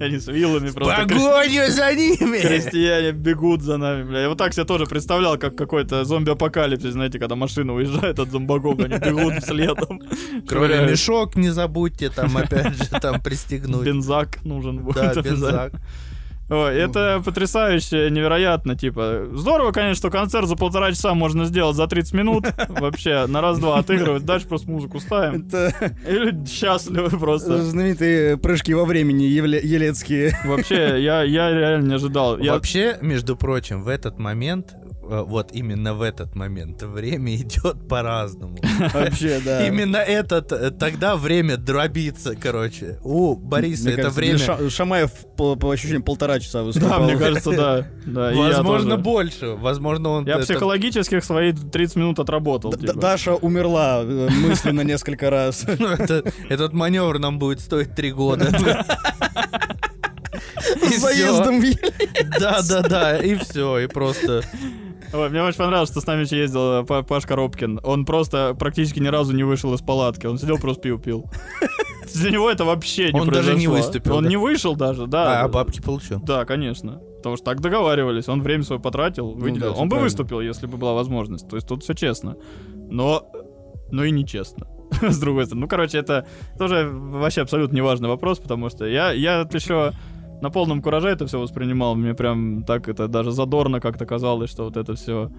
Они 0.00 0.18
с 0.18 0.26
вилами 0.26 0.70
просто 0.70 1.06
Погоню 1.06 1.70
за 1.70 1.94
ними! 1.94 2.40
крестьяне 2.40 3.12
бегут 3.12 3.62
за 3.62 3.76
нами, 3.76 4.02
бля. 4.04 4.22
Я 4.22 4.28
вот 4.28 4.38
так 4.38 4.52
себе 4.52 4.64
тоже 4.64 4.86
представлял, 4.86 5.38
как 5.38 5.56
какой-то 5.56 6.04
зомби-апокалипсис, 6.04 6.92
знаете, 6.92 7.18
когда 7.18 7.36
машина 7.36 7.74
уезжает 7.74 8.18
от 8.18 8.30
зомбаков, 8.30 8.78
они 8.80 8.98
бегут 8.98 9.44
следом. 9.44 10.00
Кроме 10.48 10.86
мешок 10.90 11.36
не 11.36 11.50
забудьте 11.50 12.10
там 12.10 12.36
опять 12.36 12.76
же 12.76 12.88
там 13.00 13.20
пристегнуть. 13.20 13.86
Бензак 13.86 14.44
нужен 14.44 14.78
будет. 14.78 14.96
Да, 14.96 15.22
бензак. 15.22 15.72
Ой, 16.50 16.76
это 16.76 17.22
потрясающе, 17.24 18.10
невероятно, 18.10 18.76
типа. 18.76 19.28
Здорово, 19.32 19.72
конечно, 19.72 19.94
что 19.94 20.10
концерт 20.10 20.46
за 20.46 20.56
полтора 20.56 20.92
часа 20.92 21.14
можно 21.14 21.46
сделать 21.46 21.74
за 21.74 21.86
30 21.86 22.12
минут. 22.12 22.44
Вообще, 22.68 23.24
на 23.26 23.40
раз-два 23.40 23.78
отыгрывать, 23.78 24.24
дальше 24.26 24.46
просто 24.46 24.70
музыку 24.70 25.00
ставим. 25.00 25.46
Это 25.46 25.72
И 26.06 26.12
люди 26.12 26.50
счастливы 26.50 27.08
просто. 27.18 27.62
знаменитые 27.62 28.36
прыжки 28.36 28.74
во 28.74 28.84
времени 28.84 29.24
евле- 29.24 29.64
елецкие. 29.64 30.36
Вообще, 30.44 31.02
я, 31.02 31.22
я 31.22 31.50
реально 31.50 31.88
не 31.88 31.94
ожидал. 31.94 32.38
Я, 32.38 32.52
Вообще, 32.52 32.98
между 33.00 33.36
прочим, 33.36 33.82
в 33.82 33.88
этот 33.88 34.18
момент, 34.18 34.74
вот 35.08 35.52
именно 35.52 35.94
в 35.94 36.02
этот 36.02 36.34
момент, 36.34 36.82
время 36.82 37.36
идет 37.36 37.88
по-разному. 37.88 38.58
Вообще, 38.92 39.40
да. 39.44 39.66
Именно 39.66 39.98
этот, 39.98 40.52
э, 40.52 40.70
тогда 40.70 41.16
время 41.16 41.56
дробится, 41.56 42.34
короче. 42.36 42.98
У 43.02 43.34
Бориса 43.36 43.90
это 43.90 44.10
время, 44.10 44.38
Ша- 44.38 44.70
Шамаев, 44.70 45.10
по, 45.36 45.56
ощущениям, 45.70 46.02
полтора 46.02 46.40
часа 46.40 46.58
да, 46.58 46.64
выступал. 46.64 47.04
мне 47.04 47.16
кажется, 47.16 47.50
да. 47.52 47.86
да 48.06 48.32
возможно, 48.34 48.96
больше. 48.96 49.54
Возможно, 49.54 50.08
он... 50.10 50.26
Я 50.26 50.38
психологических 50.38 51.24
свои 51.24 51.52
30 51.52 51.96
минут 51.96 52.18
отработал. 52.18 52.72
Типа. 52.72 52.94
Даша 52.94 53.34
умерла 53.34 54.02
э, 54.02 54.28
мысленно 54.30 54.82
несколько 54.82 55.30
раз. 55.30 55.64
Ну, 55.84 55.88
это- 55.88 56.32
этот 56.48 56.72
маневр 56.72 57.18
нам 57.18 57.38
будет 57.38 57.60
стоить 57.60 57.94
три 57.94 58.12
года. 58.12 58.48
И 60.82 60.96
С 60.96 61.00
заездом 61.00 61.60
в. 61.60 61.64
Да, 62.38 62.62
да, 62.68 62.82
да, 62.82 63.18
и 63.18 63.34
все, 63.36 63.78
и 63.80 63.86
просто. 63.86 64.42
Ой, 65.14 65.30
мне 65.30 65.42
очень 65.42 65.58
понравилось, 65.58 65.90
что 65.90 66.00
с 66.00 66.06
нами 66.06 66.22
еще 66.24 66.38
ездил 66.38 66.80
э, 66.80 66.84
Па- 66.84 67.02
Паш 67.04 67.24
Коробкин. 67.24 67.80
Он 67.84 68.04
просто 68.04 68.54
практически 68.58 68.98
ни 68.98 69.06
разу 69.06 69.32
не 69.32 69.44
вышел 69.44 69.72
из 69.74 69.80
палатки. 69.80 70.26
Он 70.26 70.38
сидел, 70.38 70.58
просто 70.58 70.82
пиво 70.82 70.98
пил. 70.98 71.30
Для 72.14 72.30
него 72.32 72.50
это 72.50 72.64
вообще 72.64 73.12
не 73.12 73.20
Он 73.20 73.28
даже 73.28 73.54
не 73.54 73.66
произошло. 73.66 73.76
выступил, 73.76 74.16
Он 74.16 74.24
да? 74.24 74.30
не 74.30 74.36
вышел 74.36 74.74
даже, 74.76 75.06
да. 75.06 75.42
А 75.42 75.48
бабки 75.48 75.80
получил. 75.80 76.20
Да, 76.20 76.44
конечно. 76.44 77.00
Потому 77.18 77.36
что 77.36 77.44
так 77.44 77.60
договаривались. 77.60 78.28
Он 78.28 78.42
время 78.42 78.64
свое 78.64 78.80
потратил, 78.80 79.30
выделил. 79.32 79.68
Ну 79.68 79.74
да, 79.74 79.80
он 79.80 79.88
бы 79.88 79.90
правильно. 79.90 80.00
выступил, 80.02 80.40
если 80.40 80.66
бы 80.66 80.76
была 80.78 80.94
возможность. 80.94 81.48
То 81.48 81.56
есть 81.56 81.68
тут 81.68 81.82
все 81.84 81.94
честно. 81.94 82.36
Но, 82.90 83.24
но 83.92 84.04
и 84.04 84.10
нечестно. 84.10 84.66
С 85.00 85.18
другой 85.18 85.46
стороны. 85.46 85.62
Ну, 85.62 85.68
короче, 85.68 85.98
это 85.98 86.26
тоже 86.58 86.90
вообще 86.92 87.42
абсолютно 87.42 87.76
неважный 87.76 88.08
вопрос, 88.08 88.38
потому 88.40 88.68
что 88.68 88.84
я, 88.84 89.12
я 89.12 89.48
еще 89.52 89.92
на 90.40 90.50
полном 90.50 90.82
кураже 90.82 91.08
это 91.08 91.26
все 91.26 91.38
воспринимал. 91.40 91.94
Мне 91.94 92.14
прям 92.14 92.64
так 92.64 92.88
это 92.88 93.08
даже 93.08 93.30
задорно 93.30 93.80
как-то 93.80 94.06
казалось, 94.06 94.50
что 94.50 94.64
вот 94.64 94.76
это 94.76 94.94
все 94.94 95.30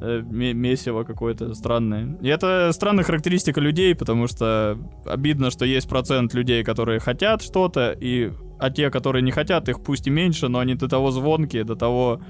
месиво 0.00 1.04
какое-то 1.04 1.54
странное. 1.54 2.16
И 2.22 2.28
это 2.28 2.70
странная 2.72 3.04
характеристика 3.04 3.60
людей, 3.60 3.94
потому 3.94 4.28
что 4.28 4.78
обидно, 5.04 5.50
что 5.50 5.64
есть 5.64 5.88
процент 5.88 6.32
людей, 6.34 6.64
которые 6.64 7.00
хотят 7.00 7.42
что-то, 7.42 7.92
и 7.92 8.32
а 8.58 8.70
те, 8.70 8.90
которые 8.90 9.22
не 9.22 9.30
хотят, 9.30 9.68
их 9.68 9.82
пусть 9.82 10.06
и 10.06 10.10
меньше, 10.10 10.48
но 10.48 10.58
они 10.58 10.74
до 10.74 10.88
того 10.88 11.10
звонкие, 11.10 11.64
до 11.64 11.76
того 11.76 12.20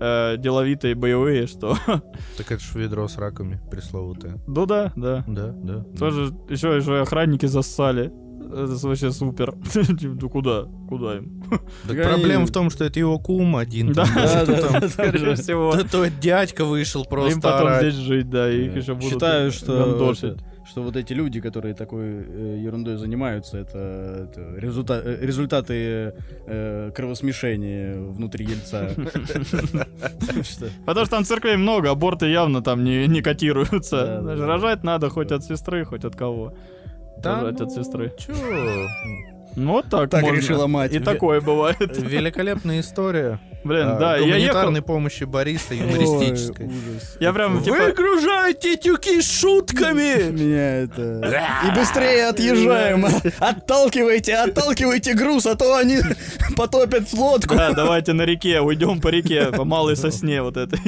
э, 0.00 0.36
деловитые, 0.38 0.94
боевые, 0.94 1.46
что... 1.46 1.76
Так 2.36 2.52
это 2.52 2.60
ж 2.60 2.74
ведро 2.74 3.08
с 3.08 3.18
раками 3.18 3.60
пресловутое. 3.70 4.38
ну 4.46 4.66
да, 4.66 4.92
да. 4.96 5.24
Да, 5.26 5.48
да. 5.48 5.84
да. 5.86 5.98
Тоже 5.98 6.32
еще, 6.48 6.76
еще 6.76 7.00
охранники 7.00 7.46
зассали. 7.46 8.12
Это 8.50 8.86
вообще 8.86 9.10
супер. 9.10 9.54
Ну 10.02 10.28
куда? 10.30 10.64
Куда 10.88 11.16
им? 11.16 11.42
Проблема 11.86 12.46
в 12.46 12.50
том, 12.52 12.70
что 12.70 12.84
это 12.84 12.98
его 12.98 13.18
кум 13.18 13.56
один. 13.56 13.92
Да, 13.92 14.06
Да, 14.46 14.88
Скорее 14.88 15.34
всего. 15.36 15.76
Тот 15.90 16.10
дядька 16.20 16.64
вышел 16.64 17.02
Им 17.02 17.08
просто 17.08 17.40
потом 17.40 17.66
орать. 17.68 17.82
здесь 17.94 17.94
жить, 18.04 18.30
да, 18.30 18.50
и 18.50 18.66
их 18.66 18.76
еще 18.76 18.94
будут 18.94 19.10
Считаю, 19.10 19.50
что, 19.52 20.12
это- 20.12 20.36
что 20.64 20.82
вот 20.82 20.96
эти 20.96 21.12
люди, 21.12 21.40
которые 21.40 21.74
такой 21.74 22.06
э, 22.06 22.58
ерундой 22.64 22.96
занимаются, 22.96 23.58
это, 23.58 24.28
это 24.30 24.40
результа- 24.58 25.02
э, 25.04 25.18
результаты 25.26 26.14
э, 26.46 26.90
кровосмешения 26.94 27.96
внутри 27.98 28.46
Ельца. 28.46 28.90
Потому 30.86 31.06
что 31.06 31.16
там 31.16 31.24
церквей 31.24 31.56
много, 31.56 31.90
аборты 31.90 32.26
явно 32.30 32.62
там 32.62 32.84
не, 32.84 33.06
не 33.06 33.22
котируются. 33.22 34.20
Рожать 34.22 34.84
надо 34.84 35.08
хоть 35.10 35.32
от 35.32 35.44
сестры, 35.44 35.84
хоть 35.84 36.04
от 36.04 36.16
кого. 36.16 36.54
Да 37.22 37.40
Рожать 37.40 37.60
от 37.60 37.68
ну, 37.68 37.74
сестры. 37.74 38.12
чё? 38.18 38.34
Ну 39.54 39.72
вот 39.72 39.88
так 39.90 40.10
Так 40.10 40.22
можно. 40.22 40.36
решила 40.36 40.66
мать. 40.66 40.92
И 40.92 40.98
такое 40.98 41.40
бывает. 41.40 41.96
Великолепная 41.98 42.80
история. 42.80 43.38
Блин, 43.64 43.90
а, 43.90 43.98
да, 43.98 44.16
я 44.16 44.36
ехал... 44.36 44.54
Гуманитарной 44.54 44.82
помощи 44.82 45.24
Бориса 45.24 45.68
Ой, 45.70 45.78
юмористической. 45.78 46.68
Я 47.20 47.32
прям, 47.32 47.62
типа... 47.62 47.76
Выгружайте 47.76 48.76
тюки 48.76 49.20
с 49.20 49.40
шутками! 49.40 50.30
Меня 50.32 50.80
это... 50.80 51.44
И 51.68 51.78
быстрее 51.78 52.28
отъезжаем. 52.28 53.06
Отталкивайте, 53.38 54.34
отталкивайте 54.34 55.14
груз, 55.14 55.46
а 55.46 55.54
то 55.54 55.76
они 55.76 55.98
потопят 56.56 57.12
лодку. 57.12 57.54
Да, 57.54 57.72
давайте 57.72 58.14
на 58.14 58.22
реке, 58.22 58.60
уйдем 58.60 59.00
по 59.00 59.08
реке, 59.08 59.52
по 59.52 59.64
малой 59.64 59.96
сосне 59.96 60.42
вот 60.42 60.56
этой. 60.56 60.80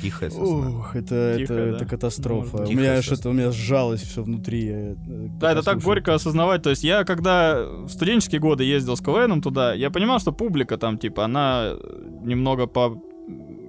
Тихая 0.00 0.30
сосна. 0.30 0.70
Ух, 0.70 0.96
это, 0.96 1.36
Тихо, 1.38 1.54
это, 1.54 1.70
да. 1.70 1.76
это 1.76 1.86
катастрофа. 1.86 2.58
Можно. 2.58 2.74
У 2.74 2.78
меня 2.78 2.94
аж 2.94 3.12
это, 3.12 3.28
у 3.30 3.32
меня 3.32 3.50
сжалось 3.52 4.02
все 4.02 4.22
внутри. 4.22 4.66
я, 4.66 4.92
э, 4.92 4.96
Да, 5.40 5.52
это 5.52 5.62
так 5.62 5.80
горько 5.80 6.14
осознавать. 6.14 6.62
То 6.62 6.70
есть 6.70 6.84
я, 6.84 7.04
когда 7.04 7.64
в 7.64 7.88
студенческие 7.88 8.40
годы 8.40 8.64
ездил 8.64 8.96
с 8.96 9.00
КВНом 9.00 9.42
туда, 9.42 9.74
я 9.74 9.90
понимал, 9.90 10.20
что 10.20 10.32
публика 10.32 10.76
там, 10.78 10.98
типа, 10.98 11.24
она 11.24 11.74
немного 12.22 12.66
по... 12.66 13.02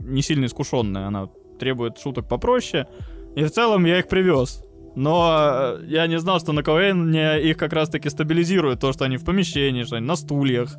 не 0.02 0.22
сильно 0.22 0.46
искушенная, 0.46 1.08
она 1.08 1.30
требует 1.60 1.98
шуток 1.98 2.28
попроще. 2.28 2.88
И 3.36 3.44
в 3.44 3.52
целом 3.52 3.86
я 3.86 4.00
их 4.00 4.08
привез. 4.08 4.64
Но 4.96 5.78
э, 5.80 5.86
я 5.88 6.08
не 6.08 6.20
знал, 6.20 6.40
что 6.40 6.54
на 6.54 6.64
КВН 6.64 7.16
их 7.16 7.58
как 7.58 7.72
раз-таки 7.74 8.10
стабилизирует 8.10 8.80
то, 8.80 8.92
что 8.94 9.06
они 9.06 9.18
в 9.18 9.26
помещении, 9.26 9.84
что 9.84 9.98
они 9.98 10.08
на 10.08 10.16
стульях, 10.16 10.76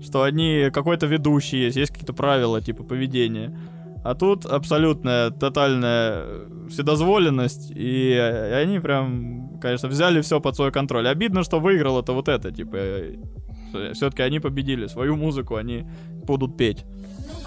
что 0.00 0.22
они 0.22 0.70
какой-то 0.72 1.06
ведущий 1.06 1.64
есть, 1.64 1.76
есть 1.76 1.90
какие-то 1.90 2.12
правила, 2.12 2.60
типа, 2.60 2.84
поведения. 2.84 3.58
А 4.08 4.14
тут 4.14 4.46
абсолютная, 4.46 5.30
тотальная 5.30 6.46
вседозволенность, 6.68 7.72
и 7.74 8.12
э, 8.12 8.62
они 8.62 8.78
прям, 8.78 9.58
конечно, 9.60 9.88
взяли 9.88 10.20
все 10.20 10.40
под 10.40 10.54
свой 10.54 10.70
контроль. 10.70 11.08
Обидно, 11.08 11.42
что 11.42 11.58
выиграл 11.58 12.00
это 12.00 12.12
вот 12.12 12.28
это, 12.28 12.52
типа, 12.52 12.78
все-таки 13.94 14.22
они 14.22 14.38
победили, 14.38 14.86
свою 14.86 15.16
музыку 15.16 15.56
они 15.56 15.86
будут 16.24 16.56
петь. 16.56 16.84
Ну. 16.84 17.46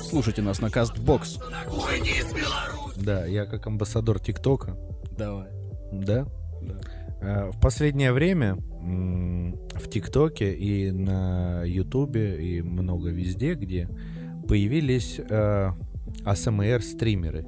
Слушайте 0.00 0.42
нас 0.42 0.60
на 0.60 0.66
Castbox. 0.66 1.40
Да, 2.96 3.24
я 3.26 3.46
как 3.46 3.64
амбассадор 3.64 4.18
ТикТока. 4.18 4.76
Давай. 5.16 5.46
Да? 5.92 6.26
Да. 6.60 6.74
А, 7.22 7.50
В 7.52 7.60
последнее 7.60 8.12
время 8.12 8.56
в 8.56 9.88
ТикТоке 9.88 10.52
и 10.54 10.90
на 10.90 11.62
Ютубе 11.64 12.36
и 12.42 12.62
много 12.62 13.10
везде, 13.10 13.54
где 13.54 13.88
появились 14.52 15.18
э, 15.18 15.70
АСМР-стримеры. 16.26 17.46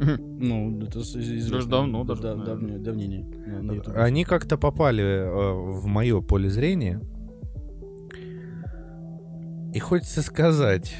Ну, 0.00 0.82
это 0.82 1.04
с- 1.04 1.14
известно. 1.14 1.52
Даже 1.58 1.68
давно 1.68 2.02
Да, 2.02 2.14
даже, 2.16 2.22
да, 2.38 2.44
давнее- 2.54 2.78
давнение. 2.80 3.24
на- 3.46 3.62
на 3.62 3.72
Ютубе. 3.74 3.96
Они 3.98 4.24
как-то 4.24 4.58
попали 4.58 5.04
э, 5.04 5.52
в 5.52 5.86
мое 5.86 6.20
поле 6.20 6.50
зрения. 6.50 7.00
И 9.72 9.78
хочется 9.78 10.22
сказать... 10.22 10.92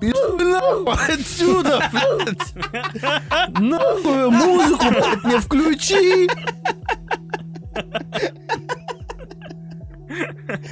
«Пиздуй 0.00 0.44
нахуй 0.44 0.92
отсюда, 1.14 1.80
блядь! 1.92 3.60
Нахуй 3.60 4.28
музыку, 4.30 4.84
блядь, 4.90 5.24
мне 5.24 5.38
включи! 5.38 6.28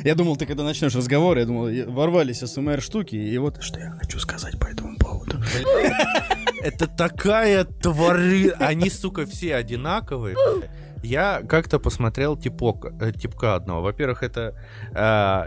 Я 0.04 0.14
думал, 0.14 0.36
ты 0.36 0.46
когда 0.46 0.64
начнешь 0.64 0.94
разговор, 0.94 1.38
я 1.38 1.46
думал, 1.46 1.68
ворвались 1.92 2.40
СМР 2.40 2.80
штуки, 2.80 3.16
и 3.16 3.38
вот 3.38 3.62
что 3.62 3.80
я 3.80 3.90
хочу 3.92 4.18
сказать 4.18 4.58
по 4.58 4.66
этому 4.66 4.96
поводу. 4.98 5.38
Это 6.62 6.86
такая 6.86 7.64
твари... 7.64 8.52
Они, 8.58 8.88
сука, 8.88 9.26
все 9.26 9.54
одинаковые. 9.56 10.36
Я 11.02 11.42
как-то 11.46 11.78
посмотрел 11.78 12.34
типок, 12.36 12.86
э, 12.98 13.12
типка 13.12 13.56
одного. 13.56 13.82
Во-первых, 13.82 14.22
это 14.22 14.56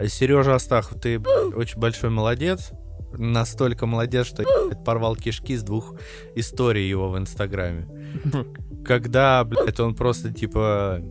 Сережа 0.07 0.53
Астахов, 0.53 1.01
ты 1.01 1.19
очень 1.19 1.79
большой 1.79 2.11
молодец. 2.11 2.71
Настолько 3.17 3.87
молодец, 3.87 4.27
что 4.27 4.43
блядь, 4.43 4.83
порвал 4.83 5.15
кишки 5.15 5.55
с 5.55 5.63
двух 5.63 5.95
историй 6.35 6.87
его 6.87 7.09
в 7.09 7.17
Инстаграме. 7.17 7.87
Когда, 8.85 9.43
блядь, 9.43 9.79
он 9.79 9.95
просто, 9.95 10.31
типа, 10.31 11.01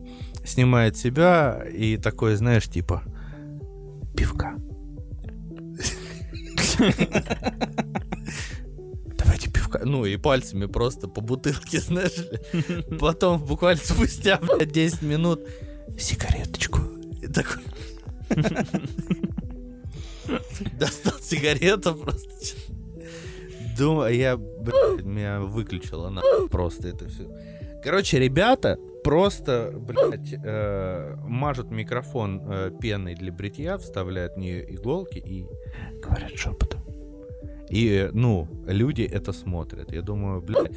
снимает 0.46 0.96
себя 0.96 1.64
и 1.72 1.96
такой, 1.96 2.36
знаешь, 2.36 2.68
типа, 2.68 3.02
пивка. 4.16 4.56
Давайте 9.18 9.50
пивка. 9.50 9.80
Ну 9.84 10.04
и 10.04 10.16
пальцами 10.16 10.66
просто 10.66 11.08
по 11.08 11.20
бутылке, 11.20 11.80
знаешь. 11.80 12.28
Потом 12.98 13.44
буквально 13.44 13.82
спустя, 13.82 14.38
блядь, 14.38 14.72
10 14.72 15.02
минут 15.02 15.40
сигареточку. 15.98 16.80
И 17.22 17.26
такой... 17.26 17.62
Достал 20.78 21.14
сигарету 21.20 21.94
просто. 21.94 22.30
Думаю, 23.78 24.14
я, 24.14 24.36
блядь, 24.36 25.04
меня 25.04 25.40
выключило 25.40 26.08
на 26.08 26.22
просто 26.50 26.88
это 26.88 27.08
все. 27.08 27.28
Короче, 27.84 28.18
ребята 28.18 28.78
просто, 29.06 29.72
блядь, 29.72 30.34
э, 30.44 31.14
мажут 31.24 31.70
микрофон 31.70 32.42
э, 32.44 32.70
пеной 32.80 33.14
для 33.14 33.32
бритья, 33.32 33.78
вставляют 33.78 34.34
в 34.34 34.38
нее 34.38 34.74
иголки 34.74 35.18
и 35.18 35.46
говорят 36.02 36.36
шепотом. 36.36 36.80
И, 37.70 38.10
ну, 38.12 38.48
люди 38.66 39.02
это 39.02 39.32
смотрят. 39.32 39.92
Я 39.92 40.02
думаю, 40.02 40.42
блядь, 40.42 40.72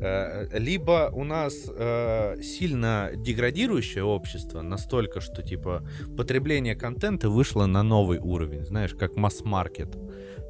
э, 0.00 0.58
либо 0.58 1.10
у 1.12 1.24
нас 1.24 1.54
э, 1.68 2.40
сильно 2.40 3.10
деградирующее 3.16 4.04
общество, 4.04 4.62
настолько, 4.62 5.20
что, 5.20 5.42
типа, 5.42 5.82
потребление 6.16 6.76
контента 6.76 7.28
вышло 7.28 7.66
на 7.66 7.82
новый 7.82 8.18
уровень, 8.18 8.64
знаешь, 8.64 8.94
как 8.94 9.16
масс-маркет. 9.16 9.96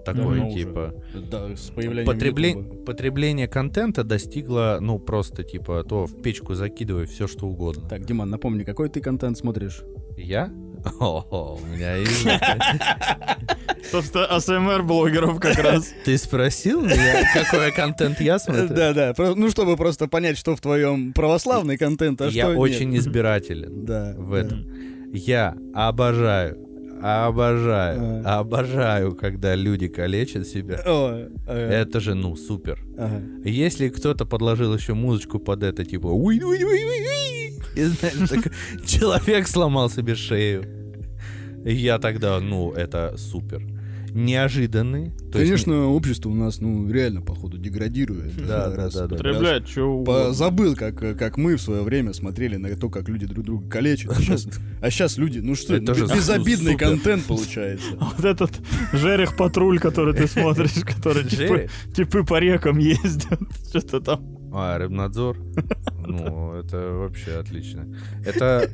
Такой, 0.05 0.23
Давно 0.23 0.47
уже. 0.49 0.57
типа... 0.57 0.95
Да, 1.31 1.57
с 1.57 1.71
появлением 1.71 2.07
Потребле-. 2.13 2.85
Потребление 2.85 3.49
контента 3.49 4.03
достигло, 4.05 4.79
ну, 4.81 4.99
просто, 4.99 5.45
типа, 5.45 5.85
то 5.85 6.07
в 6.07 6.21
печку 6.23 6.55
закидывай 6.55 7.07
все, 7.07 7.27
что 7.29 7.47
угодно. 7.47 7.89
Так, 7.89 8.05
Диман, 8.05 8.29
напомни, 8.31 8.65
какой 8.65 8.89
ты 8.89 9.01
контент 9.01 9.39
смотришь? 9.39 9.83
Я? 10.17 10.51
О, 11.01 11.59
у 11.63 11.67
меня 11.67 11.95
есть... 11.97 12.27
Собственно, 13.91 14.27
АСМР-блогеров 14.27 15.39
как 15.41 15.59
раз. 15.59 15.93
Ты 16.05 16.17
спросил 16.19 16.83
меня, 16.83 17.25
какой 17.35 17.73
контент 17.73 18.21
я 18.21 18.39
смотрю? 18.39 18.69
Да, 18.69 18.93
да. 18.93 19.15
Ну, 19.17 19.51
чтобы 19.51 19.77
просто 19.77 20.09
понять, 20.09 20.39
что 20.39 20.57
в 20.57 20.61
твоем 20.61 21.13
православный 21.13 21.77
контент, 21.77 22.21
а 22.23 22.27
Я 22.29 22.45
что 22.51 22.59
очень 22.59 22.91
нет. 22.91 23.01
избирателен 23.03 23.85
Да. 23.85 24.15
в 24.17 24.33
этом. 24.33 24.67
Я 25.13 25.55
обожаю, 25.75 26.57
обожаю, 27.03 28.23
А. 28.25 28.39
обожаю, 28.41 29.15
когда 29.15 29.55
люди 29.55 29.89
калечат 29.89 30.47
себя. 30.47 30.81
О, 30.87 31.29
ага, 31.47 31.59
Это 31.59 32.01
же, 32.01 32.15
ну, 32.15 32.37
супер. 32.37 32.79
ага. 32.99 33.21
Если 33.45 33.89
кто-то 33.89 34.25
подложил 34.27 34.75
еще 34.75 34.95
музычку 34.95 35.39
под 35.39 35.63
это, 35.63 35.85
типа 35.85 36.09
и 37.75 37.85
знаешь, 37.85 38.29
так, 38.29 38.53
человек 38.87 39.49
сломал 39.49 39.89
себе 39.91 40.15
шею. 40.15 40.65
Я 41.65 41.99
тогда, 41.99 42.41
ну, 42.41 42.73
это 42.73 43.15
супер. 43.17 43.63
Неожиданный. 44.15 45.11
то 45.33 45.39
есть 45.39 45.51
Конечно, 45.65 45.87
общество 45.89 46.29
у 46.31 46.35
нас, 46.35 46.61
ну, 46.61 46.89
реально, 46.91 47.23
походу, 47.23 47.59
деградирует. 47.59 48.37
Да, 48.47 48.69
да, 48.69 48.77
Раз- 48.77 48.95
да. 48.95 49.09
Потребляет, 49.09 49.69
что 49.69 50.03
По- 50.05 50.33
Забыл, 50.33 50.77
как, 50.77 50.97
как 51.19 51.37
мы 51.39 51.57
в 51.57 51.61
свое 51.63 51.83
время 51.83 52.13
смотрели 52.13 52.57
на 52.57 52.75
то, 52.77 52.89
как 52.91 53.09
люди 53.09 53.27
друг 53.27 53.45
друга 53.45 53.69
калечат. 53.69 54.13
А 54.81 54.91
сейчас, 54.91 55.17
люди, 55.17 55.39
ну 55.39 55.55
что, 55.55 55.75
Это 55.77 55.93
ну, 55.93 56.07
же 56.07 56.15
безобидный 56.15 56.73
супер. 56.73 56.89
контент 56.89 57.25
получается. 57.25 57.87
Вот 58.17 58.25
этот 58.25 58.53
Жерех 58.93 59.37
патруль, 59.37 59.79
который 59.79 60.15
ты 60.15 60.27
смотришь, 60.29 60.73
который 60.85 61.25
типы, 61.25 61.69
типы 61.95 62.25
по 62.25 62.39
рекам 62.39 62.79
ездят. 62.79 63.41
Что-то 63.69 64.01
там. 64.01 64.32
А, 64.55 64.77
рыбнадзор? 64.79 65.37
Ну, 66.07 66.55
это 66.55 66.77
вообще 66.93 67.39
отлично. 67.39 67.87
Это 68.27 68.69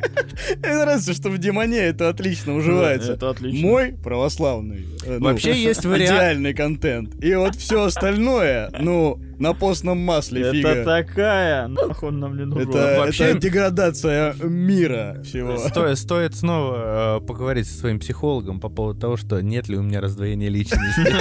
Мне 0.62 0.74
нравится, 0.76 1.12
что 1.14 1.30
в 1.30 1.38
Демоне 1.38 1.78
это 1.78 2.08
отлично 2.08 2.54
уживается. 2.56 3.12
Это 3.12 3.30
отлично. 3.30 3.66
Мой 3.66 3.92
православный. 3.92 4.86
э, 5.04 5.18
ну, 5.18 5.26
Вообще 5.26 5.54
есть 5.62 5.84
вариант- 5.84 6.10
Идеальный 6.10 6.54
контент. 6.54 7.22
И 7.22 7.34
вот 7.34 7.54
все 7.54 7.84
остальное, 7.84 8.70
ну, 8.80 9.20
на 9.38 9.52
постном 9.54 9.98
масле 9.98 10.42
Это 10.42 10.52
фига. 10.52 10.84
такая, 10.84 11.68
нахуй 11.68 12.12
нам 12.12 12.36
не 12.36 12.44
нужен. 12.44 12.68
Это, 12.70 12.96
Вообще- 12.98 13.24
это 13.24 13.38
деградация 13.38 14.34
мира 14.42 15.20
всего. 15.24 15.56
Сто- 15.58 15.94
стоит 15.96 16.34
снова 16.34 17.18
э, 17.18 17.26
поговорить 17.26 17.66
со 17.68 17.74
своим 17.78 18.00
психологом 18.00 18.60
по 18.60 18.68
поводу 18.68 18.98
того, 19.00 19.16
что 19.16 19.40
нет 19.40 19.68
ли 19.68 19.76
у 19.76 19.82
меня 19.82 20.00
раздвоения 20.00 20.48
личности. 20.48 21.14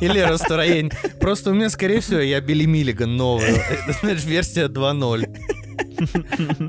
Или 0.00 0.20
расстроение. 0.20 0.92
Просто 1.20 1.50
у 1.50 1.54
меня, 1.54 1.70
скорее 1.70 2.00
всего, 2.00 2.20
я 2.20 2.40
Билли 2.40 2.64
Миллиган 2.66 3.16
новый. 3.16 3.46
Это, 3.50 3.92
знаешь, 4.00 4.24
версия 4.24 4.66
2.0. 4.68 5.26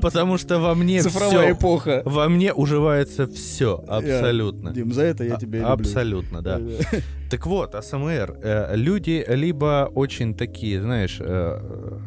Потому 0.02 0.38
что 0.38 0.58
во 0.58 0.74
мне 0.74 1.02
Цифровая 1.02 1.48
все... 1.48 1.52
эпоха. 1.52 2.02
Во 2.04 2.28
мне 2.28 2.52
уживается 2.52 3.26
все, 3.26 3.82
абсолютно. 3.86 4.72
Дим, 4.72 4.92
за 4.92 5.02
это 5.02 5.24
я 5.24 5.36
тебя 5.36 5.58
и 5.58 5.62
люблю. 5.62 5.74
Абсолютно, 5.74 6.42
да. 6.42 6.60
Так 7.30 7.46
вот, 7.46 7.74
АСМР. 7.74 8.38
э, 8.42 8.76
люди 8.76 9.22
либо 9.28 9.90
очень 9.94 10.34
такие, 10.34 10.80
знаешь, 10.80 11.18
э, 11.20 11.98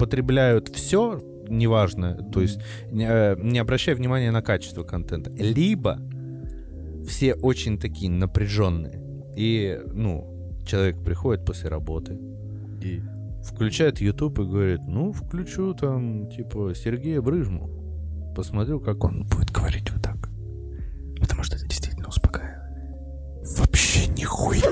потребляют 0.00 0.68
все, 0.68 1.20
неважно, 1.48 2.28
то 2.32 2.40
есть 2.40 2.58
э, 2.90 3.36
не 3.38 3.60
обращая 3.60 3.94
внимания 3.94 4.32
на 4.32 4.42
качество 4.42 4.82
контента, 4.82 5.30
либо 5.30 6.00
все 7.06 7.34
очень 7.34 7.78
такие 7.78 8.10
напряженные. 8.10 9.00
И, 9.36 9.80
ну, 9.92 10.58
человек 10.66 11.02
приходит 11.04 11.44
после 11.44 11.68
работы, 11.68 12.18
И 12.82 13.00
включает 13.44 14.00
YouTube 14.00 14.38
и 14.38 14.44
говорит, 14.44 14.80
ну, 14.86 15.12
включу 15.12 15.74
там, 15.74 16.28
типа, 16.30 16.74
Сергея 16.74 17.20
Брыжму. 17.20 17.70
Посмотрю, 18.34 18.80
как 18.80 19.04
он 19.04 19.24
будет 19.24 19.50
говорить 19.50 19.90
вот 19.90 20.02
так. 20.02 20.16
Потому 21.20 21.42
что 21.42 21.56
это 21.56 21.66
действительно 21.66 22.08
успокаивает. 22.08 22.58
Вообще 23.58 24.06
нихуя. 24.08 24.62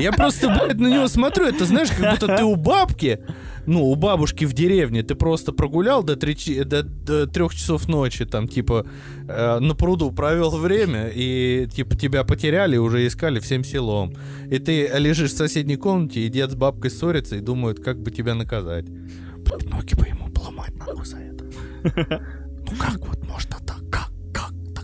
Я 0.00 0.12
просто, 0.12 0.48
блядь, 0.48 0.78
на 0.78 0.88
него 0.88 1.08
смотрю, 1.08 1.46
это 1.46 1.64
знаешь, 1.64 1.90
как 1.90 2.12
будто 2.12 2.36
ты 2.36 2.44
у 2.44 2.56
бабки, 2.56 3.20
ну, 3.68 3.84
у 3.84 3.94
бабушки 3.96 4.46
в 4.46 4.54
деревне, 4.54 5.02
ты 5.02 5.14
просто 5.14 5.52
прогулял 5.52 6.02
до, 6.02 6.14
треч- 6.14 6.64
до, 6.64 6.82
до 6.82 7.26
трех 7.26 7.54
часов 7.54 7.86
ночи, 7.86 8.24
там, 8.24 8.48
типа, 8.48 8.86
э, 9.28 9.58
на 9.58 9.74
пруду 9.74 10.10
провел 10.10 10.56
время, 10.56 11.10
и, 11.14 11.68
типа, 11.70 11.94
тебя 11.94 12.24
потеряли, 12.24 12.78
уже 12.78 13.06
искали 13.06 13.40
всем 13.40 13.62
селом. 13.64 14.14
И 14.50 14.58
ты 14.58 14.90
лежишь 14.94 15.32
в 15.32 15.36
соседней 15.36 15.76
комнате, 15.76 16.20
и 16.20 16.28
дед 16.30 16.52
с 16.52 16.54
бабкой 16.54 16.90
ссорятся 16.90 17.36
и 17.36 17.40
думают, 17.40 17.80
как 17.80 18.00
бы 18.00 18.10
тебя 18.10 18.34
наказать. 18.34 18.86
Ноги 18.86 19.94
бы 19.94 20.06
ему 20.06 20.30
поломать 20.30 20.74
нахуй 20.74 21.04
за 21.04 21.18
это. 21.18 21.44
Ну 22.70 22.76
как 22.76 22.98
вот 23.06 23.26
можно 23.26 23.56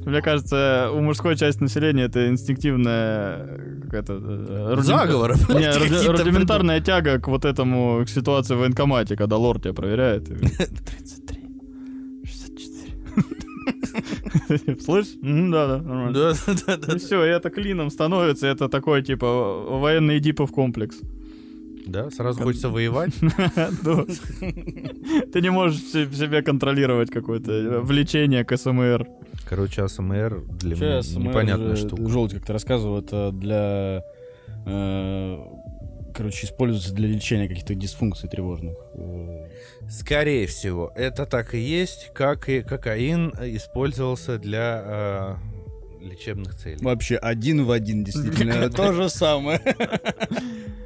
Мне 0.07 0.21
кажется, 0.23 0.91
у 0.93 1.01
мужской 1.01 1.37
части 1.37 1.63
населения 1.63 2.05
это 2.05 2.29
инстинктивная 2.29 3.37
э, 3.39 3.81
как 3.85 3.95
это, 3.95 4.13
э, 4.15 4.75
рудим- 4.75 4.83
Заговоры, 4.83 5.35
Не, 5.49 5.71
руди- 5.79 6.07
рудиментарная 6.09 6.81
тяга 6.81 7.19
к 7.19 7.29
вот 7.29 7.45
этому, 7.45 8.05
к 8.05 8.09
ситуации 8.09 8.55
в 8.55 8.59
военкомате, 8.59 9.17
когда 9.17 9.37
лорд 9.37 9.63
тебя 9.63 9.73
проверяет. 9.75 10.29
и- 10.31 10.35
33. 10.35 11.41
64. 12.25 12.95
Слышь? 14.81 15.07
Да-да, 15.23 15.79
нормально. 15.79 16.13
Да, 16.13 16.33
да, 16.67 16.77
да, 16.77 16.93
И 16.95 16.99
все, 16.99 17.23
это 17.23 17.51
клином 17.51 17.91
становится, 17.91 18.47
это 18.47 18.69
такой, 18.69 19.03
типа, 19.03 19.27
военный 19.81 20.21
дипов 20.21 20.51
комплекс. 20.53 20.97
Да, 21.87 22.11
сразу 22.11 22.43
хочется 22.43 22.69
воевать. 22.71 23.13
Ты 25.33 25.41
не 25.41 25.51
можешь 25.51 25.81
в 25.83 26.15
себе 26.17 26.43
контролировать 26.43 27.11
какое-то 27.11 27.81
влечение 27.83 28.45
к 28.45 28.57
СМР. 28.57 29.07
Короче, 29.49 29.83
АСМР 29.83 30.43
для 30.61 30.77
меня 30.77 31.01
непонятная 31.01 31.77
штука. 31.77 32.09
Желтый 32.09 32.39
как-то 32.39 32.53
рассказывал, 32.55 32.99
это 33.01 33.31
для... 33.33 34.03
э, 34.67 35.39
Короче, 36.15 36.47
используется 36.47 36.95
для 36.95 37.09
лечения 37.09 37.49
каких-то 37.49 37.75
дисфункций 37.75 38.29
тревожных. 38.29 38.77
Э, 38.95 39.49
Скорее 39.91 40.47
всего, 40.47 40.93
это 40.95 41.27
так 41.27 41.55
и 41.55 41.59
есть, 41.59 42.11
как 42.15 42.49
и 42.49 42.63
кокаин 42.63 43.31
использовался 43.43 44.39
для 44.39 44.83
э, 46.01 46.05
лечебных 46.05 46.55
целей. 46.55 46.79
Вообще 46.81 47.17
один 47.17 47.65
в 47.65 47.71
один, 47.71 48.05
действительно. 48.05 48.71
То 48.75 48.93
же 48.93 49.09
самое. 49.11 49.61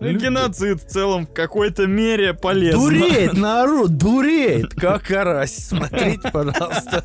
Ну, 0.00 0.12
Геноцид 0.12 0.80
в 0.82 0.86
целом 0.86 1.26
в 1.26 1.32
какой-то 1.32 1.86
мере 1.86 2.34
полезно. 2.34 2.80
Дуреет 2.80 3.32
народ, 3.36 3.96
дуреет, 3.96 4.74
как 4.74 5.04
карась. 5.04 5.68
Смотрите, 5.68 6.28
пожалуйста. 6.32 7.04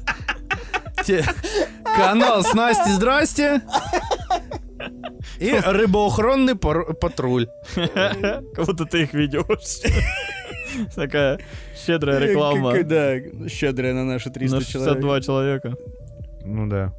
Те- 1.05 1.25
Канал 1.95 2.43
с 2.43 2.53
Настей, 2.53 2.93
здрасте. 2.93 3.61
И 5.39 5.51
рыбоохранный 5.53 6.55
пар- 6.55 6.93
патруль. 6.95 7.47
Как 7.75 8.65
будто 8.65 8.85
ты 8.85 9.03
их 9.03 9.13
ведешь. 9.13 9.81
Такая 10.95 11.39
щедрая 11.85 12.19
реклама. 12.19 12.71
Как- 12.73 12.87
Да, 12.87 13.15
щедрая 13.47 13.93
на 13.93 14.05
наши 14.05 14.29
300 14.31 14.57
На 14.57 14.63
человек. 14.63 14.93
62 14.95 15.21
человека. 15.21 15.73
Ну 16.43 16.67
да. 16.67 16.93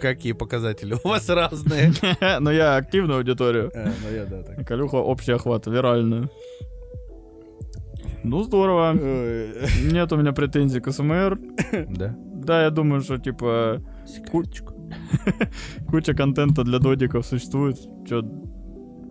Какие 0.00 0.32
показатели 0.32 0.94
у 1.04 1.08
вас 1.08 1.28
разные. 1.28 1.92
Но 2.40 2.50
я 2.52 2.76
активную 2.76 3.18
аудиторию. 3.18 3.70
А, 3.74 3.86
ну 3.86 4.14
я, 4.14 4.24
да, 4.26 4.42
так. 4.42 4.66
Калюха 4.66 4.96
общий 4.96 5.32
охват, 5.32 5.66
виральную. 5.66 6.30
Ну, 8.24 8.42
здорово. 8.42 8.92
Нет 8.94 10.12
у 10.12 10.16
меня 10.16 10.32
претензий 10.32 10.80
к 10.80 10.90
СМР. 10.90 11.38
Да. 11.88 12.14
Да, 12.18 12.62
я 12.62 12.70
думаю, 12.70 13.02
что, 13.02 13.18
типа, 13.18 13.80
Секундочку. 14.08 14.74
куча 15.88 16.14
контента 16.14 16.64
для 16.64 16.78
додиков 16.78 17.26
существует. 17.26 17.76
Чё, 18.08 18.22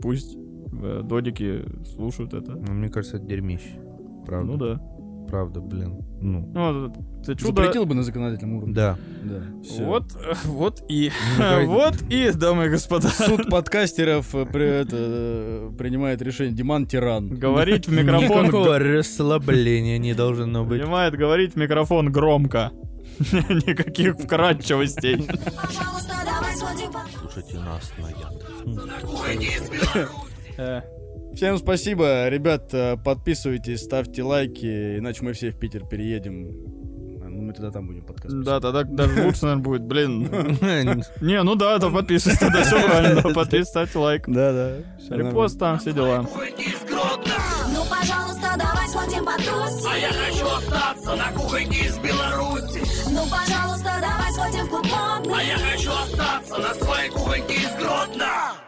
пусть 0.01 0.35
э, 0.81 1.01
додики 1.03 1.63
слушают 1.85 2.33
это. 2.33 2.53
Ну, 2.53 2.73
мне 2.73 2.89
кажется, 2.89 3.17
это 3.17 3.27
дерьмище. 3.27 3.79
Правда. 4.25 4.51
Ну 4.51 4.57
да. 4.57 4.96
Правда, 5.29 5.59
блин. 5.59 6.05
Ну. 6.21 6.51
Ну, 6.53 6.93
ты 7.23 7.35
чудо... 7.35 7.61
Запретил 7.61 7.85
бы 7.85 7.95
на 7.95 8.03
законодательном 8.03 8.57
уровне. 8.57 8.73
Да. 8.73 8.97
Да. 9.23 9.41
всё. 9.63 9.85
Вот, 9.85 10.05
вот 10.45 10.83
и... 10.89 11.11
Ну. 11.37 11.67
Вот 11.67 12.01
и, 12.09 12.31
дамы 12.31 12.65
и 12.67 12.69
господа. 12.69 13.09
Суд 13.09 13.49
подкастеров 13.49 14.33
э, 14.33 14.45
при- 14.45 14.81
это, 14.81 14.95
э, 14.97 15.71
принимает 15.77 16.21
решение. 16.21 16.55
Диман 16.55 16.87
тиран. 16.87 17.29
Говорить 17.35 17.87
в 17.87 17.91
микрофон... 17.91 18.43
Никакого 18.45 18.79
расслабления 18.79 19.97
не 19.97 20.13
должно 20.13 20.63
быть. 20.63 20.81
Понимает, 20.81 21.15
говорить 21.15 21.53
в 21.53 21.57
микрофон 21.57 22.11
громко. 22.11 22.71
Никаких 23.19 24.15
вкрадчивостей. 24.15 25.17
Под... 25.17 25.39
Слушайте 27.19 27.59
нас 27.59 27.91
на 27.97 28.07
Э, 30.57 30.81
Всем 31.37 31.59
спасибо, 31.59 32.27
ребят, 32.29 32.73
э, 32.73 32.97
подписывайтесь, 32.97 33.83
ставьте 33.83 34.23
лайки, 34.23 34.97
иначе 34.97 35.23
мы 35.23 35.33
все 35.33 35.51
в 35.51 35.59
Питер 35.59 35.85
переедем. 35.85 36.47
Ну, 37.29 37.41
Мы 37.43 37.53
тогда 37.53 37.69
там 37.69 37.85
будем 37.85 38.01
подкаст. 38.01 38.35
Да, 38.39 38.59
тогда 38.59 38.81
даже 38.81 39.23
лучше, 39.23 39.43
наверное, 39.43 39.63
будет. 39.63 39.81
Блин. 39.83 40.23
Не, 41.21 41.43
ну 41.43 41.53
да, 41.53 41.77
то 41.77 41.91
подписывайтесь, 41.91 42.39
тогда 42.39 42.63
все 42.63 42.83
правильно. 42.83 43.21
Подписывайтесь, 43.21 43.67
ставьте 43.67 43.99
лайк. 43.99 44.23
Да, 44.25 44.51
да. 44.51 45.15
Репост 45.15 45.59
там, 45.59 45.77
все 45.77 45.93
дела. 45.93 46.23
Ну, 46.23 47.83
пожалуйста, 47.85 48.55
давай 48.57 48.87
сводим 48.89 49.23
потусим. 49.23 49.91
А 49.91 49.95
я 49.95 50.09
хочу 50.09 50.47
остаться 50.47 51.15
на 51.15 51.31
кухоньке 51.33 51.85
из 51.85 51.99
Беларуси. 51.99 52.81
Ну, 53.11 53.21
пожалуйста, 53.29 53.91
давай 54.01 54.31
сводим 54.33 54.65
в 54.65 54.69
клуб. 54.69 55.35
А 55.37 55.43
я 55.43 55.57
хочу 55.59 55.91
остаться 55.91 56.57
на 56.57 56.73
своей 56.73 57.11
кухоньке 57.11 57.53
из 57.53 57.75
Гродно. 57.79 58.66